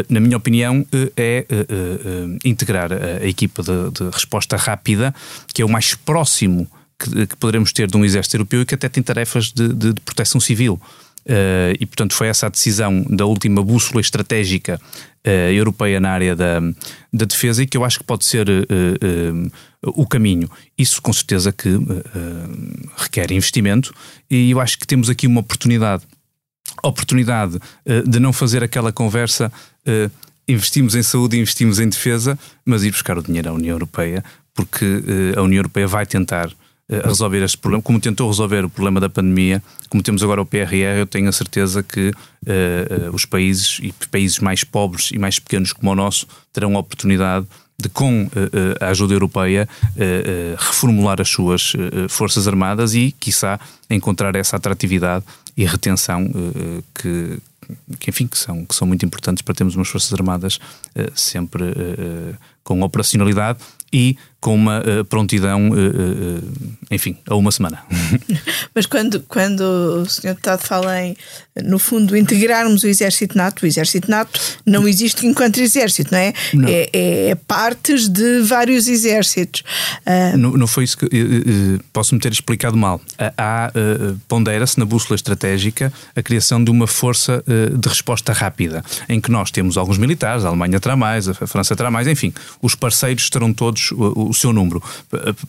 na 0.10 0.20
minha 0.20 0.38
opinião, 0.38 0.84
é 1.16 1.46
integrar 2.44 2.92
a, 2.92 3.28
equipa 3.28 3.62
de, 3.62 3.92
de, 3.92 4.10
resposta 4.10 4.58
rápida, 4.58 5.14
que 5.54 5.62
é 5.62 5.66
o 5.66 5.70
mais 5.70 5.94
próximo 5.94 6.68
que, 6.98 7.28
que 7.28 7.38
poderemos 7.38 7.72
ter 7.72 7.88
de 7.88 7.96
um 7.96 8.04
exército 8.04 8.38
europeu 8.38 8.64
e 8.64 8.66
que 8.66 8.74
até 8.74 8.90
tem 8.90 9.04
tarefas 9.04 9.52
de, 9.52 9.68
de, 9.68 9.94
de 9.94 10.02
proteção 10.02 10.42
civil. 10.42 10.82
Uh, 11.26 11.72
e, 11.80 11.86
portanto, 11.86 12.14
foi 12.14 12.28
essa 12.28 12.48
a 12.48 12.50
decisão 12.50 13.02
da 13.10 13.26
última 13.26 13.64
bússola 13.64 14.02
estratégica 14.02 14.80
uh, 15.26 15.30
europeia 15.30 16.00
na 16.00 16.10
área 16.10 16.36
da, 16.36 16.60
da 17.14 17.26
defesa 17.26 17.64
e 17.64 17.68
que 17.68 17.78
eu 17.78 17.86
acho 17.86 18.00
que 18.00 18.04
pode 18.04 18.26
ser 18.26 18.50
uh, 18.50 19.52
o 19.82 20.06
caminho. 20.06 20.50
Isso, 20.78 21.02
com 21.02 21.14
certeza, 21.14 21.52
que 21.52 21.70
requer 22.98 23.32
investimento 23.32 23.94
e 24.30 24.52
eu 24.52 24.60
acho 24.60 24.78
que 24.78 24.88
temos 24.88 25.10
aqui 25.10 25.28
uma 25.28 25.42
oportunidade. 25.42 26.04
Oportunidade 26.82 27.60
de 28.08 28.20
não 28.20 28.34
fazer 28.34 28.64
aquela 28.64 28.92
conversa 28.92 29.52
investimos 30.48 30.96
em 30.96 31.04
saúde, 31.04 31.38
investimos 31.38 31.80
em 31.80 31.88
defesa, 31.88 32.40
mas 32.66 32.84
ir 32.84 32.92
buscar 32.92 33.18
o 33.18 33.22
dinheiro 33.22 33.50
à 33.50 33.54
União 33.54 33.76
Europeia, 33.76 34.24
porque 34.54 34.86
a 35.36 35.42
União 35.42 35.60
Europeia 35.60 35.88
vai 35.88 36.06
tentar 36.06 36.50
eh, 36.94 37.02
resolver 37.04 37.42
este 37.44 37.58
problema, 37.58 37.82
como 37.82 38.00
tentou 38.00 38.28
resolver 38.30 38.64
o 38.64 38.70
problema 38.70 39.00
da 39.00 39.10
pandemia, 39.10 39.64
como 39.90 40.04
temos 40.04 40.22
agora 40.22 40.42
o 40.42 40.46
PRR, 40.46 41.00
eu 41.00 41.08
tenho 41.08 41.28
a 41.28 41.32
certeza 41.32 41.82
que 41.82 42.10
uh, 42.10 43.10
uh, 43.10 43.16
os 43.16 43.26
países 43.26 43.80
e 43.82 43.92
países 44.12 44.38
mais 44.40 44.64
pobres 44.64 45.10
e 45.12 45.18
mais 45.18 45.40
pequenos 45.40 45.74
como 45.74 45.92
o 45.92 45.96
nosso 45.96 46.28
terão 46.52 46.76
a 46.76 46.80
oportunidade 46.80 47.48
de, 47.80 47.90
com 47.90 48.26
uh, 48.26 48.30
a 48.80 48.90
ajuda 48.90 49.14
europeia, 49.14 49.68
reformular 50.58 51.20
as 51.20 51.30
suas 51.30 51.74
forças 52.10 52.48
armadas 52.48 52.94
e, 52.94 53.12
quiçá, 53.20 53.60
encontrar 53.90 54.36
essa 54.36 54.56
atratividade 54.56 55.26
e 55.58 55.66
retenção 55.66 56.30
que, 56.94 57.40
que, 58.00 58.10
enfim, 58.10 58.28
que 58.28 58.38
são, 58.38 58.66
que 58.66 58.76
são 58.76 58.88
muito 58.88 59.06
importantes 59.06 59.42
para 59.42 59.56
termos 59.56 59.76
umas 59.76 59.88
forças 59.88 60.14
armadas 60.14 60.60
sempre 61.16 61.64
com 62.64 62.82
operacionalidade 62.82 63.60
e 63.92 64.18
com 64.44 64.56
uma 64.56 64.82
uh, 64.82 65.06
prontidão, 65.06 65.70
uh, 65.70 65.74
uh, 65.74 66.44
enfim, 66.92 67.16
a 67.30 67.34
uma 67.34 67.50
semana. 67.50 67.82
Mas 68.76 68.86
quando, 68.86 69.22
quando 69.22 69.62
o 69.62 70.06
Sr. 70.06 70.32
Deputado 70.32 70.60
fala 70.60 71.02
em, 71.02 71.16
no 71.64 71.80
fundo, 71.80 72.18
integrarmos 72.18 72.84
o 72.84 72.88
Exército 72.88 73.38
NATO, 73.38 73.64
o 73.64 73.66
Exército 73.66 74.12
NATO 74.12 74.38
não 74.66 74.86
existe 74.86 75.26
enquanto 75.26 75.62
Exército, 75.62 76.12
não 76.12 76.20
é? 76.20 76.34
Não. 76.54 76.68
É, 76.68 76.90
é, 76.92 77.30
é, 77.30 77.36
partes 77.36 78.10
de 78.10 78.42
vários 78.42 78.90
exércitos. 78.90 79.64
Não, 80.38 80.52
não, 80.52 80.68
foi 80.68 80.84
isso 80.84 80.98
que. 80.98 81.08
posso-me 81.94 82.20
ter 82.20 82.34
explicado 82.34 82.76
mal. 82.76 83.00
Há, 83.38 83.72
pondera-se 84.28 84.78
na 84.78 84.86
bússola 84.86 85.16
estratégica 85.16 85.94
a 86.16 86.22
criação 86.22 86.62
de 86.62 86.70
uma 86.70 86.88
força 86.88 87.44
de 87.48 87.88
resposta 87.88 88.34
rápida, 88.34 88.84
em 89.08 89.22
que 89.22 89.32
nós 89.32 89.52
temos 89.52 89.78
alguns 89.78 89.98
militares, 89.98 90.44
a 90.44 90.50
Alemanha 90.50 90.80
terá 90.80 90.96
mais, 90.96 91.30
a 91.30 91.34
França 91.34 91.76
terá 91.76 91.90
mais, 91.90 92.08
enfim, 92.08 92.34
os 92.62 92.76
parceiros 92.76 93.24
estarão 93.24 93.54
todos 93.54 93.92
o, 93.92 94.30
o 94.30 94.34
seu 94.34 94.54
número. 94.54 94.82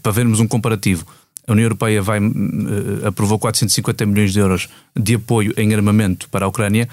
Para 0.03 0.13
vermos 0.13 0.41
um 0.41 0.47
comparativo, 0.47 1.07
a 1.47 1.53
União 1.53 1.65
Europeia 1.67 2.03
vai, 2.03 2.19
uh, 2.19 3.07
aprovou 3.07 3.39
450 3.39 4.07
milhões 4.07 4.33
de 4.33 4.39
euros 4.39 4.69
de 4.97 5.15
apoio 5.15 5.53
em 5.57 5.75
armamento 5.75 6.29
para 6.31 6.47
a 6.47 6.49
Ucrânia. 6.49 6.89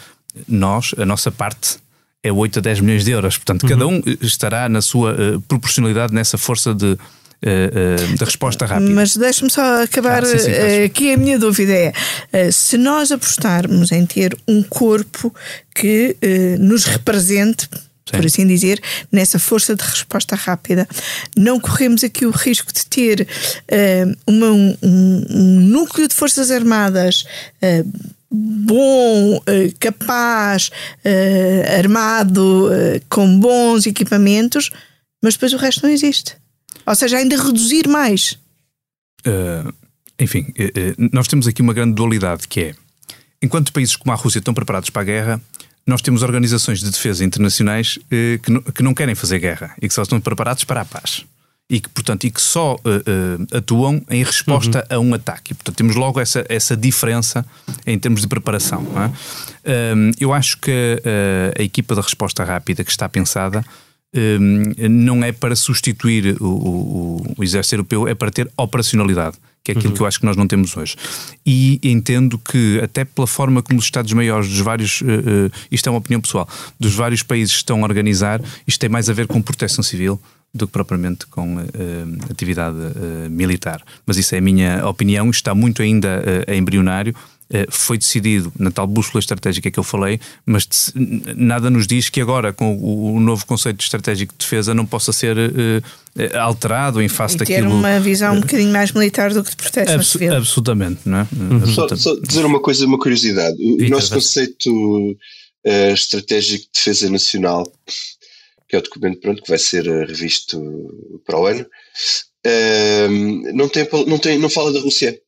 Nós, 0.48 0.94
a 0.98 1.06
nossa 1.06 1.32
parte, 1.32 1.78
é 2.24 2.32
8 2.32 2.60
a 2.60 2.62
10 2.62 2.80
milhões 2.82 3.06
de 3.06 3.12
euros. 3.12 3.38
Portanto, 3.38 3.64
uhum. 3.64 3.70
cada 3.70 3.88
um 3.88 4.02
estará 4.22 4.68
na 4.68 4.82
sua 4.82 5.14
uh, 5.14 5.42
proporcionalidade 5.42 6.14
nessa 6.14 6.38
força 6.38 6.76
de, 6.76 6.92
uh, 6.92 8.18
de 8.18 8.24
resposta 8.26 8.66
rápida. 8.66 8.92
Mas 8.92 9.16
deixe-me 9.16 9.50
só 9.50 9.84
acabar 9.84 10.22
ah, 10.22 10.26
sim, 10.26 10.38
sim, 10.38 10.84
aqui 10.86 11.14
a 11.14 11.18
minha 11.18 11.40
dúvida 11.40 11.94
é 12.34 12.52
se 12.52 12.78
nós 12.78 13.12
apostarmos 13.12 13.92
em 13.92 14.06
ter 14.06 14.38
um 14.48 14.62
corpo 14.62 15.34
que 15.74 16.18
nos 16.60 16.86
represente 16.86 17.70
Sim. 18.10 18.18
por 18.18 18.26
assim 18.26 18.48
dizer, 18.48 18.82
nessa 19.12 19.38
força 19.38 19.76
de 19.76 19.84
resposta 19.84 20.36
rápida. 20.36 20.88
Não 21.38 21.60
corremos 21.60 22.04
aqui 22.04 22.26
o 22.26 22.32
risco 22.32 22.74
de 22.74 22.86
ter 22.86 23.28
uh, 23.28 24.18
uma, 24.28 24.52
um, 24.52 24.78
um, 24.82 25.60
núcleo 25.60 26.08
de 26.08 26.16
Forças 26.16 26.50
Armadas. 26.50 27.24
Uh, 27.62 27.92
bom, 28.30 29.38
uh, 29.38 29.42
capaz, 29.80 30.72
armado, 31.78 32.70
com 33.10 33.40
bons 33.40 33.86
equipamentos, 33.86 34.70
mas 35.24 35.36
depois 35.36 35.54
o 35.54 35.58
resto 35.58 35.84
não 35.84 35.92
existe. 35.92 36.36
Ou 36.86 36.96
seja, 36.96 37.18
ainda 37.18 37.42
reduzir 37.42 37.88
mais. 37.88 38.38
enfim, 40.20 40.48
nós 41.14 41.28
temos 41.28 41.48
aqui 41.48 41.62
uma 41.62 41.74
grande 41.74 41.94
dualidade 41.94 42.48
que 42.48 42.62
é 42.62 42.76
enquanto 43.42 43.74
países 43.74 43.96
como 43.96 44.12
a 44.12 44.16
Rússia 44.16 44.40
estão 44.40 44.54
preparados 44.54 44.90
para 44.90 45.02
a 45.02 45.06
guerra, 45.06 45.42
nós 45.86 46.02
temos 46.02 46.22
organizações 46.24 46.80
de 46.80 46.90
defesa 46.90 47.24
internacionais 47.26 47.98
eh, 48.12 48.40
que, 48.42 48.52
não, 48.52 48.62
que 48.62 48.84
não 48.84 48.94
querem 48.94 49.16
fazer 49.16 49.40
guerra 49.40 49.74
e 49.82 49.88
que 49.88 49.94
só 49.94 50.04
estão 50.04 50.20
preparados 50.20 50.64
para 50.64 50.82
a 50.82 50.86
paz. 50.86 51.26
E 51.70 51.80
que, 51.80 51.88
portanto, 51.90 52.26
e 52.26 52.32
que 52.32 52.42
só 52.42 52.76
uh, 52.76 52.78
uh, 52.78 53.58
atuam 53.58 54.04
em 54.10 54.22
resposta 54.26 54.86
uhum. 54.92 54.98
a 54.98 55.00
um 55.00 55.14
ataque. 55.14 55.54
E, 55.54 55.56
portanto, 55.56 55.78
temos 55.78 55.96
logo 55.96 56.20
essa, 56.20 56.46
essa 56.50 56.76
diferença 56.76 57.46
em 57.88 57.98
termos 57.98 58.20
de 58.20 58.28
preparação. 58.28 58.86
É? 59.64 59.96
Um, 59.96 60.12
eu 60.20 60.34
acho 60.34 60.58
que 60.58 60.70
uh, 60.70 61.58
a 61.58 61.64
equipa 61.64 61.96
de 61.96 62.02
resposta 62.02 62.44
rápida 62.44 62.84
que 62.84 62.92
está 62.92 63.08
pensada 63.08 63.64
um, 64.14 64.90
não 64.90 65.24
é 65.24 65.32
para 65.32 65.56
substituir 65.56 66.36
o, 66.42 66.46
o, 66.46 67.34
o, 67.38 67.44
exército 67.44 67.76
europeu, 67.76 68.06
é 68.06 68.14
para 68.14 68.30
ter 68.30 68.52
operacionalidade. 68.58 69.38
Que 69.64 69.72
é 69.72 69.74
aquilo 69.74 69.90
uhum. 69.90 69.96
que 69.96 70.02
eu 70.02 70.08
acho 70.08 70.20
que 70.20 70.26
nós 70.26 70.36
não 70.36 70.48
temos 70.48 70.76
hoje. 70.76 70.96
E 71.46 71.80
entendo 71.84 72.38
que, 72.38 72.80
até 72.84 73.06
pela 73.06 73.28
forma 73.28 73.62
como 73.62 73.80
os 73.80 73.86
Estados-maiores 73.86 74.50
dos 74.50 74.60
vários, 74.60 75.02
uh, 75.02 75.06
uh, 75.06 75.52
isto 75.72 75.88
é 75.88 75.92
uma 75.92 76.00
opinião 76.00 76.20
pessoal, 76.20 76.48
dos 76.80 76.94
vários 76.94 77.22
países 77.24 77.54
estão 77.56 77.82
a 77.82 77.84
organizar, 77.84 78.42
isto 78.66 78.80
tem 78.80 78.90
mais 78.90 79.10
a 79.10 79.14
ver 79.14 79.28
com 79.28 79.42
proteção 79.42 79.84
civil 79.84 80.20
do 80.54 80.68
que 80.68 80.74
propriamente 80.74 81.28
com 81.28 81.58
uh, 81.58 81.62
atividade 82.30 82.78
militar. 83.30 83.82
Mas 84.06 84.18
isso 84.18 84.36
é 84.36 84.40
a 84.40 84.42
minha 84.42 84.88
opinião, 84.88 85.30
está 85.30 85.54
muito 85.54 85.82
ainda 85.82 86.24
embrionário. 86.48 87.16
Eh, 87.54 87.68
foi 87.70 87.98
decidido 87.98 88.52
na 88.58 88.72
tal 88.72 88.88
bússola 88.88 89.20
estratégica 89.20 89.70
que 89.70 89.78
eu 89.78 89.84
falei, 89.84 90.22
mas 90.46 90.94
nada 91.36 91.70
nos 91.70 91.86
diz 91.86 92.08
que 92.08 92.22
agora, 92.22 92.54
com 92.54 92.78
o, 92.78 93.20
novo 93.20 93.46
conceito 93.46 93.82
estratégico 93.82 94.32
de 94.32 94.40
defesa, 94.40 94.74
não 94.74 94.86
possa 94.86 95.12
ser 95.12 95.38
uh, 95.38 96.38
alterado 96.40 97.02
em 97.02 97.10
face 97.10 97.36
e 97.36 97.40
daquilo. 97.40 97.68
ter 97.68 97.68
uma 97.68 98.00
visão 98.00 98.36
um 98.36 98.40
bocadinho 98.40 98.72
mais 98.72 98.94
militar 98.94 99.34
do 99.34 99.44
que 99.44 99.50
de 99.50 99.58
proteção 99.58 100.02
civil. 100.02 100.34
Absolutamente, 100.34 101.02
não 101.04 101.18
é? 101.18 101.28
Uhum. 101.34 101.58
Absolutamente. 101.58 102.02
Só, 102.02 102.16
só, 102.16 102.22
dizer 102.22 102.46
uma 102.46 102.62
coisa, 102.62 102.86
uma 102.86 102.98
curiosidade. 102.98 103.58
O 103.62 103.90
nosso 103.90 104.14
conceito 104.14 104.72
uh, 104.72 105.94
estratégico 105.94 106.64
de 106.64 106.72
defesa 106.74 107.10
nacional, 107.10 107.70
que 108.70 108.78
é 108.78 108.80
o 108.80 108.82
documento 108.82 109.20
pronto, 109.20 109.42
que 109.42 109.50
vai 109.50 109.60
ser 109.60 109.84
revisto 110.08 110.58
para 111.26 111.38
o 111.38 111.46
ano, 111.48 111.66
uh, 112.48 113.54
não, 113.54 113.68
tem, 113.68 113.86
não, 114.08 114.18
tem, 114.18 114.40
não 114.40 114.50
fala 114.50 114.72
da 114.72 114.80
Rússia. 114.80 115.20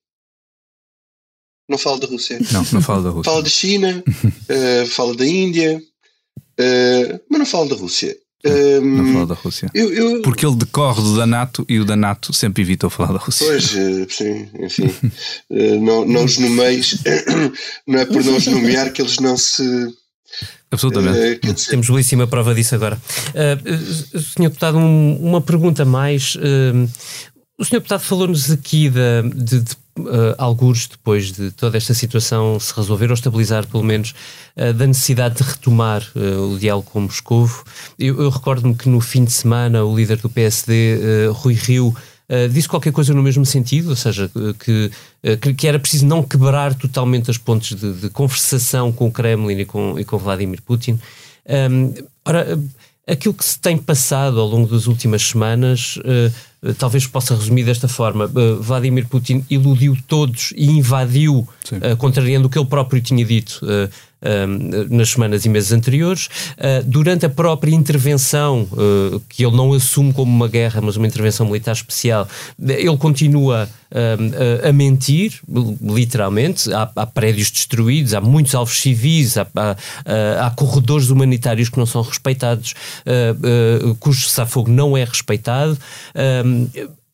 Não 1.73 1.77
fala 1.79 1.99
da 1.99 2.05
Rússia. 2.05 2.39
Não, 2.51 2.65
não 2.71 2.81
fala 2.83 3.01
da 3.01 3.09
Rússia. 3.09 3.31
Fala 3.31 3.41
da 3.41 3.49
China, 3.49 4.03
uh, 4.07 4.85
fala 4.93 5.15
da 5.15 5.25
Índia, 5.25 5.81
uh, 6.59 7.19
mas 7.27 7.39
não 7.39 7.45
fala 7.47 7.69
da 7.69 7.75
Rússia. 7.75 8.15
não 8.45 8.51
ehm, 8.51 9.13
fala 9.13 9.25
da 9.25 9.33
Rússia. 9.33 9.71
Eu, 9.73 9.91
eu... 9.91 10.21
Porque 10.21 10.45
ele 10.45 10.55
decorre 10.55 11.01
do 11.01 11.17
da 11.17 11.25
NATO 11.25 11.65
e 11.67 11.79
o 11.79 11.85
da 11.85 11.95
NATO 11.95 12.31
sempre 12.31 12.61
evitou 12.61 12.91
falar 12.91 13.13
da 13.13 13.17
Rússia. 13.17 13.47
Pois, 13.47 13.75
eh, 13.75 14.05
sim, 14.07 14.47
enfim. 14.59 14.93
não, 15.81 16.05
não 16.05 16.25
os 16.25 16.37
nomeis, 16.37 16.99
não 17.87 17.99
é 17.99 18.05
por 18.05 18.23
não 18.23 18.37
os 18.37 18.45
nomear 18.45 18.93
que 18.93 19.01
eles 19.01 19.17
não 19.17 19.35
se. 19.35 19.63
Absolutamente. 20.69 21.49
Uh, 21.49 21.53
Temos 21.71 21.89
belíssima 21.89 22.27
prova 22.27 22.53
disso 22.53 22.75
agora. 22.75 23.01
Uh, 23.29 24.19
senhor 24.19 24.49
Deputado, 24.49 24.77
um, 24.77 25.17
uma 25.21 25.41
pergunta 25.41 25.83
mais. 25.85 26.35
Uh, 26.35 26.87
o 27.57 27.63
Sr. 27.63 27.73
Deputado 27.73 28.01
falou-nos 28.01 28.49
aqui 28.51 28.89
de, 28.89 29.29
de, 29.35 29.61
de 29.61 29.73
uh, 29.99 30.35
alguns 30.37 30.87
depois 30.87 31.31
de 31.31 31.51
toda 31.51 31.77
esta 31.77 31.93
situação 31.93 32.59
se 32.59 32.73
resolver 32.75 33.07
ou 33.07 33.13
estabilizar, 33.13 33.67
pelo 33.67 33.83
menos, 33.83 34.13
uh, 34.57 34.73
da 34.73 34.87
necessidade 34.87 35.35
de 35.35 35.43
retomar 35.43 36.03
uh, 36.15 36.53
o 36.53 36.59
diálogo 36.59 36.89
com 36.89 37.01
Moscovo. 37.01 37.63
Eu, 37.97 38.21
eu 38.21 38.29
recordo-me 38.29 38.75
que 38.75 38.89
no 38.89 38.99
fim 38.99 39.23
de 39.23 39.31
semana 39.31 39.83
o 39.83 39.95
líder 39.95 40.17
do 40.17 40.29
PSD, 40.29 41.27
uh, 41.29 41.33
Rui 41.33 41.53
Rio, 41.53 41.95
disse 42.51 42.67
qualquer 42.67 42.91
coisa 42.91 43.13
no 43.13 43.21
mesmo 43.21 43.45
sentido, 43.45 43.89
ou 43.89 43.95
seja, 43.95 44.31
que, 44.57 44.89
que 45.53 45.67
era 45.67 45.77
preciso 45.77 46.07
não 46.07 46.23
quebrar 46.23 46.73
totalmente 46.73 47.29
as 47.29 47.37
pontes 47.37 47.77
de, 47.77 47.93
de 47.93 48.09
conversação 48.09 48.91
com 48.91 49.05
o 49.05 49.11
Kremlin 49.11 49.59
e 49.59 49.65
com, 49.65 49.99
e 49.99 50.05
com 50.05 50.17
Vladimir 50.17 50.59
Putin. 50.63 50.97
Um, 51.47 51.93
ora, 52.25 52.57
aquilo 53.07 53.33
que 53.33 53.45
se 53.45 53.59
tem 53.59 53.77
passado 53.77 54.39
ao 54.39 54.47
longo 54.47 54.67
das 54.67 54.87
últimas 54.87 55.21
semanas 55.21 55.99
eh, 56.05 56.73
talvez 56.77 57.05
possa 57.05 57.35
resumir 57.35 57.65
desta 57.65 57.87
forma: 57.87 58.25
uh, 58.25 58.61
Vladimir 58.61 59.07
Putin 59.07 59.45
iludiu 59.49 59.97
todos 60.07 60.53
e 60.55 60.71
invadiu, 60.71 61.39
uh, 61.39 61.97
contrariando 61.97 62.47
o 62.47 62.49
que 62.49 62.57
ele 62.57 62.65
próprio 62.65 63.01
tinha 63.01 63.25
dito 63.25 63.59
nas 64.89 65.09
semanas 65.09 65.45
e 65.45 65.49
meses 65.49 65.71
anteriores. 65.71 66.29
durante 66.85 67.25
a 67.25 67.29
própria 67.29 67.73
intervenção, 67.73 68.67
que 69.29 69.45
ele 69.45 69.55
não 69.55 69.73
assume 69.73 70.13
como 70.13 70.31
uma 70.31 70.47
guerra, 70.47 70.81
mas 70.81 70.95
uma 70.95 71.07
intervenção 71.07 71.45
militar 71.45 71.73
especial, 71.73 72.27
ele 72.59 72.97
continua 72.97 73.69
a 74.67 74.71
mentir, 74.71 75.39
literalmente. 75.81 76.71
Há, 76.73 76.89
há, 76.95 77.05
prédios 77.05 77.51
destruídos, 77.51 78.13
há 78.13 78.21
muitos 78.21 78.55
alvos 78.55 78.79
civis, 78.79 79.37
há, 79.37 79.47
há, 79.55 80.47
há 80.47 80.51
corredores 80.51 81.09
humanitários 81.09 81.69
que 81.69 81.77
não 81.77 81.85
são 81.85 82.01
respeitados, 82.01 82.73
cujo 83.99 84.27
cessar-fogo 84.27 84.69
não 84.69 84.97
é 84.97 85.03
respeitado 85.03 85.77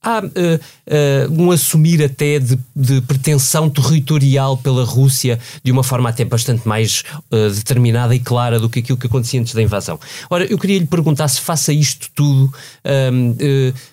há 0.02 0.20
uh, 0.20 0.28
uh, 0.28 1.42
um 1.42 1.52
assumir 1.52 2.02
até 2.04 2.40
de, 2.40 2.58
de, 2.76 3.02
pretensão 3.02 3.70
territorial 3.70 4.58
pela 4.58 4.86
Rússia 4.86 5.40
de 5.64 5.72
uma 5.72 5.84
forma 5.84 6.10
até 6.10 6.24
bastante 6.24 6.68
mais 6.68 7.04
uh, 7.32 7.50
determinada 7.50 8.16
e 8.16 8.20
clara 8.20 8.60
do 8.60 8.70
que 8.70 8.80
aquilo 8.80 8.98
que 8.98 9.08
acontecia 9.08 9.42
antes 9.42 9.54
da 9.54 9.62
invasão. 9.62 10.00
Ora, 10.30 10.46
eu 10.46 10.58
queria 10.58 10.80
lhe 10.80 10.88
perguntar 10.88 11.28
se 11.28 11.42
faça 11.42 11.74
isto 11.74 12.10
tudo, 12.16 12.52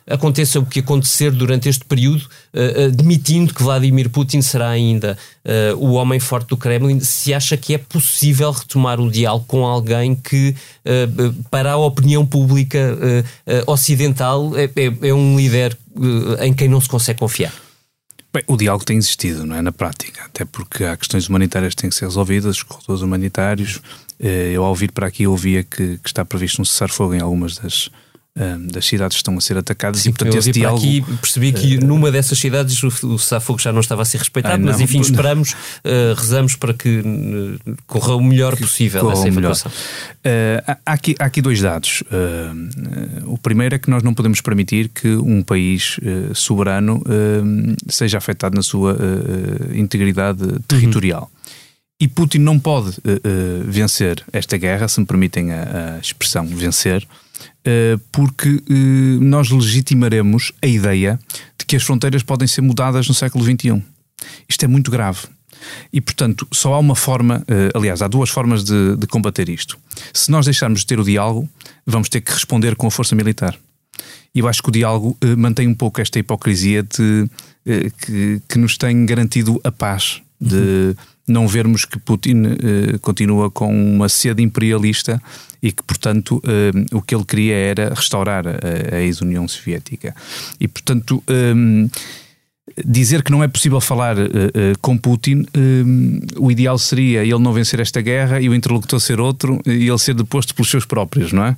aconteça 0.08 0.60
o 0.60 0.66
que 0.66 0.80
acontecer 0.80 1.30
durante 1.30 1.68
este 1.68 1.84
período, 1.84 2.28
admitindo 2.86 3.52
que 3.52 3.62
Vladimir 3.62 4.08
Putin 4.10 4.42
será 4.42 4.68
ainda 4.68 5.18
o 5.78 5.92
homem 5.92 6.18
forte 6.18 6.48
do 6.48 6.56
Kremlin, 6.56 7.00
se 7.00 7.32
acha 7.34 7.56
que 7.56 7.74
é 7.74 7.78
possível 7.78 8.50
retomar 8.50 9.00
o 9.00 9.10
diálogo 9.10 9.44
com 9.46 9.64
alguém 9.64 10.14
que, 10.14 10.54
para 11.50 11.72
a 11.72 11.76
opinião 11.76 12.24
pública 12.26 12.96
ocidental, 13.66 14.52
é, 14.56 14.64
é, 14.64 15.08
é 15.08 15.14
um 15.14 15.36
líder 15.36 15.76
em 16.40 16.52
quem 16.52 16.68
não 16.68 16.80
se 16.80 16.88
consegue 16.88 17.18
confiar? 17.18 17.52
Bem, 18.32 18.44
o 18.46 18.56
diálogo 18.56 18.84
tem 18.84 18.98
existido, 18.98 19.46
não 19.46 19.56
é? 19.56 19.62
Na 19.62 19.72
prática, 19.72 20.24
até 20.24 20.44
porque 20.44 20.84
há 20.84 20.94
questões 20.94 21.26
humanitárias 21.26 21.74
que 21.74 21.80
têm 21.80 21.88
que 21.88 21.96
ser 21.96 22.04
resolvidas, 22.04 22.56
os 22.56 22.62
corredores 22.62 23.00
humanitários. 23.00 23.80
Eu, 24.18 24.62
ao 24.62 24.74
vir 24.74 24.92
para 24.92 25.06
aqui, 25.06 25.26
ouvia 25.26 25.62
que, 25.62 25.96
que 25.98 26.06
está 26.08 26.22
previsto 26.24 26.60
um 26.60 26.64
cessar-fogo 26.64 27.14
em 27.14 27.20
algumas 27.20 27.56
das, 27.56 27.90
das 28.70 28.84
cidades 28.84 29.16
estão 29.16 29.36
a 29.38 29.40
ser 29.40 29.56
atacadas 29.56 30.02
Sim, 30.02 30.10
e 30.10 30.12
portanto 30.12 30.36
esse 30.36 30.52
diálogo... 30.52 30.82
aqui 30.82 31.02
percebi 31.20 31.52
que 31.52 31.78
uh, 31.78 31.86
numa 31.86 32.12
dessas 32.12 32.38
cidades 32.38 32.82
o, 32.82 32.88
o 32.88 33.18
cessar-fogo 33.18 33.58
já 33.58 33.72
não 33.72 33.80
estava 33.80 34.02
a 34.02 34.04
ser 34.04 34.18
respeitado, 34.18 34.58
não, 34.58 34.70
mas 34.70 34.80
enfim 34.80 35.00
esperamos, 35.00 35.52
uh, 35.52 36.14
rezamos 36.14 36.54
para 36.54 36.74
que 36.74 37.00
uh, 37.00 37.76
corra 37.86 38.14
o 38.14 38.22
melhor 38.22 38.54
possível 38.56 39.10
essa 39.10 39.26
evacuação. 39.26 39.72
Uh, 39.72 40.76
há, 40.84 40.92
aqui, 40.92 41.14
há 41.18 41.24
aqui 41.24 41.40
dois 41.40 41.60
dados. 41.62 42.02
o 43.24 43.38
primeiro 43.38 43.74
é 43.74 43.78
que 43.78 43.88
nós 43.88 44.02
não 44.02 44.12
podemos 44.12 44.40
permitir 44.42 44.88
que 44.88 45.08
um 45.08 45.42
país 45.42 45.98
soberano 46.34 47.02
seja 47.88 48.18
afetado 48.18 48.54
na 48.54 48.62
sua 48.62 48.96
integridade 49.74 50.44
territorial. 50.68 51.30
Uhum. 51.32 51.52
E 51.98 52.06
Putin 52.06 52.38
não 52.38 52.58
pode 52.58 52.92
vencer 53.64 54.22
esta 54.30 54.58
guerra, 54.58 54.86
se 54.88 55.00
me 55.00 55.06
permitem 55.06 55.52
a, 55.52 55.96
a 55.96 55.98
expressão 55.98 56.46
vencer, 56.46 57.02
eh, 57.02 57.25
porque 58.12 58.48
eh, 58.48 58.72
nós 59.20 59.50
legitimaremos 59.50 60.52
a 60.62 60.66
ideia 60.66 61.18
de 61.58 61.66
que 61.66 61.76
as 61.76 61.82
fronteiras 61.82 62.22
podem 62.22 62.46
ser 62.46 62.60
mudadas 62.60 63.08
no 63.08 63.14
século 63.14 63.44
XXI. 63.44 63.82
Isto 64.48 64.64
é 64.64 64.68
muito 64.68 64.90
grave. 64.90 65.20
E, 65.92 66.00
portanto, 66.00 66.46
só 66.52 66.74
há 66.74 66.78
uma 66.78 66.94
forma, 66.94 67.42
eh, 67.48 67.70
aliás, 67.74 68.02
há 68.02 68.08
duas 68.08 68.30
formas 68.30 68.62
de, 68.62 68.96
de 68.96 69.06
combater 69.06 69.48
isto. 69.48 69.76
Se 70.12 70.30
nós 70.30 70.44
deixarmos 70.44 70.80
de 70.80 70.86
ter 70.86 71.00
o 71.00 71.04
diálogo, 71.04 71.48
vamos 71.84 72.08
ter 72.08 72.20
que 72.20 72.32
responder 72.32 72.76
com 72.76 72.86
a 72.86 72.90
força 72.90 73.16
militar. 73.16 73.58
E 74.34 74.38
eu 74.38 74.48
acho 74.48 74.62
que 74.62 74.68
o 74.68 74.72
diálogo 74.72 75.16
mantém 75.38 75.66
um 75.66 75.74
pouco 75.74 76.00
esta 76.00 76.18
hipocrisia 76.18 76.82
de, 76.82 77.28
que, 77.98 78.42
que 78.46 78.58
nos 78.58 78.76
tem 78.76 79.06
garantido 79.06 79.58
a 79.64 79.72
paz, 79.72 80.20
de 80.38 80.54
uhum. 80.56 80.94
Não 81.26 81.48
vermos 81.48 81.84
que 81.84 81.98
Putin 81.98 82.44
continua 83.00 83.50
com 83.50 83.68
uma 83.74 84.08
sede 84.08 84.42
imperialista 84.42 85.20
e 85.62 85.72
que, 85.72 85.82
portanto, 85.82 86.36
uh, 86.44 86.96
o 86.96 87.02
que 87.02 87.14
ele 87.14 87.24
queria 87.24 87.56
era 87.56 87.92
restaurar 87.94 88.46
a, 88.46 88.96
a 88.96 89.00
ex-União 89.00 89.46
Soviética. 89.48 90.14
E, 90.60 90.68
portanto, 90.68 91.22
um, 91.28 91.88
dizer 92.84 93.22
que 93.22 93.32
não 93.32 93.42
é 93.42 93.48
possível 93.48 93.80
falar 93.80 94.16
uh, 94.16 94.22
uh, 94.22 94.78
com 94.80 94.96
Putin, 94.96 95.44
o 96.36 96.50
ideal 96.50 96.78
seria 96.78 97.22
ele 97.22 97.38
não 97.38 97.52
vencer 97.52 97.80
esta 97.80 98.00
guerra 98.00 98.40
e 98.40 98.48
o 98.48 98.54
interlocutor 98.54 99.00
ser 99.00 99.20
outro 99.20 99.60
e 99.66 99.88
ele 99.88 99.98
ser 99.98 100.14
deposto 100.14 100.54
pelos 100.54 100.70
seus 100.70 100.84
próprios, 100.84 101.32
não 101.32 101.44
é? 101.44 101.56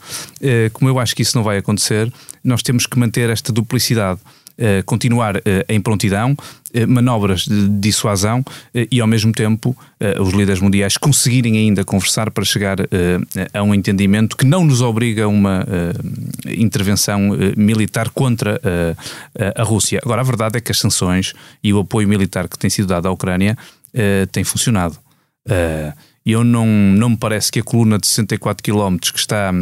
como 0.73 0.89
eu 0.89 0.99
acho 0.99 1.15
que 1.15 1.23
isso 1.23 1.37
não 1.37 1.45
vai 1.45 1.59
acontecer, 1.59 2.13
nós 2.43 2.63
temos 2.63 2.87
que 2.87 2.99
manter 2.99 3.31
esta 3.31 3.53
duplicidade. 3.53 4.21
Uh, 4.59 4.83
continuar 4.85 5.37
uh, 5.37 5.41
em 5.69 5.81
prontidão, 5.81 6.33
uh, 6.33 6.89
manobras 6.89 7.43
de 7.43 7.69
dissuasão 7.69 8.45
e, 8.91 9.01
ao 9.01 9.07
mesmo 9.07 9.33
tempo, 9.33 9.77
os 10.21 10.33
líderes 10.33 10.61
mundiais 10.61 10.97
conseguirem 10.97 11.57
ainda 11.57 11.85
conversar 11.85 12.31
para 12.33 12.45
chegar 12.45 12.79
a 13.53 13.63
um 13.63 13.73
entendimento 13.73 14.37
que 14.37 14.45
não 14.45 14.65
nos 14.65 14.81
obriga 14.81 15.25
a 15.25 15.29
uma 15.29 15.65
intervenção 16.47 17.37
militar 17.57 18.11
contra 18.11 18.61
a 19.57 19.63
Rússia. 19.63 20.01
Agora, 20.05 20.21
a 20.21 20.25
verdade 20.25 20.59
é 20.59 20.61
que 20.61 20.73
as 20.73 20.79
sanções 20.79 21.35
e 21.63 21.73
o 21.73 21.81
apoio 21.81 22.09
militar 22.09 22.49
que 22.49 22.59
tem 22.59 22.71
sido 22.71 22.89
dado 22.89 23.07
à 23.07 23.11
Ucrânia 23.11 23.57
têm 24.31 24.45
funcionado. 24.45 24.97
Eu 26.25 26.45
não, 26.45 26.67
não 26.67 27.11
me 27.11 27.17
parece 27.17 27.51
que 27.51 27.61
a 27.61 27.63
coluna 27.63 27.99
de 27.99 28.07
64 28.07 28.63
km 28.63 28.97
que 28.99 29.19
está 29.19 29.53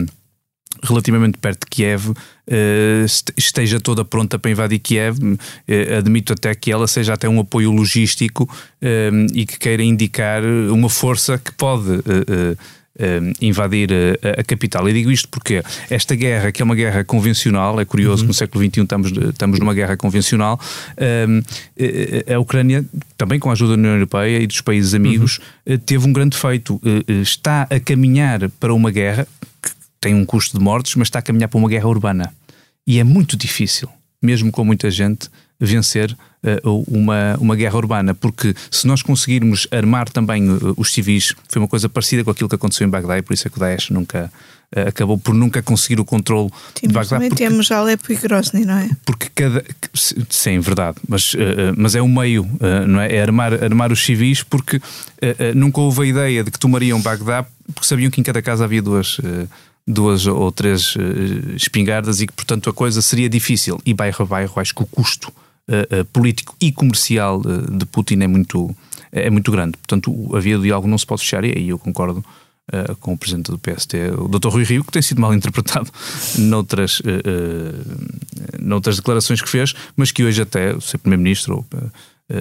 relativamente 0.83 1.39
perto 1.39 1.61
de 1.61 1.71
Kiev 1.71 2.13
eh, 2.49 3.05
esteja 3.37 3.81
toda 3.81 4.05
pronta 4.05 4.39
para 4.39 4.51
invadir 4.51 4.79
Kiev. 4.79 5.19
Eh, 5.67 5.97
admito 5.97 6.33
até 6.33 6.55
que 6.55 6.71
ela 6.71 6.87
seja 6.87 7.15
até 7.15 7.29
um 7.29 7.41
apoio 7.41 7.73
logístico 7.73 8.49
eh, 8.81 9.11
e 9.35 9.45
que 9.45 9.59
queira 9.59 9.83
indicar 9.83 10.45
uma 10.45 10.89
força 10.89 11.39
que 11.39 11.53
pode 11.53 12.03
invadir 13.43 13.91
a, 13.93 14.41
a, 14.41 14.45
capital. 14.45 14.89
E 14.89 14.93
digo 14.95 15.11
isto 15.11 15.29
porque 15.29 15.63
esta 15.91 16.15
guerra, 16.15 16.51
que 16.51 16.63
é 16.63 16.65
uma 16.65 16.75
guerra 16.75 17.05
convencional, 17.05 17.79
é 17.79 17.85
curioso 17.85 18.23
uhum. 18.23 18.27
que 18.27 18.29
no 18.29 18.35
século 18.35 18.65
XXI 18.65 18.81
estamos, 18.81 19.13
estamos 19.13 19.59
numa 19.61 19.75
guerra 19.75 19.99
convencional, 19.99 20.59
a 22.35 22.39
Ucrânia, 22.39 22.83
também 23.19 23.39
com 23.39 23.51
a 23.51 23.53
ajuda 23.53 23.73
da 23.73 23.79
União 23.79 23.93
Europeia 23.93 24.39
e 24.39 24.47
dos 24.47 24.63
países 24.63 24.95
amigos, 24.95 25.41
uhum. 25.67 25.77
teve 25.77 26.09
um 26.09 26.13
grande 26.13 26.39
feito. 26.39 26.81
Está 27.07 27.67
a 27.69 27.79
caminhar 27.79 28.49
para 28.59 28.73
uma 28.73 28.91
guerra 28.91 29.29
tem 30.07 30.15
um 30.15 30.25
custo 30.25 30.57
de 30.57 30.63
mortes, 30.63 30.95
mas 30.95 31.09
está 31.09 31.19
a 31.19 31.23
caminhar 31.23 31.49
para 31.49 31.59
uma 31.59 31.69
guerra 31.69 31.89
urbana. 31.89 32.33
E 32.87 33.01
é 33.01 33.05
muito 33.05 33.37
difícil, 33.37 33.89
mesmo 34.23 34.53
com 34.53 34.65
muita 34.65 34.89
gente, 34.89 35.29
vencer 35.59 36.17
uh, 36.63 36.85
uma, 36.87 37.37
uma 37.41 37.57
guerra 37.57 37.77
urbana, 37.77 38.15
porque 38.15 38.55
se 38.71 38.87
nós 38.87 39.03
conseguirmos 39.03 39.67
armar 39.69 40.09
também 40.09 40.49
uh, 40.49 40.75
os 40.77 40.93
civis, 40.93 41.35
foi 41.49 41.61
uma 41.61 41.67
coisa 41.67 41.89
parecida 41.89 42.23
com 42.23 42.31
aquilo 42.31 42.49
que 42.49 42.55
aconteceu 42.55 42.87
em 42.87 42.91
Bagdá, 42.91 43.19
e 43.19 43.23
por 43.23 43.35
isso 43.35 43.49
é 43.49 43.51
que 43.51 43.57
o 43.57 43.61
Daesh 43.61 43.91
nunca 43.91 44.31
uh, 44.77 44.89
acabou 44.89 45.19
por 45.19 45.35
nunca 45.35 45.61
conseguir 45.61 45.99
o 45.99 46.05
controle 46.05 46.51
sim, 46.79 46.87
de 46.87 46.95
Bagdá. 46.95 47.17
Também 47.17 47.31
porque, 47.31 47.43
temos 47.43 47.69
Alepo 47.73 48.13
e 48.13 48.15
Grozny, 48.15 48.65
não 48.65 48.79
é? 48.79 48.89
Porque 49.05 49.29
cada. 49.35 49.65
Sim, 50.31 50.61
verdade, 50.61 50.99
mas, 51.09 51.35
mas 51.77 51.97
é 51.97 52.01
o 52.01 52.07
meio, 52.07 52.49
não 52.87 53.01
é? 53.01 53.13
É 53.13 53.23
armar, 53.23 53.53
armar 53.65 53.91
os 53.91 54.05
civis, 54.05 54.45
porque 54.45 54.81
nunca 55.53 55.81
houve 55.81 56.03
a 56.03 56.07
ideia 56.07 56.45
de 56.45 56.51
que 56.53 56.61
tomariam 56.61 57.01
Bagdá, 57.01 57.45
porque 57.75 57.89
sabiam 57.89 58.09
que 58.09 58.21
em 58.21 58.23
cada 58.23 58.41
casa 58.41 58.65
havia 58.65 58.83
duas 58.83 59.19
duas 59.87 60.27
ou 60.27 60.51
três 60.51 60.97
uh, 60.97 61.01
espingardas 61.55 62.21
e 62.21 62.27
que, 62.27 62.33
portanto, 62.33 62.69
a 62.69 62.73
coisa 62.73 63.01
seria 63.01 63.29
difícil. 63.29 63.81
E 63.85 63.95
bairro 63.95 64.23
a 64.23 64.27
bairro, 64.27 64.61
acho 64.61 64.75
que 64.75 64.83
o 64.83 64.87
custo 64.87 65.29
uh, 65.69 66.05
político 66.07 66.57
e 66.61 66.73
comercial 66.73 67.41
de 67.41 67.87
Putin 67.87 68.21
é 68.23 68.27
muito, 68.27 68.75
é 69.13 69.31
muito 69.31 69.51
grande. 69.53 69.77
Portanto, 69.79 70.37
a 70.37 70.41
via 70.41 70.57
do 70.57 70.65
diálogo 70.65 70.89
não 70.89 70.99
se 70.99 71.07
pode 71.07 71.23
fechar, 71.23 71.45
e 71.45 71.53
aí 71.57 71.69
eu 71.69 71.79
concordo 71.79 72.25
Uh, 72.67 72.97
com 72.97 73.13
o 73.13 73.17
presidente 73.17 73.49
do 73.49 73.59
PST, 73.61 73.95
o 74.19 74.27
Dr. 74.27 74.49
Rui 74.49 74.65
Rio, 74.65 74.83
que 74.83 74.91
tem 74.91 75.01
sido 75.01 75.21
mal 75.21 75.31
interpretado 75.39 75.89
noutras, 76.37 76.99
uh, 76.99 77.05
uh, 77.05 78.59
noutras 78.61 78.97
declarações 78.97 79.41
que 79.41 79.49
fez, 79.49 79.73
mas 79.95 80.11
que 80.11 80.25
hoje 80.25 80.43
até 80.43 80.75
o 80.75 80.81
seu 80.81 80.99
Primeiro-Ministro 80.99 81.65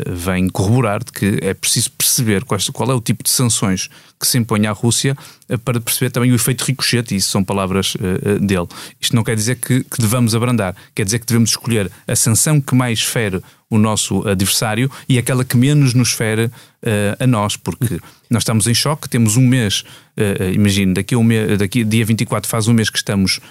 vem 0.08 0.50
corroborar 0.50 1.04
de 1.04 1.12
que 1.12 1.40
é 1.42 1.54
preciso 1.54 1.92
perceber 1.92 2.44
qual 2.44 2.92
é 2.92 2.94
o 2.94 3.02
tipo 3.02 3.24
de 3.24 3.30
sanções 3.30 3.90
que 4.20 4.28
se 4.28 4.38
impõe 4.38 4.66
à 4.66 4.72
Rússia 4.72 5.16
para 5.64 5.80
perceber 5.80 6.10
também 6.10 6.32
o 6.32 6.36
efeito 6.36 6.64
ricochete, 6.64 7.14
e 7.14 7.18
isso 7.18 7.30
são 7.30 7.44
palavras 7.44 7.96
dele. 8.42 8.68
Isto 9.00 9.16
não 9.16 9.24
quer 9.24 9.36
dizer 9.36 9.58
que, 9.58 9.84
que 9.84 10.00
devamos 10.00 10.34
abrandar, 10.34 10.76
quer 10.96 11.06
dizer 11.06 11.20
que 11.20 11.28
devemos 11.28 11.52
escolher 11.52 11.92
a 12.08 12.16
sanção 12.16 12.60
que 12.60 12.74
mais 12.74 13.02
fere 13.04 13.42
o 13.70 13.78
nosso 13.78 14.28
adversário 14.28 14.90
e 15.10 15.18
aquela 15.18 15.44
que 15.44 15.58
menos 15.58 15.94
nos 15.94 16.12
fere 16.12 16.46
uh, 16.46 17.24
a 17.24 17.28
nós, 17.28 17.58
porque 17.58 18.00
nós 18.30 18.42
estamos 18.42 18.68
em 18.68 18.74
choque, 18.74 19.10
temos 19.10 19.38
um 19.38 19.48
mês, 19.48 19.84
uh, 20.18 20.54
imagino, 20.54 20.94
daqui 20.94 21.16
a 21.16 21.18
um 21.18 21.24
mês, 21.24 21.58
daqui 21.58 21.84
dia 21.84 22.06
24 22.06 22.50
faz 22.50 22.68
um 22.68 22.74
mês 22.74 22.90
que 22.90 22.98
estamos 22.98 23.38
uh, 23.38 23.42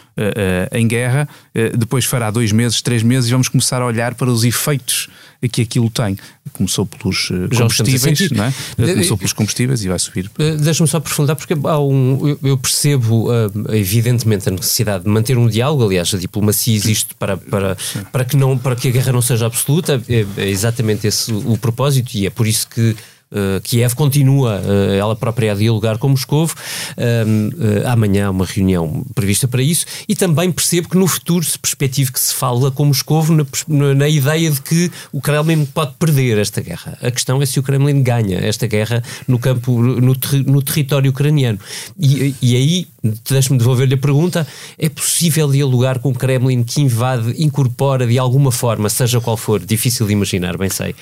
em 0.72 0.86
guerra, 0.86 1.28
depois 1.76 2.04
fará 2.04 2.30
dois 2.30 2.52
meses, 2.52 2.80
três 2.80 3.02
meses 3.02 3.28
e 3.28 3.32
vamos 3.32 3.48
começar 3.48 3.82
a 3.82 3.86
olhar 3.86 4.14
para 4.14 4.30
os 4.30 4.44
efeitos 4.44 5.08
que 5.52 5.60
aquilo 5.60 5.90
tem. 5.90 6.16
Começou 6.52 6.86
pelos 6.86 7.28
combustíveis, 7.28 8.30
não 8.30 8.44
é? 8.44 8.52
Começou 8.76 9.18
pelos 9.18 9.32
combustíveis 9.32 9.84
e 9.84 9.88
vai 9.88 9.98
subir. 9.98 10.30
Deixa-me 10.60 10.88
só 10.88 10.96
aprofundar, 10.96 11.36
porque 11.36 11.52
há 11.52 11.78
um, 11.78 12.36
eu 12.42 12.56
percebo 12.56 13.28
evidentemente 13.70 14.48
a 14.48 14.52
necessidade 14.52 15.04
de 15.04 15.10
manter 15.10 15.36
um 15.36 15.46
diálogo, 15.46 15.84
aliás, 15.84 16.14
a 16.14 16.18
diplomacia 16.18 16.74
existe 16.74 17.14
para, 17.14 17.36
para, 17.36 17.76
para, 18.10 18.24
que, 18.24 18.36
não, 18.36 18.56
para 18.56 18.74
que 18.74 18.88
a 18.88 18.90
guerra 18.90 19.12
não 19.12 19.22
seja 19.22 19.46
absoluta, 19.46 20.02
é, 20.08 20.26
é 20.36 20.48
exatamente 20.48 21.06
esse 21.06 21.32
o, 21.32 21.52
o 21.52 21.58
propósito 21.58 22.14
e 22.14 22.26
é 22.26 22.30
por 22.30 22.46
isso 22.46 22.68
que 22.68 22.96
Uh, 23.34 23.60
Kiev 23.62 23.94
continua 23.96 24.60
uh, 24.60 24.92
ela 24.92 25.16
própria 25.16 25.50
a 25.50 25.54
dialogar 25.56 25.98
com 25.98 26.08
Moscou. 26.08 26.44
Uh, 26.44 27.88
amanhã 27.88 28.28
há 28.28 28.30
uma 28.30 28.44
reunião 28.44 29.04
prevista 29.12 29.48
para 29.48 29.60
isso 29.60 29.86
e 30.08 30.14
também 30.14 30.52
percebo 30.52 30.88
que 30.88 30.96
no 30.96 31.08
futuro 31.08 31.44
se 31.44 31.58
perspectiva 31.58 32.12
que 32.12 32.20
se 32.20 32.32
fala 32.32 32.70
com 32.70 32.84
Moscou 32.84 33.24
na, 33.26 33.94
na, 33.94 34.08
ideia 34.08 34.50
de 34.50 34.60
que 34.60 34.90
o 35.12 35.20
Kremlin 35.20 35.64
pode 35.64 35.94
perder 35.98 36.38
esta 36.38 36.60
guerra. 36.60 36.96
A 37.02 37.10
questão 37.10 37.42
é 37.42 37.46
se 37.46 37.58
o 37.58 37.62
Kremlin 37.62 38.02
ganha 38.02 38.38
esta 38.38 38.68
guerra 38.68 39.02
no 39.26 39.38
campo, 39.38 39.82
no, 39.82 40.14
ter, 40.14 40.44
no 40.44 40.62
território 40.62 41.10
ucraniano. 41.10 41.58
E, 41.98 42.34
e 42.40 42.54
aí 42.54 42.86
deixe-me 43.28 43.58
devolver-lhe 43.58 43.94
a 43.94 43.98
pergunta: 43.98 44.46
é 44.78 44.88
possível 44.88 45.50
dialogar 45.50 45.98
com 45.98 46.10
o 46.10 46.14
Kremlin 46.14 46.62
que 46.62 46.80
invade, 46.80 47.34
incorpora 47.42 48.06
de 48.06 48.18
alguma 48.18 48.52
forma, 48.52 48.88
seja 48.88 49.20
qual 49.20 49.36
for, 49.36 49.58
difícil 49.58 50.06
de 50.06 50.12
imaginar, 50.12 50.56
bem 50.56 50.70
sei, 50.70 50.94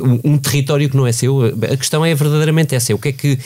um, 0.00 0.32
um 0.32 0.38
território 0.38 0.88
que 0.88 0.96
não 0.96 1.06
é 1.06 1.12
seu? 1.12 1.49
A 1.70 1.76
questão 1.76 2.04
é 2.04 2.14
verdadeiramente 2.14 2.74
essa: 2.74 2.92
é 2.92 2.94
o 2.94 2.98
que 2.98 3.08
é 3.08 3.12
que, 3.12 3.38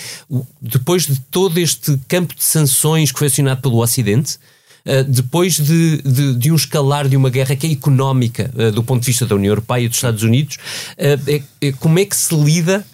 depois 0.60 1.06
de 1.06 1.20
todo 1.30 1.58
este 1.58 1.98
campo 2.08 2.34
de 2.34 2.44
sanções 2.44 3.12
que 3.12 3.18
foi 3.18 3.28
acionado 3.28 3.60
pelo 3.60 3.82
Ocidente, 3.82 4.38
Uh, 4.86 5.02
depois 5.02 5.54
de, 5.54 6.02
de, 6.02 6.34
de, 6.34 6.52
um 6.52 6.54
escalar 6.54 7.08
de 7.08 7.16
uma 7.16 7.30
guerra 7.30 7.56
que 7.56 7.66
é 7.66 7.70
económica 7.70 8.50
uh, 8.54 8.70
do 8.70 8.84
ponto 8.84 9.00
de 9.00 9.06
vista 9.06 9.24
da 9.24 9.34
União 9.34 9.50
Europeia 9.50 9.86
e 9.86 9.88
dos 9.88 9.96
Estados 9.96 10.22
Unidos, 10.22 10.56
uh, 10.56 11.18
é, 11.26 11.42
é, 11.62 11.72
como 11.72 11.98
é 11.98 12.04
que 12.04 12.14
se 12.14 12.34
lida 12.34 12.84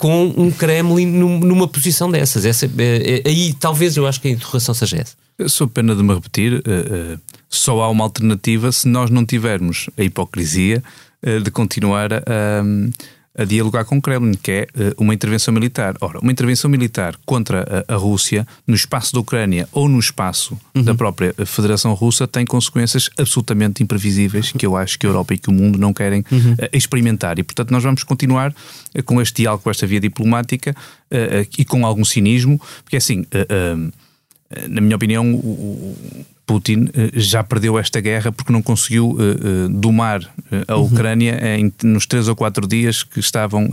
com 0.00 0.34
um 0.36 0.50
Kremlin 0.50 1.06
num, 1.06 1.38
numa 1.38 1.68
posição 1.68 2.10
dessas. 2.10 2.44
Essa, 2.44 2.68
aí 3.24 3.54
talvez 3.60 3.96
eu 3.96 4.04
acho 4.04 4.20
que 4.20 4.26
a 4.26 4.32
interrogação 4.32 4.74
seja 4.74 4.96
essa. 4.96 5.14
Sou 5.48 5.68
pena 5.68 5.94
de 5.94 6.02
me 6.02 6.12
repetir, 6.12 6.60
só 7.48 7.80
há 7.80 7.88
uma 7.88 8.02
alternativa 8.02 8.72
se 8.72 8.88
nós 8.88 9.10
não 9.10 9.24
tivermos 9.24 9.88
a 9.96 10.02
hipocrisia 10.02 10.82
de 11.22 11.52
continuar 11.52 12.12
a 12.12 12.64
a 13.36 13.44
dialogar 13.44 13.84
com 13.84 13.96
o 13.96 14.02
Kremlin, 14.02 14.34
que 14.34 14.50
é 14.50 14.66
uh, 14.74 15.02
uma 15.02 15.14
intervenção 15.14 15.54
militar. 15.54 15.96
Ora, 16.00 16.18
uma 16.18 16.32
intervenção 16.32 16.68
militar 16.68 17.14
contra 17.24 17.84
a, 17.86 17.94
Rússia 17.94 18.46
no 18.66 18.74
espaço 18.74 19.12
da 19.12 19.20
Ucrânia 19.20 19.68
ou 19.72 19.88
no 19.88 19.98
espaço 19.98 20.58
uhum. 20.74 20.82
da 20.82 20.94
própria 20.94 21.34
Federação 21.46 21.94
Russa 21.94 22.26
tem 22.26 22.44
consequências 22.44 23.08
absolutamente 23.18 23.82
imprevisíveis 23.82 24.52
que 24.52 24.66
eu 24.66 24.76
acho 24.76 24.98
que 24.98 25.06
a 25.06 25.08
Europa 25.08 25.34
e 25.34 25.38
que 25.38 25.48
o 25.48 25.52
mundo 25.52 25.78
não 25.78 25.92
querem 25.92 26.24
uhum. 26.30 26.52
uh, 26.52 26.68
experimentar. 26.72 27.38
E, 27.38 27.42
portanto, 27.42 27.70
nós 27.70 27.82
vamos 27.82 28.02
continuar 28.02 28.54
com 29.04 29.20
este 29.20 29.42
diálogo, 29.42 29.62
com 29.62 29.70
esta 29.70 29.86
via 29.86 30.00
diplomática 30.00 30.74
e 31.56 31.64
com 31.64 31.86
algum 31.86 32.04
cinismo, 32.04 32.60
porque 32.82 32.96
assim, 32.96 33.24
na 34.68 34.80
minha 34.80 34.96
opinião, 34.96 35.32
o, 35.32 35.96
Putin 36.46 36.88
eh, 36.94 37.10
já 37.14 37.44
perdeu 37.44 37.78
esta 37.78 38.00
guerra 38.00 38.32
porque 38.32 38.52
não 38.52 38.60
conseguiu 38.60 39.10
uh, 39.10 39.14
uh, 39.14 39.68
domar 39.68 40.20
a 40.66 40.76
uhum. 40.76 40.84
Ucrânia 40.84 41.38
em, 41.56 41.72
nos 41.82 42.06
três 42.06 42.26
ou 42.26 42.34
quatro 42.34 42.66
dias 42.66 43.02
que 43.02 43.20
estavam 43.20 43.68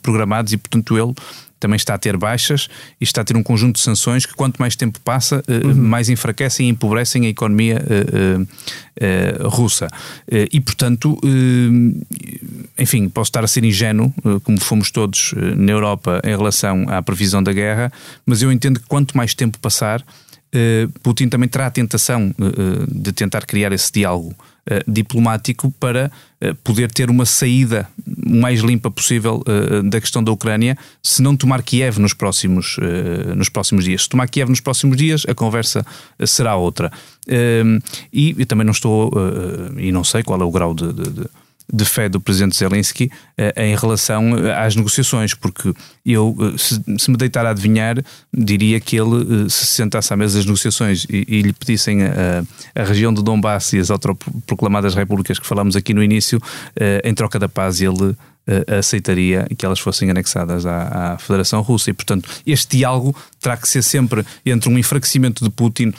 programados 0.00 0.52
e, 0.54 0.56
portanto, 0.56 0.96
ele 0.96 1.12
também 1.60 1.76
está 1.76 1.94
a 1.94 1.98
ter 1.98 2.16
baixas 2.16 2.68
e 3.00 3.04
está 3.04 3.20
a 3.20 3.24
ter 3.24 3.36
um 3.36 3.42
conjunto 3.42 3.76
de 3.76 3.82
sanções 3.82 4.24
que, 4.24 4.34
quanto 4.34 4.58
mais 4.58 4.74
tempo 4.74 4.98
passa, 5.00 5.42
uhum. 5.48 5.74
mais 5.74 6.08
enfraquecem 6.08 6.66
e 6.66 6.70
empobrecem 6.70 7.26
a 7.26 7.28
economia 7.28 7.82
russa. 9.42 9.88
e, 10.50 10.60
portanto, 10.60 11.18
enfim, 12.78 13.08
posso 13.08 13.28
estar 13.28 13.44
a 13.44 13.46
ser 13.46 13.64
ingênuo, 13.64 14.12
como 14.42 14.58
fomos 14.60 14.90
todos 14.90 15.34
na 15.56 15.72
Europa, 15.72 16.20
em 16.24 16.36
relação 16.36 16.86
à 16.88 17.02
previsão 17.02 17.42
da 17.42 17.52
guerra, 17.52 17.92
mas 18.24 18.40
eu 18.40 18.50
entendo 18.50 18.80
que 18.80 18.86
quanto 18.86 19.16
mais 19.16 19.34
tempo 19.34 19.58
passar, 19.58 20.00
eh, 20.00 20.04
Putin 21.02 21.28
também 21.28 21.48
terá 21.48 21.66
a 21.66 21.70
tentação 21.70 22.34
eh, 22.38 22.44
eh, 22.44 22.86
de 22.88 23.12
tentar 23.12 23.44
criar 23.46 23.72
esse 23.72 23.92
diálogo 23.92 24.34
diplomático 24.88 25.70
para 25.78 26.10
poder 26.62 26.90
ter 26.90 27.10
uma 27.10 27.26
saída 27.26 27.86
o 28.06 28.34
mais 28.34 28.60
limpa 28.60 28.90
possível 28.90 29.44
da 29.84 30.00
questão 30.00 30.24
da 30.24 30.32
Ucrânia, 30.32 30.74
se 31.02 31.20
não 31.20 31.36
tomar 31.36 31.62
Kiev 31.62 31.98
nos 31.98 32.14
próximos, 32.14 32.78
nos 33.36 33.50
próximos 33.50 33.84
dias. 33.84 34.04
Se 34.04 34.08
tomar 34.08 34.26
Kiev 34.26 34.48
nos 34.48 34.60
próximos 34.60 34.96
dias, 34.96 35.26
a 35.28 35.34
conversa 35.34 35.84
será 36.26 36.56
outra. 36.56 36.90
E 38.10 38.46
também 38.46 38.64
não 38.64 38.72
estou, 38.72 39.12
e 39.76 39.92
não 39.92 40.02
sei 40.02 40.22
qual 40.22 40.40
é 40.40 40.44
o 40.44 40.50
grau 40.50 40.72
de, 40.72 40.94
de, 40.94 41.10
de 41.10 41.26
de 41.72 41.84
fé 41.84 42.08
do 42.08 42.20
presidente 42.20 42.56
Zelensky 42.56 43.04
uh, 43.38 43.60
em 43.60 43.74
relação 43.74 44.36
eh, 44.36 44.54
às 44.54 44.76
negociações, 44.76 45.34
porque 45.34 45.72
eu, 46.04 46.36
uh, 46.38 46.58
se, 46.58 47.10
me 47.10 47.16
deitar 47.16 47.46
a 47.46 47.50
adivinhar, 47.50 47.96
diria 48.32 48.78
que 48.78 48.96
ele, 48.96 49.48
se 49.48 49.66
sentasse 49.66 50.12
à 50.12 50.16
mesa 50.16 50.36
das 50.36 50.46
negociações 50.46 51.06
e, 51.08 51.24
e 51.26 51.42
lhe 51.42 51.52
pedissem 51.52 52.02
a, 52.04 52.44
a, 52.74 52.84
região 52.84 53.12
do 53.12 53.22
Donbass 53.22 53.72
e 53.72 53.78
as 53.78 53.90
autoproclamadas 53.90 54.94
repúblicas 54.94 55.38
que 55.38 55.46
falamos 55.46 55.74
aqui 55.74 55.94
no 55.94 56.02
início, 56.02 56.40
em 57.02 57.14
troca 57.14 57.38
da 57.38 57.48
paz, 57.48 57.80
ele 57.80 58.14
aceitaria 58.78 59.46
que 59.56 59.64
elas 59.64 59.80
fossem 59.80 60.10
anexadas 60.10 60.66
à, 60.66 61.14
à, 61.14 61.18
Federação 61.18 61.62
Russa. 61.62 61.90
E, 61.90 61.92
portanto, 61.92 62.28
este 62.46 62.76
diálogo 62.76 63.14
terá 63.40 63.56
que 63.56 63.68
ser 63.68 63.82
sempre 63.82 64.24
entre 64.44 64.68
um 64.68 64.78
enfraquecimento 64.78 65.42
de 65.42 65.50
Putin 65.50 65.88
uh, 65.88 65.94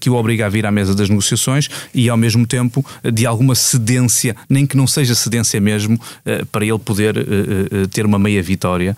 que 0.00 0.08
o 0.08 0.14
obriga 0.14 0.46
a 0.46 0.48
vir 0.48 0.66
à 0.66 0.70
mesa 0.70 0.94
das 0.94 1.08
negociações 1.08 1.68
e, 1.94 2.08
ao 2.08 2.16
mesmo 2.16 2.46
tempo, 2.46 2.84
de 3.12 3.26
alguma 3.26 3.54
cedência, 3.54 4.34
nem 4.48 4.66
que 4.66 4.76
não 4.76 4.86
seja 4.86 5.14
cedência 5.14 5.60
mesmo, 5.60 5.98
para 6.50 6.64
ele 6.64 6.78
poder 6.78 7.14
ter 7.90 8.04
uma 8.06 8.18
meia 8.18 8.42
vitória. 8.42 8.96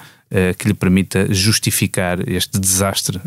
que 0.59 0.69
lhe 0.69 0.75
permita 0.75 1.33
justificar 1.33 2.29
este 2.29 2.59
desastre 2.59 3.21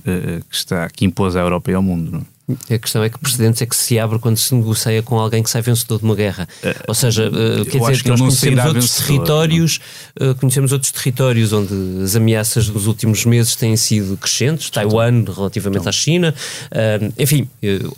que, 0.50 0.56
está, 0.56 0.90
que 0.90 1.06
impôs 1.06 1.36
à 1.36 1.40
Europa 1.40 1.72
e 1.72 1.74
ao 1.74 1.82
mundo. 1.82 2.12
Não? 2.12 2.39
É? 2.70 2.76
A 2.76 2.80
questão 2.80 3.04
é 3.04 3.10
que 3.10 3.20
precedentes 3.20 3.62
é 3.62 3.66
que 3.66 3.76
se 3.76 4.00
abre 4.00 4.18
quando 4.20 4.38
se 4.38 4.54
negocia 4.56 5.04
com 5.04 5.20
alguém 5.20 5.44
que 5.44 5.50
sai 5.50 5.62
vencedor 5.62 6.00
de 6.00 6.06
uma 6.06 6.16
guerra. 6.16 6.48
Ou 6.88 6.94
seja, 6.94 7.30
uh, 7.30 7.66
quer 7.66 7.80
dizer 7.80 8.04
que 8.04 8.10
nós 8.10 8.20
conhecemos 8.20 8.66
outros 8.66 8.86
vencedor, 8.86 9.08
territórios, 9.08 9.80
uh, 10.20 10.36
conhecemos 10.36 10.72
outros 10.72 10.92
territórios 10.92 11.54
onde 11.54 12.04
as 12.04 12.16
ameaças 12.16 12.68
dos 12.68 12.88
últimos 12.88 13.26
meses 13.26 13.56
têm 13.56 13.76
sido 13.78 14.18
crescentes, 14.18 14.70
Taiwan 14.70 15.24
relativamente 15.24 15.82
então. 15.82 15.90
à 15.90 15.94
China, 15.94 16.34
uh, 16.72 17.14
enfim, 17.18 17.48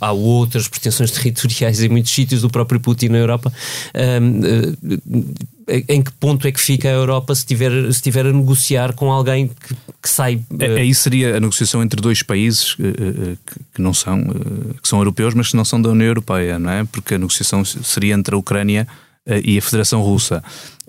há 0.00 0.12
outras 0.12 0.68
pretensões 0.68 1.10
territoriais 1.12 1.82
em 1.82 1.88
muitos 1.88 2.12
sítios 2.12 2.42
do 2.42 2.50
próprio 2.50 2.80
Putin 2.80 3.08
na 3.08 3.18
Europa 3.18 3.52
em 5.88 6.02
que 6.02 6.12
ponto 6.12 6.46
é 6.46 6.52
que 6.52 6.60
fica 6.60 6.88
a 6.88 6.92
Europa 6.92 7.34
se 7.34 7.46
tiver, 7.46 7.92
se 7.92 8.02
tiver 8.02 8.26
a 8.26 8.32
negociar 8.32 8.92
com 8.92 9.10
alguém 9.10 9.48
que, 9.48 9.74
que 10.02 10.08
sai. 10.08 10.36
Uh... 10.50 10.78
Aí 10.78 10.94
seria 10.94 11.36
a 11.36 11.40
negociação 11.40 11.82
entre 11.82 12.00
dois 12.00 12.22
países 12.22 12.74
uh, 12.74 12.82
uh, 12.82 13.38
que, 13.46 13.58
que, 13.74 13.82
não 13.82 13.94
são, 13.94 14.22
que 14.82 14.88
são 14.88 14.98
europeus, 14.98 15.34
mas 15.34 15.48
que 15.48 15.56
não 15.56 15.64
são 15.64 15.80
da 15.80 15.90
União 15.90 16.06
Europeia, 16.06 16.58
não 16.58 16.70
é? 16.70 16.84
Porque 16.84 17.14
a 17.14 17.18
negociação 17.18 17.64
seria 17.64 18.14
entre 18.14 18.34
a 18.34 18.38
Ucrânia 18.38 18.86
e 19.44 19.56
a 19.56 19.62
Federação 19.62 20.02
Russa. 20.02 20.42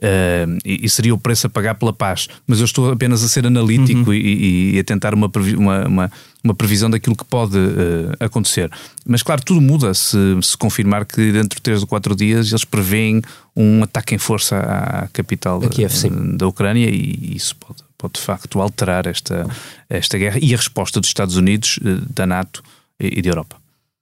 Uh, 0.03 0.59
e, 0.65 0.85
e, 0.85 0.89
seria 0.89 1.13
o 1.13 1.17
preço 1.17 1.47
a 1.47 1.49
pagar 1.49 1.75
pela 1.75 1.93
paz. 1.93 2.27
Mas 2.45 2.59
eu 2.59 2.65
estou 2.65 2.91
apenas 2.91 3.23
a 3.23 3.29
ser 3.29 3.47
analítico 3.47 4.09
uhum. 4.09 4.13
e, 4.13 4.75
e, 4.75 4.79
a 4.79 4.83
tentar 4.83 5.13
uma, 5.13 5.31
uma, 5.57 5.87
uma, 5.87 6.11
uma, 6.43 6.53
previsão 6.53 6.89
daquilo 6.89 7.15
que 7.15 7.23
pode 7.23 7.57
uh, 7.57 8.11
acontecer. 8.19 8.69
Mas 9.05 9.23
claro, 9.23 9.41
tudo 9.43 9.61
muda 9.61 9.93
se, 9.93 10.17
se 10.41 10.57
confirmar 10.57 11.05
que 11.05 11.31
dentro 11.31 11.57
de 11.57 11.61
3 11.61 11.81
ou 11.81 11.87
4 11.87 12.15
dias 12.15 12.49
eles 12.49 12.65
preveem 12.65 13.21
um 13.55 13.83
ataque 13.83 14.15
em 14.15 14.17
força 14.17 14.57
à 14.57 15.07
capital 15.07 15.59
Kiev, 15.61 15.93
uh, 16.07 16.37
da 16.37 16.47
Ucrânia 16.47 16.89
e 16.89 17.35
isso 17.35 17.55
pode, 17.55 17.83
pode 17.97 18.13
de 18.13 18.21
facto 18.21 18.61
alterar 18.61 19.07
esta, 19.07 19.47
esta 19.89 20.17
guerra 20.17 20.39
e 20.41 20.53
a 20.53 20.57
resposta 20.57 20.99
dos 20.99 21.09
Estados 21.09 21.37
Unidos, 21.37 21.79
da 22.09 22.25
NATO 22.25 22.63
e, 22.99 23.19
e 23.19 23.21
da 23.21 23.29
Europa. 23.29 23.55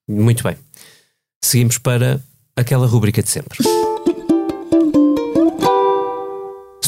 Muito 0.08 0.44
bem. 0.44 0.58
Seguimos 1.44 1.78
para 1.78 2.22
aquela 2.56 2.86
rubrica 2.86 3.22
de 3.24 3.30
sempre. 3.30 3.58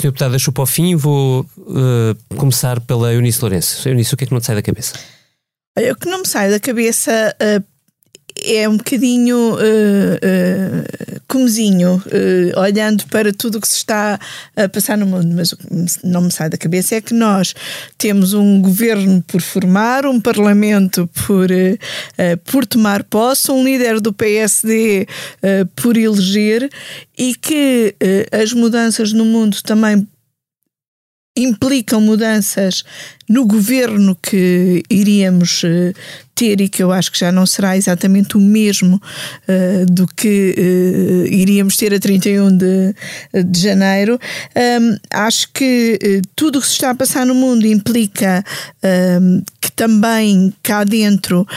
Sr. 0.03 0.07
Deputado, 0.07 0.31
deixo 0.31 0.51
para 0.51 0.63
o 0.63 0.65
fim. 0.65 0.95
Vou 0.95 1.41
uh, 1.57 2.35
começar 2.35 2.81
pela 2.81 3.13
Eunice 3.13 3.41
Lourenço. 3.41 3.87
Eunice, 3.87 4.13
o 4.13 4.17
que 4.17 4.25
é 4.25 4.27
que 4.27 4.33
não 4.33 4.41
te 4.41 4.47
sai 4.47 4.55
da 4.55 4.61
cabeça? 4.61 4.99
Olha, 5.75 5.93
o 5.93 5.95
que 5.95 6.07
não 6.07 6.19
me 6.19 6.27
sai 6.27 6.49
da 6.49 6.59
cabeça 6.59 7.35
uh, 7.41 7.73
é 8.41 8.67
um 8.67 8.77
bocadinho 8.77 9.53
uh, 9.53 9.57
uh, 9.57 11.21
comezinho, 11.27 11.95
uh, 11.95 12.59
olhando 12.59 13.05
para 13.07 13.31
tudo 13.31 13.57
o 13.57 13.61
que 13.61 13.67
se 13.67 13.77
está 13.77 14.19
a 14.55 14.69
passar 14.69 14.97
no 14.97 15.05
mundo, 15.05 15.33
mas 15.35 15.51
o 15.51 15.57
que 15.57 15.67
não 16.03 16.21
me 16.21 16.31
sai 16.31 16.49
da 16.49 16.57
cabeça 16.57 16.95
é 16.95 17.01
que 17.01 17.13
nós 17.13 17.53
temos 17.97 18.33
um 18.33 18.61
governo 18.61 19.21
por 19.21 19.41
formar, 19.41 20.05
um 20.05 20.19
parlamento 20.19 21.09
por, 21.25 21.47
por 22.45 22.65
tomar 22.65 23.03
posse, 23.03 23.51
um 23.51 23.63
líder 23.63 23.99
do 23.99 24.13
PSD 24.13 25.07
por 25.75 25.97
eleger 25.97 26.69
e 27.17 27.35
que 27.35 27.95
as 28.31 28.53
mudanças 28.53 29.13
no 29.13 29.25
mundo 29.25 29.61
também 29.63 30.07
implicam 31.35 31.99
mudanças 31.99 32.83
no 33.27 33.45
governo 33.45 34.15
que 34.15 34.83
iríamos 34.89 35.63
uh, 35.63 35.93
ter 36.43 36.59
e 36.59 36.67
que 36.67 36.83
eu 36.83 36.91
acho 36.91 37.09
que 37.09 37.19
já 37.19 37.31
não 37.31 37.45
será 37.45 37.77
exatamente 37.77 38.35
o 38.35 38.41
mesmo 38.41 38.97
uh, 38.97 39.85
do 39.85 40.05
que 40.05 40.53
uh, 40.57 41.33
iríamos 41.33 41.77
ter 41.77 41.93
a 41.93 41.99
31 41.99 42.57
de, 42.57 42.95
de 43.45 43.59
janeiro. 43.59 44.19
Um, 44.55 44.97
acho 45.09 45.47
que 45.53 46.21
tudo 46.35 46.59
o 46.59 46.61
que 46.61 46.67
se 46.67 46.73
está 46.73 46.89
a 46.89 46.95
passar 46.95 47.25
no 47.25 47.33
mundo 47.33 47.65
implica 47.65 48.43
um, 49.21 49.41
que 49.61 49.71
também 49.71 50.53
cá 50.61 50.83
dentro 50.83 51.47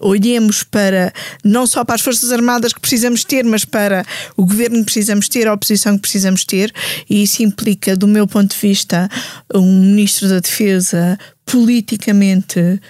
olhemos 0.00 0.62
para 0.62 1.12
não 1.44 1.66
só 1.66 1.84
para 1.84 1.94
as 1.94 2.00
Forças 2.00 2.32
Armadas 2.32 2.72
que 2.72 2.80
precisamos 2.80 3.22
ter, 3.22 3.44
mas 3.44 3.64
para 3.64 4.04
o 4.36 4.46
governo 4.46 4.78
que 4.78 4.84
precisamos 4.84 5.28
ter, 5.28 5.46
a 5.46 5.52
oposição 5.52 5.96
que 5.96 6.02
precisamos 6.02 6.44
ter, 6.44 6.72
e 7.08 7.22
isso 7.22 7.42
implica, 7.42 7.96
do 7.96 8.08
meu 8.08 8.26
ponto 8.26 8.54
de 8.54 8.60
vista, 8.60 9.08
um 9.54 9.82
ministro 9.82 10.28
da 10.28 10.40
Defesa 10.40 11.18
politicamente 11.44 12.60
uh, 12.60 12.80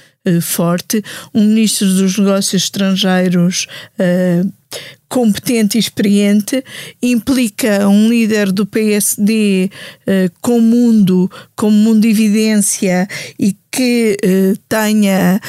forte, 0.42 1.02
um 1.34 1.44
ministro 1.44 1.88
dos 1.88 2.18
negócios 2.18 2.64
estrangeiros 2.64 3.66
uh, 3.98 4.52
competente 5.08 5.76
e 5.76 5.80
experiente, 5.80 6.62
implica 7.02 7.88
um 7.88 8.08
líder 8.08 8.52
do 8.52 8.66
PSD 8.66 9.70
uh, 10.06 10.32
com 10.40 10.60
mundo, 10.60 11.30
com 11.56 11.70
mundo 11.70 12.02
de 12.02 12.08
evidência 12.08 13.08
e 13.38 13.56
que 13.70 14.16
uh, 14.22 14.56
tenha 14.68 15.40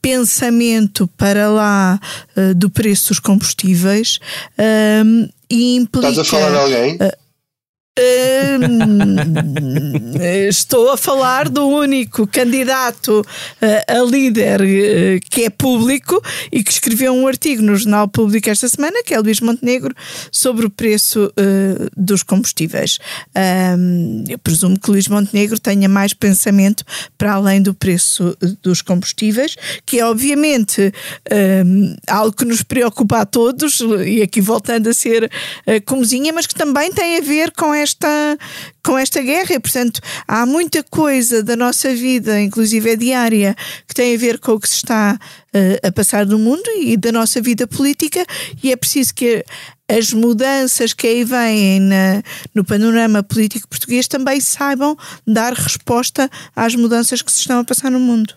pensamento 0.00 1.06
para 1.16 1.48
lá 1.48 2.00
do 2.56 2.70
preço 2.70 3.08
dos 3.08 3.18
combustíveis. 3.18 4.18
e 5.50 5.76
implica, 5.76 6.08
Estás 6.08 6.18
a 6.18 6.24
falar 6.24 6.50
de 6.50 6.56
alguém? 6.56 6.98
Estou 10.48 10.90
a 10.90 10.96
falar 10.96 11.48
do 11.48 11.66
único 11.66 12.26
candidato 12.26 13.20
uh, 13.20 14.00
a 14.00 14.02
líder 14.02 14.60
uh, 14.60 15.20
que 15.30 15.44
é 15.44 15.50
público 15.50 16.22
e 16.50 16.62
que 16.62 16.72
escreveu 16.72 17.12
um 17.12 17.26
artigo 17.26 17.62
no 17.62 17.76
Jornal 17.76 18.08
Público 18.08 18.48
esta 18.48 18.68
semana, 18.68 19.02
que 19.02 19.14
é 19.14 19.18
Luís 19.18 19.40
Montenegro, 19.40 19.94
sobre 20.30 20.66
o 20.66 20.70
preço 20.70 21.26
uh, 21.26 21.90
dos 21.96 22.22
combustíveis. 22.22 22.98
Eu 24.28 24.38
presumo 24.38 24.78
que 24.78 24.90
Luís 24.90 25.08
Montenegro 25.08 25.58
tenha 25.58 25.88
mais 25.88 26.12
pensamento 26.12 26.84
para 27.16 27.34
além 27.34 27.62
do 27.62 27.74
preço 27.74 28.36
dos 28.62 28.82
combustíveis, 28.82 29.56
que 29.86 30.00
é 30.00 30.04
obviamente 30.04 30.92
algo 32.06 32.32
que 32.32 32.44
nos 32.44 32.62
preocupa 32.62 33.20
a 33.20 33.26
todos, 33.26 33.80
e 34.06 34.22
aqui 34.22 34.40
voltando 34.40 34.88
a 34.88 34.94
ser 34.94 35.30
comozinha, 35.84 36.32
mas 36.32 36.46
que 36.46 36.54
também 36.54 36.92
tem 36.92 37.18
a 37.18 37.20
ver 37.20 37.52
com 37.52 37.72
esta 37.72 37.87
esta, 37.88 38.38
com 38.84 38.98
esta 38.98 39.22
guerra. 39.22 39.54
E, 39.54 39.58
portanto, 39.58 40.00
há 40.26 40.44
muita 40.44 40.82
coisa 40.82 41.42
da 41.42 41.56
nossa 41.56 41.94
vida, 41.94 42.40
inclusive 42.40 42.90
é 42.90 42.96
diária, 42.96 43.56
que 43.86 43.94
tem 43.94 44.14
a 44.14 44.18
ver 44.18 44.38
com 44.38 44.52
o 44.52 44.60
que 44.60 44.68
se 44.68 44.76
está 44.76 45.18
uh, 45.18 45.86
a 45.86 45.92
passar 45.92 46.26
no 46.26 46.38
mundo 46.38 46.68
e 46.78 46.96
da 46.96 47.10
nossa 47.10 47.40
vida 47.40 47.66
política, 47.66 48.24
e 48.62 48.70
é 48.70 48.76
preciso 48.76 49.14
que 49.14 49.44
as 49.90 50.12
mudanças 50.12 50.92
que 50.92 51.06
aí 51.06 51.24
vêm 51.24 51.80
na, 51.80 52.22
no 52.54 52.62
panorama 52.62 53.22
político 53.22 53.66
português 53.66 54.06
também 54.06 54.38
saibam 54.38 54.96
dar 55.26 55.54
resposta 55.54 56.30
às 56.54 56.74
mudanças 56.74 57.22
que 57.22 57.32
se 57.32 57.40
estão 57.40 57.60
a 57.60 57.64
passar 57.64 57.90
no 57.90 57.98
mundo. 57.98 58.34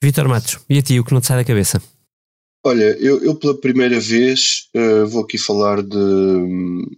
Vitor 0.00 0.28
Matos, 0.28 0.58
e 0.68 0.78
a 0.78 0.82
ti 0.82 1.00
o 1.00 1.04
que 1.04 1.12
não 1.12 1.20
te 1.20 1.26
sai 1.26 1.38
da 1.38 1.44
cabeça? 1.44 1.82
Olha, 2.66 2.96
eu, 2.98 3.22
eu 3.22 3.36
pela 3.36 3.56
primeira 3.56 4.00
vez 4.00 4.66
uh, 4.74 5.06
vou 5.06 5.22
aqui 5.22 5.38
falar 5.38 5.84
de. 5.84 5.96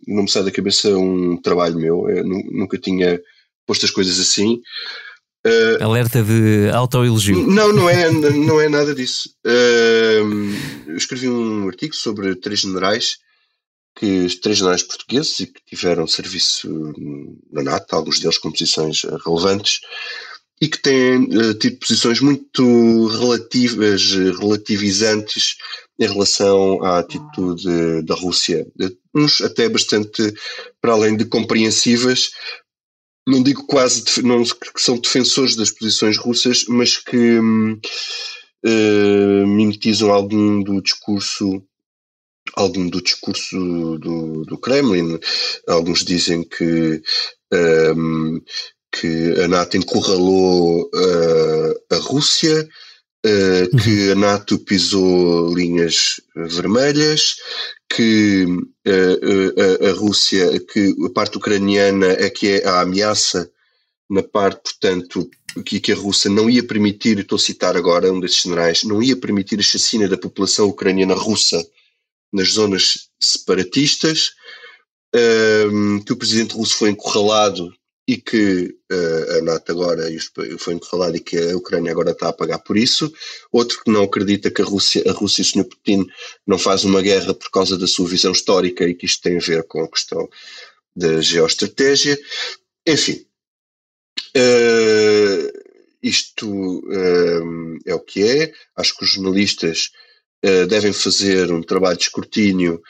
Não 0.06 0.22
me 0.22 0.30
sai 0.30 0.42
da 0.42 0.50
cabeça 0.50 0.88
um 0.96 1.36
trabalho 1.36 1.76
meu, 1.76 2.08
eu 2.08 2.24
nunca 2.24 2.78
tinha 2.78 3.20
posto 3.66 3.84
as 3.84 3.90
coisas 3.90 4.18
assim. 4.18 4.62
Uh, 5.46 5.84
Alerta 5.84 6.22
de 6.22 6.70
autoelogio. 6.70 7.46
Não, 7.46 7.70
não 7.70 7.90
é, 7.90 8.10
não 8.10 8.58
é 8.58 8.66
nada 8.66 8.94
disso. 8.94 9.28
Uh, 9.46 10.56
eu 10.86 10.96
escrevi 10.96 11.28
um 11.28 11.68
artigo 11.68 11.94
sobre 11.94 12.34
três 12.36 12.60
generais, 12.60 13.18
que, 13.94 14.26
três 14.40 14.56
generais 14.56 14.82
portugueses 14.82 15.38
e 15.40 15.48
que 15.48 15.60
tiveram 15.66 16.06
serviço 16.06 16.94
na 17.52 17.62
NATO, 17.62 17.94
alguns 17.94 18.20
deles 18.20 18.38
com 18.38 18.50
posições 18.50 19.02
relevantes 19.22 19.80
e 20.60 20.68
que 20.68 20.80
têm 20.80 21.24
uh, 21.24 21.54
tido 21.54 21.78
posições 21.78 22.20
muito 22.20 23.06
relativas, 23.06 24.12
relativizantes 24.38 25.56
em 25.98 26.06
relação 26.06 26.82
à 26.84 26.98
atitude 26.98 28.02
da 28.02 28.14
Rússia. 28.14 28.66
Uns 29.14 29.40
até 29.40 29.68
bastante 29.68 30.34
para 30.80 30.92
além 30.92 31.16
de 31.16 31.24
compreensivas, 31.24 32.30
não 33.26 33.42
digo 33.42 33.66
quase 33.66 34.04
não, 34.22 34.42
que 34.42 34.80
são 34.80 34.98
defensores 34.98 35.54
das 35.54 35.70
posições 35.70 36.16
russas, 36.16 36.64
mas 36.68 36.96
que 36.96 37.38
uh, 37.38 39.46
mimetizam 39.46 40.10
algum 40.10 40.62
do 40.62 40.80
discurso 40.80 41.62
algum 42.54 42.88
do 42.88 43.02
discurso 43.02 43.98
do, 43.98 44.44
do 44.44 44.58
Kremlin. 44.58 45.18
Alguns 45.66 46.04
dizem 46.04 46.42
que 46.42 47.02
um, 47.52 48.40
que 48.92 49.40
a 49.42 49.48
NATO 49.48 49.76
encurralou 49.76 50.82
uh, 50.82 51.94
a 51.94 51.96
Rússia, 51.98 52.68
uh, 53.26 53.76
que 53.82 54.10
a 54.10 54.14
NATO 54.14 54.58
pisou 54.58 55.54
linhas 55.54 56.20
vermelhas, 56.34 57.36
que 57.88 58.44
uh, 58.46 59.88
a, 59.88 59.92
Rússia, 59.92 60.58
que 60.60 60.94
a 61.06 61.10
parte 61.10 61.36
ucraniana 61.36 62.06
é 62.06 62.30
que 62.30 62.48
é 62.48 62.66
a 62.66 62.80
ameaça 62.80 63.50
na 64.10 64.22
parte, 64.22 64.60
portanto, 64.62 65.30
que, 65.64 65.80
que 65.80 65.92
a 65.92 65.96
Rússia 65.96 66.30
não 66.30 66.48
ia 66.48 66.62
permitir, 66.62 67.18
estou 67.18 67.36
a 67.36 67.40
citar 67.40 67.76
agora 67.76 68.12
um 68.12 68.20
desses 68.20 68.42
generais, 68.42 68.84
não 68.84 69.02
ia 69.02 69.16
permitir 69.16 69.58
a 69.58 69.62
chacina 69.62 70.08
da 70.08 70.16
população 70.16 70.68
ucraniana 70.68 71.14
russa 71.14 71.64
nas 72.32 72.52
zonas 72.52 73.08
separatistas, 73.20 74.32
um, 75.70 76.00
que 76.00 76.12
o 76.12 76.16
presidente 76.16 76.54
russo 76.54 76.76
foi 76.76 76.90
encurralado 76.90 77.72
e 78.08 78.16
que 78.16 78.74
uh, 78.90 79.36
a 79.36 79.42
NATO 79.42 79.70
agora, 79.70 80.08
foi-me 80.58 80.80
falado, 80.82 81.14
e 81.14 81.20
que 81.20 81.36
a 81.36 81.54
Ucrânia 81.54 81.92
agora 81.92 82.12
está 82.12 82.30
a 82.30 82.32
pagar 82.32 82.58
por 82.60 82.78
isso. 82.78 83.12
Outro 83.52 83.84
que 83.84 83.90
não 83.90 84.04
acredita 84.04 84.50
que 84.50 84.62
a 84.62 84.64
Rússia, 84.64 85.04
a 85.06 85.12
Rússia 85.12 85.42
e 85.42 85.44
o 85.44 85.46
Sr. 85.46 85.64
Putin 85.64 86.06
não 86.46 86.58
faz 86.58 86.84
uma 86.84 87.02
guerra 87.02 87.34
por 87.34 87.50
causa 87.50 87.76
da 87.76 87.86
sua 87.86 88.08
visão 88.08 88.32
histórica 88.32 88.88
e 88.88 88.94
que 88.94 89.04
isto 89.04 89.22
tem 89.22 89.36
a 89.36 89.40
ver 89.40 89.62
com 89.64 89.84
a 89.84 89.90
questão 89.90 90.26
da 90.96 91.20
geoestratégia. 91.20 92.18
Enfim, 92.86 93.26
uh, 94.34 95.58
isto 96.02 96.48
uh, 96.48 97.78
é 97.84 97.94
o 97.94 98.00
que 98.00 98.22
é. 98.26 98.54
Acho 98.74 98.96
que 98.96 99.04
os 99.04 99.10
jornalistas 99.10 99.90
devem 100.68 100.92
fazer 100.92 101.50
um 101.50 101.60
trabalho 101.60 101.96
de 101.96 102.04
escrutínio 102.04 102.80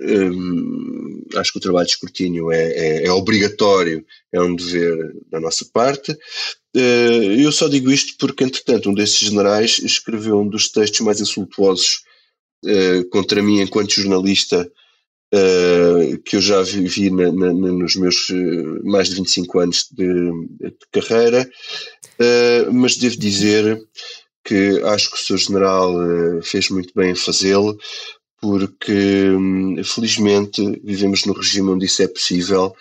Hum, 0.00 1.22
acho 1.36 1.52
que 1.52 1.58
o 1.58 1.60
trabalho 1.60 1.86
de 1.86 1.92
escrutínio 1.92 2.50
é, 2.50 2.72
é, 2.72 3.06
é, 3.06 3.12
obrigatório, 3.12 4.04
é 4.32 4.40
um 4.40 4.54
dever 4.54 5.14
da 5.30 5.40
nossa 5.40 5.64
parte. 5.72 6.12
Uh, 6.76 7.38
eu 7.38 7.52
só 7.52 7.68
digo 7.68 7.90
isto 7.90 8.14
porque, 8.18 8.42
entretanto, 8.42 8.90
um 8.90 8.94
desses 8.94 9.18
generais 9.18 9.78
escreveu 9.78 10.40
um 10.40 10.48
dos 10.48 10.68
textos 10.68 11.00
mais 11.00 11.20
insultuosos 11.20 12.02
uh, 12.64 13.08
contra 13.10 13.40
mim 13.40 13.60
enquanto 13.60 13.94
jornalista 13.94 14.68
uh, 15.32 16.18
que 16.24 16.36
eu 16.36 16.40
já 16.40 16.60
vivi 16.62 17.10
na, 17.10 17.30
na, 17.30 17.52
nos 17.52 17.94
meus 17.94 18.28
mais 18.82 19.08
de 19.08 19.14
25 19.14 19.58
anos 19.60 19.88
de, 19.92 20.04
de 20.58 20.76
carreira, 20.90 21.48
mas 22.72 22.96
devo 22.96 23.16
dizer 23.16 23.80
que 24.44 24.80
acho 24.84 25.10
que 25.10 25.16
o 25.16 25.18
Sr. 25.18 25.38
General 25.38 25.92
fez 26.42 26.68
muito 26.68 26.92
bem 26.94 27.10
em 27.10 27.14
fazê-lo, 27.14 27.76
porque 28.44 29.30
hum, 29.30 29.82
felizmente 29.82 30.60
vivemos 30.84 31.24
num 31.24 31.32
regime 31.32 31.70
onde 31.70 31.86
isso 31.86 32.02
é 32.02 32.08
possível. 32.08 32.76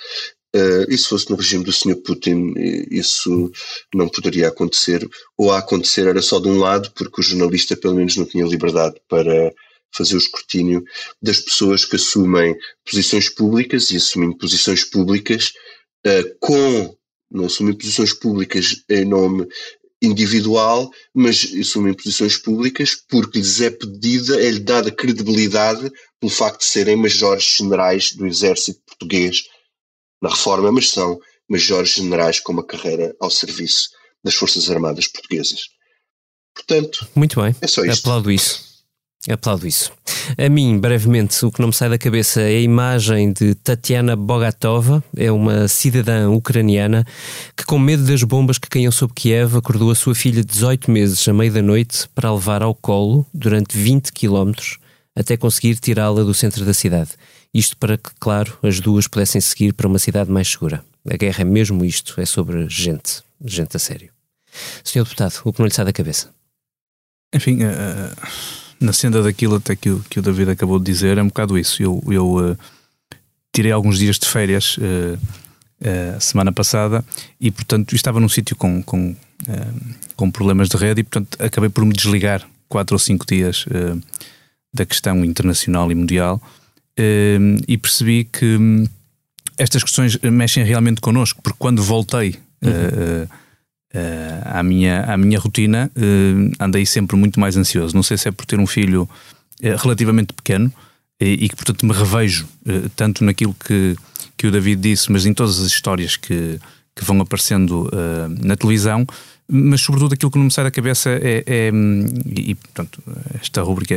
Uh, 0.54 0.84
e 0.90 0.98
se 0.98 1.08
fosse 1.08 1.30
no 1.30 1.38
regime 1.38 1.64
do 1.64 1.72
Sr. 1.72 1.96
Putin, 1.96 2.54
isso 2.92 3.50
não 3.96 4.10
poderia 4.10 4.50
acontecer, 4.50 5.10
ou 5.38 5.52
a 5.52 5.60
acontecer 5.60 6.06
era 6.06 6.22
só 6.22 6.38
de 6.38 6.50
um 6.50 6.60
lado, 6.60 6.92
porque 6.92 7.22
o 7.22 7.24
jornalista 7.24 7.78
pelo 7.78 7.96
menos 7.96 8.18
não 8.18 8.26
tinha 8.26 8.46
liberdade 8.46 9.02
para 9.08 9.54
fazer 9.96 10.16
o 10.16 10.18
escrutínio 10.18 10.84
das 11.22 11.40
pessoas 11.40 11.86
que 11.86 11.96
assumem 11.96 12.56
posições 12.86 13.30
públicas 13.30 13.90
e 13.90 13.96
assumindo 13.96 14.38
posições 14.38 14.84
públicas 14.84 15.54
uh, 16.06 16.36
com 16.42 16.94
não 17.32 17.46
assumem 17.46 17.74
posições 17.74 18.14
públicas 18.14 18.84
em 18.90 19.06
nome 19.06 19.48
individual, 20.04 20.92
mas 21.14 21.50
assumem 21.60 21.94
posições 21.94 22.38
públicas 22.38 22.94
porque 23.08 23.40
lhes 23.40 23.62
é 23.62 23.70
pedida, 23.70 24.36
é-lhe 24.44 24.60
dada 24.60 24.92
credibilidade 24.92 25.90
pelo 26.20 26.32
facto 26.32 26.60
de 26.60 26.66
serem 26.66 26.98
majores 26.98 27.56
generais 27.58 28.14
do 28.14 28.28
exército 28.28 28.82
português 28.86 29.44
na 30.22 30.30
reforma, 30.30 30.72
mas 30.72 30.90
são 30.90 31.20
majores 31.50 31.92
generais 31.92 32.40
com 32.40 32.52
uma 32.52 32.66
carreira 32.66 33.16
ao 33.20 33.32
serviço 33.32 33.90
das 34.24 34.36
Forças 34.36 34.70
Armadas 34.70 35.08
Portuguesas. 35.08 35.70
Portanto, 36.54 37.08
muito 37.16 37.42
bem. 37.42 37.56
É 37.62 37.68
só 37.68 37.84
isto. 37.84 38.00
Aplaudo 38.02 38.32
isso. 38.32 38.73
Aplaudo 39.32 39.66
isso. 39.66 39.92
A 40.38 40.50
mim, 40.50 40.78
brevemente, 40.78 41.46
o 41.46 41.52
que 41.52 41.62
não 41.62 41.68
me 41.68 41.74
sai 41.74 41.90
da 41.90 41.98
cabeça 41.98 42.42
é 42.42 42.58
a 42.58 42.62
imagem 42.62 43.32
de 43.32 43.56
Tatiana 43.56 44.16
Bogatova, 44.16 45.04
é 45.16 45.32
uma 45.32 45.68
cidadã 45.68 46.30
ucraniana 46.30 47.06
que, 47.56 47.66
com 47.66 47.80
medo 47.80 48.04
das 48.04 48.24
bombas 48.24 48.58
que 48.58 48.68
caíam 48.68 48.92
sobre 48.92 49.16
Kiev, 49.16 49.58
acordou 49.58 49.92
a 49.92 49.96
sua 49.96 50.14
filha 50.14 50.42
de 50.42 50.52
18 50.52 50.92
meses 50.92 51.28
à 51.28 51.34
meia 51.34 51.52
da 51.52 51.62
noite 51.62 52.08
para 52.14 52.30
a 52.30 52.34
levar 52.34 52.62
ao 52.62 52.76
colo 52.76 53.26
durante 53.34 53.78
20 53.78 54.12
quilómetros 54.12 54.78
até 55.16 55.38
conseguir 55.38 55.76
tirá-la 55.76 56.24
do 56.24 56.34
centro 56.34 56.66
da 56.66 56.74
cidade. 56.74 57.12
Isto 57.54 57.78
para 57.78 57.98
que, 57.98 58.10
claro, 58.20 58.58
as 58.64 58.80
duas 58.80 59.08
pudessem 59.08 59.40
seguir 59.40 59.74
para 59.74 59.88
uma 59.88 60.00
cidade 60.00 60.32
mais 60.32 60.50
segura. 60.50 60.84
A 61.10 61.16
guerra 61.16 61.42
é 61.42 61.46
mesmo 61.46 61.86
isto, 61.86 62.20
é 62.20 62.26
sobre 62.26 62.68
gente, 62.68 63.22
gente 63.44 63.78
a 63.78 63.80
sério. 63.80 64.10
Senhor 64.84 65.04
Deputado, 65.04 65.40
o 65.46 65.54
que 65.54 65.60
não 65.60 65.68
lhe 65.68 65.74
sai 65.74 65.86
da 65.86 65.94
cabeça? 65.94 66.30
Enfim, 67.34 67.60
uh 67.64 68.63
na 68.84 68.94
senda 68.94 69.22
daquilo 69.22 69.56
até 69.56 69.76
que 69.76 69.90
o, 69.90 70.00
que 70.10 70.20
o 70.20 70.22
David 70.22 70.52
acabou 70.52 70.80
de 70.80 70.86
dizer, 70.86 71.18
é 71.18 71.24
um 71.24 71.28
bocado 71.28 71.58
isso. 71.58 71.82
Eu, 71.82 72.04
eu 72.08 72.36
uh, 72.36 72.58
tirei 73.52 73.72
alguns 73.72 73.98
dias 73.98 74.18
de 74.20 74.28
férias 74.28 74.78
uh, 74.78 75.18
uh, 75.18 76.22
semana 76.22 76.52
passada 76.52 77.04
e, 77.40 77.52
portanto, 77.52 77.96
estava 77.96 78.20
num 78.20 78.30
sítio 78.30 78.56
com, 78.56 78.82
com, 78.84 79.16
com 80.16 80.32
problemas 80.32 80.70
de 80.70 80.78
rede 80.78 81.02
e, 81.02 81.04
portanto, 81.04 81.38
acabei 81.42 81.70
por 81.70 81.86
me 81.86 81.94
desligar 81.94 82.48
quatro 82.70 82.96
ou 82.96 83.00
cinco 83.00 83.26
dias 83.26 83.66
da 84.74 84.86
questão 84.86 85.24
internacional 85.24 85.92
e 85.92 85.96
mundial 85.96 86.42
e 87.68 87.78
percebi 87.78 88.24
que 88.24 88.58
um, 88.58 88.88
estas 89.58 89.84
questões 89.84 90.18
mexem 90.18 90.64
realmente 90.64 91.02
connosco, 91.02 91.42
porque 91.42 91.58
quando 91.60 91.84
voltei. 91.84 92.36
Uhum 92.64 93.28
uh, 93.94 94.58
à, 94.58 94.64
minha, 94.64 95.02
à 95.04 95.18
minha 95.18 95.40
rotina, 95.40 95.92
uh, 95.96 96.52
andei 96.60 96.86
sempre 96.86 97.16
muito 97.16 97.40
mais 97.40 97.56
ansioso. 97.56 97.96
Não 97.96 98.04
sei 98.04 98.18
se 98.18 98.28
é 98.28 98.32
por 98.32 98.46
ter 98.46 98.60
um 98.60 98.68
filho 98.68 99.04
uh, 99.04 99.78
relativamente 99.78 100.34
pequeno 100.34 100.72
e, 101.20 101.46
e, 101.46 101.50
que, 101.50 101.56
portanto, 101.56 101.86
me 101.86 101.94
revejo 101.94 102.48
tanto 102.96 103.24
naquilo 103.24 103.56
que, 103.66 103.96
que 104.38 104.48
o 104.48 104.52
David 104.52 104.82
disse, 104.82 105.12
mas 105.12 105.26
em 105.26 105.34
todas 105.34 105.60
as 105.60 105.68
histórias 105.68 106.18
que, 106.18 106.60
que 106.96 107.06
vão 107.06 107.22
aparecendo 107.22 107.90
na 108.42 108.58
televisão. 108.58 109.06
Mas, 109.48 109.82
sobretudo, 109.82 110.14
aquilo 110.14 110.32
que 110.32 110.38
não 110.38 110.46
me 110.46 110.52
sai 110.52 110.66
da 110.66 110.72
cabeça 110.72 111.10
é. 111.12 111.44
é 111.46 111.72
e, 112.36 112.56
portanto, 112.56 113.02
esta 113.42 113.62
rubrica 113.62 113.96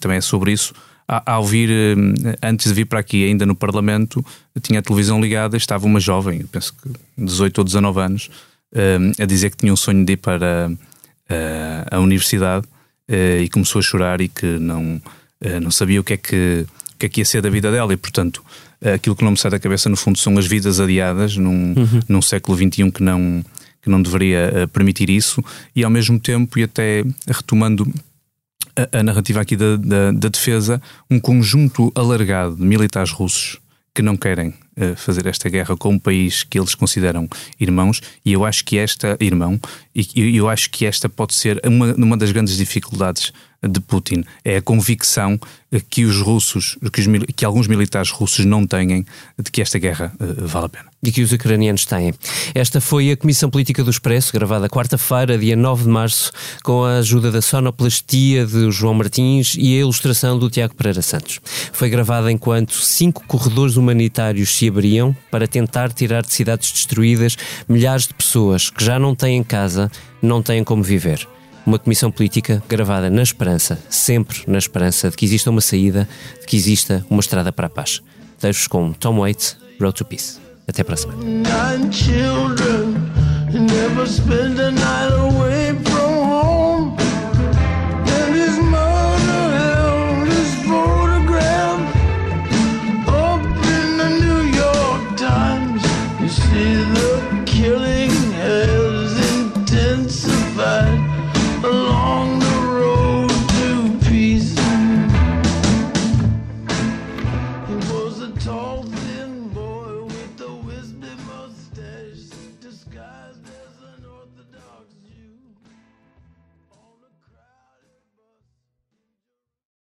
também 0.00 0.18
é 0.18 0.20
sobre 0.20 0.52
isso 0.52 0.74
ao 1.08 1.44
vir, 1.44 1.70
antes 2.42 2.66
de 2.66 2.74
vir 2.74 2.84
para 2.84 2.98
aqui, 2.98 3.24
ainda 3.24 3.46
no 3.46 3.54
Parlamento, 3.54 4.24
tinha 4.60 4.80
a 4.80 4.82
televisão 4.82 5.20
ligada, 5.20 5.56
estava 5.56 5.86
uma 5.86 6.00
jovem, 6.00 6.44
penso 6.46 6.74
que 6.74 6.90
18 7.16 7.58
ou 7.58 7.64
19 7.64 8.00
anos, 8.00 8.30
uh, 8.76 9.22
a 9.22 9.26
dizer 9.26 9.50
que 9.50 9.56
tinha 9.56 9.72
um 9.72 9.76
sonho 9.76 10.04
de 10.04 10.12
ir 10.12 10.16
para 10.18 10.70
uh, 10.70 10.76
a 11.90 11.98
universidade 11.98 12.66
uh, 13.08 13.42
e 13.42 13.48
começou 13.48 13.78
a 13.78 13.82
chorar 13.82 14.20
e 14.20 14.28
que 14.28 14.46
não, 14.46 15.00
não 15.62 15.70
sabia 15.70 16.00
o 16.00 16.04
que, 16.04 16.12
é 16.12 16.16
que, 16.16 16.66
o 16.94 16.98
que 16.98 17.06
é 17.06 17.08
que 17.08 17.20
ia 17.20 17.24
ser 17.24 17.42
da 17.42 17.50
vida 17.50 17.70
dela 17.70 17.92
e, 17.92 17.96
portanto, 17.96 18.44
aquilo 18.94 19.16
que 19.16 19.24
não 19.24 19.32
me 19.32 19.36
sai 19.36 19.50
da 19.50 19.58
cabeça, 19.58 19.88
no 19.88 19.96
fundo, 19.96 20.18
são 20.18 20.36
as 20.38 20.46
vidas 20.46 20.80
adiadas 20.80 21.36
num, 21.36 21.74
uhum. 21.76 22.00
num 22.08 22.22
século 22.22 22.56
XXI 22.56 22.90
que 22.90 23.02
não, 23.02 23.44
que 23.82 23.90
não 23.90 24.00
deveria 24.00 24.68
permitir 24.72 25.10
isso 25.10 25.42
e, 25.74 25.84
ao 25.84 25.90
mesmo 25.90 26.18
tempo, 26.18 26.58
e 26.58 26.62
até 26.62 27.04
retomando 27.26 27.86
a, 28.74 28.98
a 28.98 29.02
narrativa 29.02 29.40
aqui 29.40 29.56
da, 29.56 29.76
da, 29.76 30.12
da 30.12 30.28
defesa, 30.28 30.80
um 31.10 31.20
conjunto 31.20 31.92
alargado 31.94 32.56
de 32.56 32.62
militares 32.62 33.10
russos 33.10 33.58
que 33.94 34.02
não 34.02 34.16
querem 34.16 34.54
fazer 34.96 35.26
esta 35.26 35.48
guerra 35.48 35.76
com 35.76 35.90
um 35.90 35.98
país 35.98 36.42
que 36.42 36.58
eles 36.58 36.74
consideram 36.74 37.28
irmãos, 37.58 38.02
e 38.24 38.32
eu 38.32 38.44
acho 38.44 38.64
que 38.64 38.78
esta, 38.78 39.16
irmão, 39.20 39.58
e 40.14 40.36
eu 40.36 40.48
acho 40.48 40.70
que 40.70 40.84
esta 40.84 41.08
pode 41.08 41.34
ser 41.34 41.60
uma, 41.64 41.94
uma 41.94 42.16
das 42.16 42.30
grandes 42.30 42.56
dificuldades 42.56 43.32
de 43.62 43.80
Putin, 43.80 44.24
é 44.44 44.56
a 44.56 44.62
convicção 44.62 45.38
que 45.90 46.04
os 46.04 46.20
russos, 46.20 46.78
que, 46.92 47.00
os, 47.00 47.06
que 47.34 47.44
alguns 47.44 47.66
militares 47.66 48.10
russos 48.10 48.44
não 48.44 48.66
têm 48.66 49.04
de 49.38 49.50
que 49.50 49.60
esta 49.60 49.78
guerra 49.78 50.12
uh, 50.20 50.46
vale 50.46 50.66
a 50.66 50.68
pena. 50.68 50.86
E 51.02 51.12
que 51.12 51.22
os 51.22 51.32
ucranianos 51.32 51.84
têm. 51.84 52.14
Esta 52.54 52.80
foi 52.80 53.10
a 53.10 53.16
Comissão 53.16 53.50
Política 53.50 53.84
do 53.84 53.90
Expresso, 53.90 54.32
gravada 54.32 54.68
quarta-feira, 54.68 55.36
dia 55.36 55.54
9 55.54 55.84
de 55.84 55.88
março, 55.88 56.32
com 56.64 56.84
a 56.84 56.98
ajuda 56.98 57.30
da 57.30 57.42
sonoplastia 57.42 58.46
de 58.46 58.70
João 58.70 58.94
Martins 58.94 59.54
e 59.58 59.76
a 59.76 59.80
ilustração 59.80 60.38
do 60.38 60.48
Tiago 60.48 60.74
Pereira 60.74 61.02
Santos. 61.02 61.40
Foi 61.72 61.88
gravada 61.90 62.30
enquanto 62.32 62.72
cinco 62.74 63.24
corredores 63.26 63.76
humanitários 63.76 64.56
se 64.56 64.68
abriam 64.68 65.14
para 65.30 65.46
tentar 65.46 65.92
tirar 65.92 66.22
de 66.22 66.32
cidades 66.32 66.72
destruídas 66.72 67.36
milhares 67.68 68.06
de 68.06 68.14
pessoas 68.14 68.70
que 68.70 68.84
já 68.84 68.98
não 68.98 69.14
têm 69.14 69.42
casa, 69.44 69.85
não 70.22 70.42
têm 70.42 70.62
como 70.62 70.82
viver 70.82 71.26
uma 71.66 71.78
comissão 71.78 72.10
política 72.10 72.62
gravada 72.68 73.10
na 73.10 73.22
esperança, 73.22 73.78
sempre 73.90 74.44
na 74.46 74.56
esperança 74.56 75.10
de 75.10 75.16
que 75.16 75.24
exista 75.24 75.50
uma 75.50 75.60
saída, 75.60 76.08
de 76.40 76.46
que 76.46 76.56
exista 76.56 77.04
uma 77.10 77.20
estrada 77.20 77.52
para 77.52 77.66
a 77.66 77.70
paz. 77.70 78.00
Deixo-vos 78.40 78.68
com 78.68 78.92
Tom 78.92 79.18
Waits, 79.18 79.56
Road 79.80 79.94
to 79.94 80.04
Peace. 80.04 80.38
Até 80.68 80.84
para 80.84 80.94
a 80.94 80.96
semana. 80.96 81.22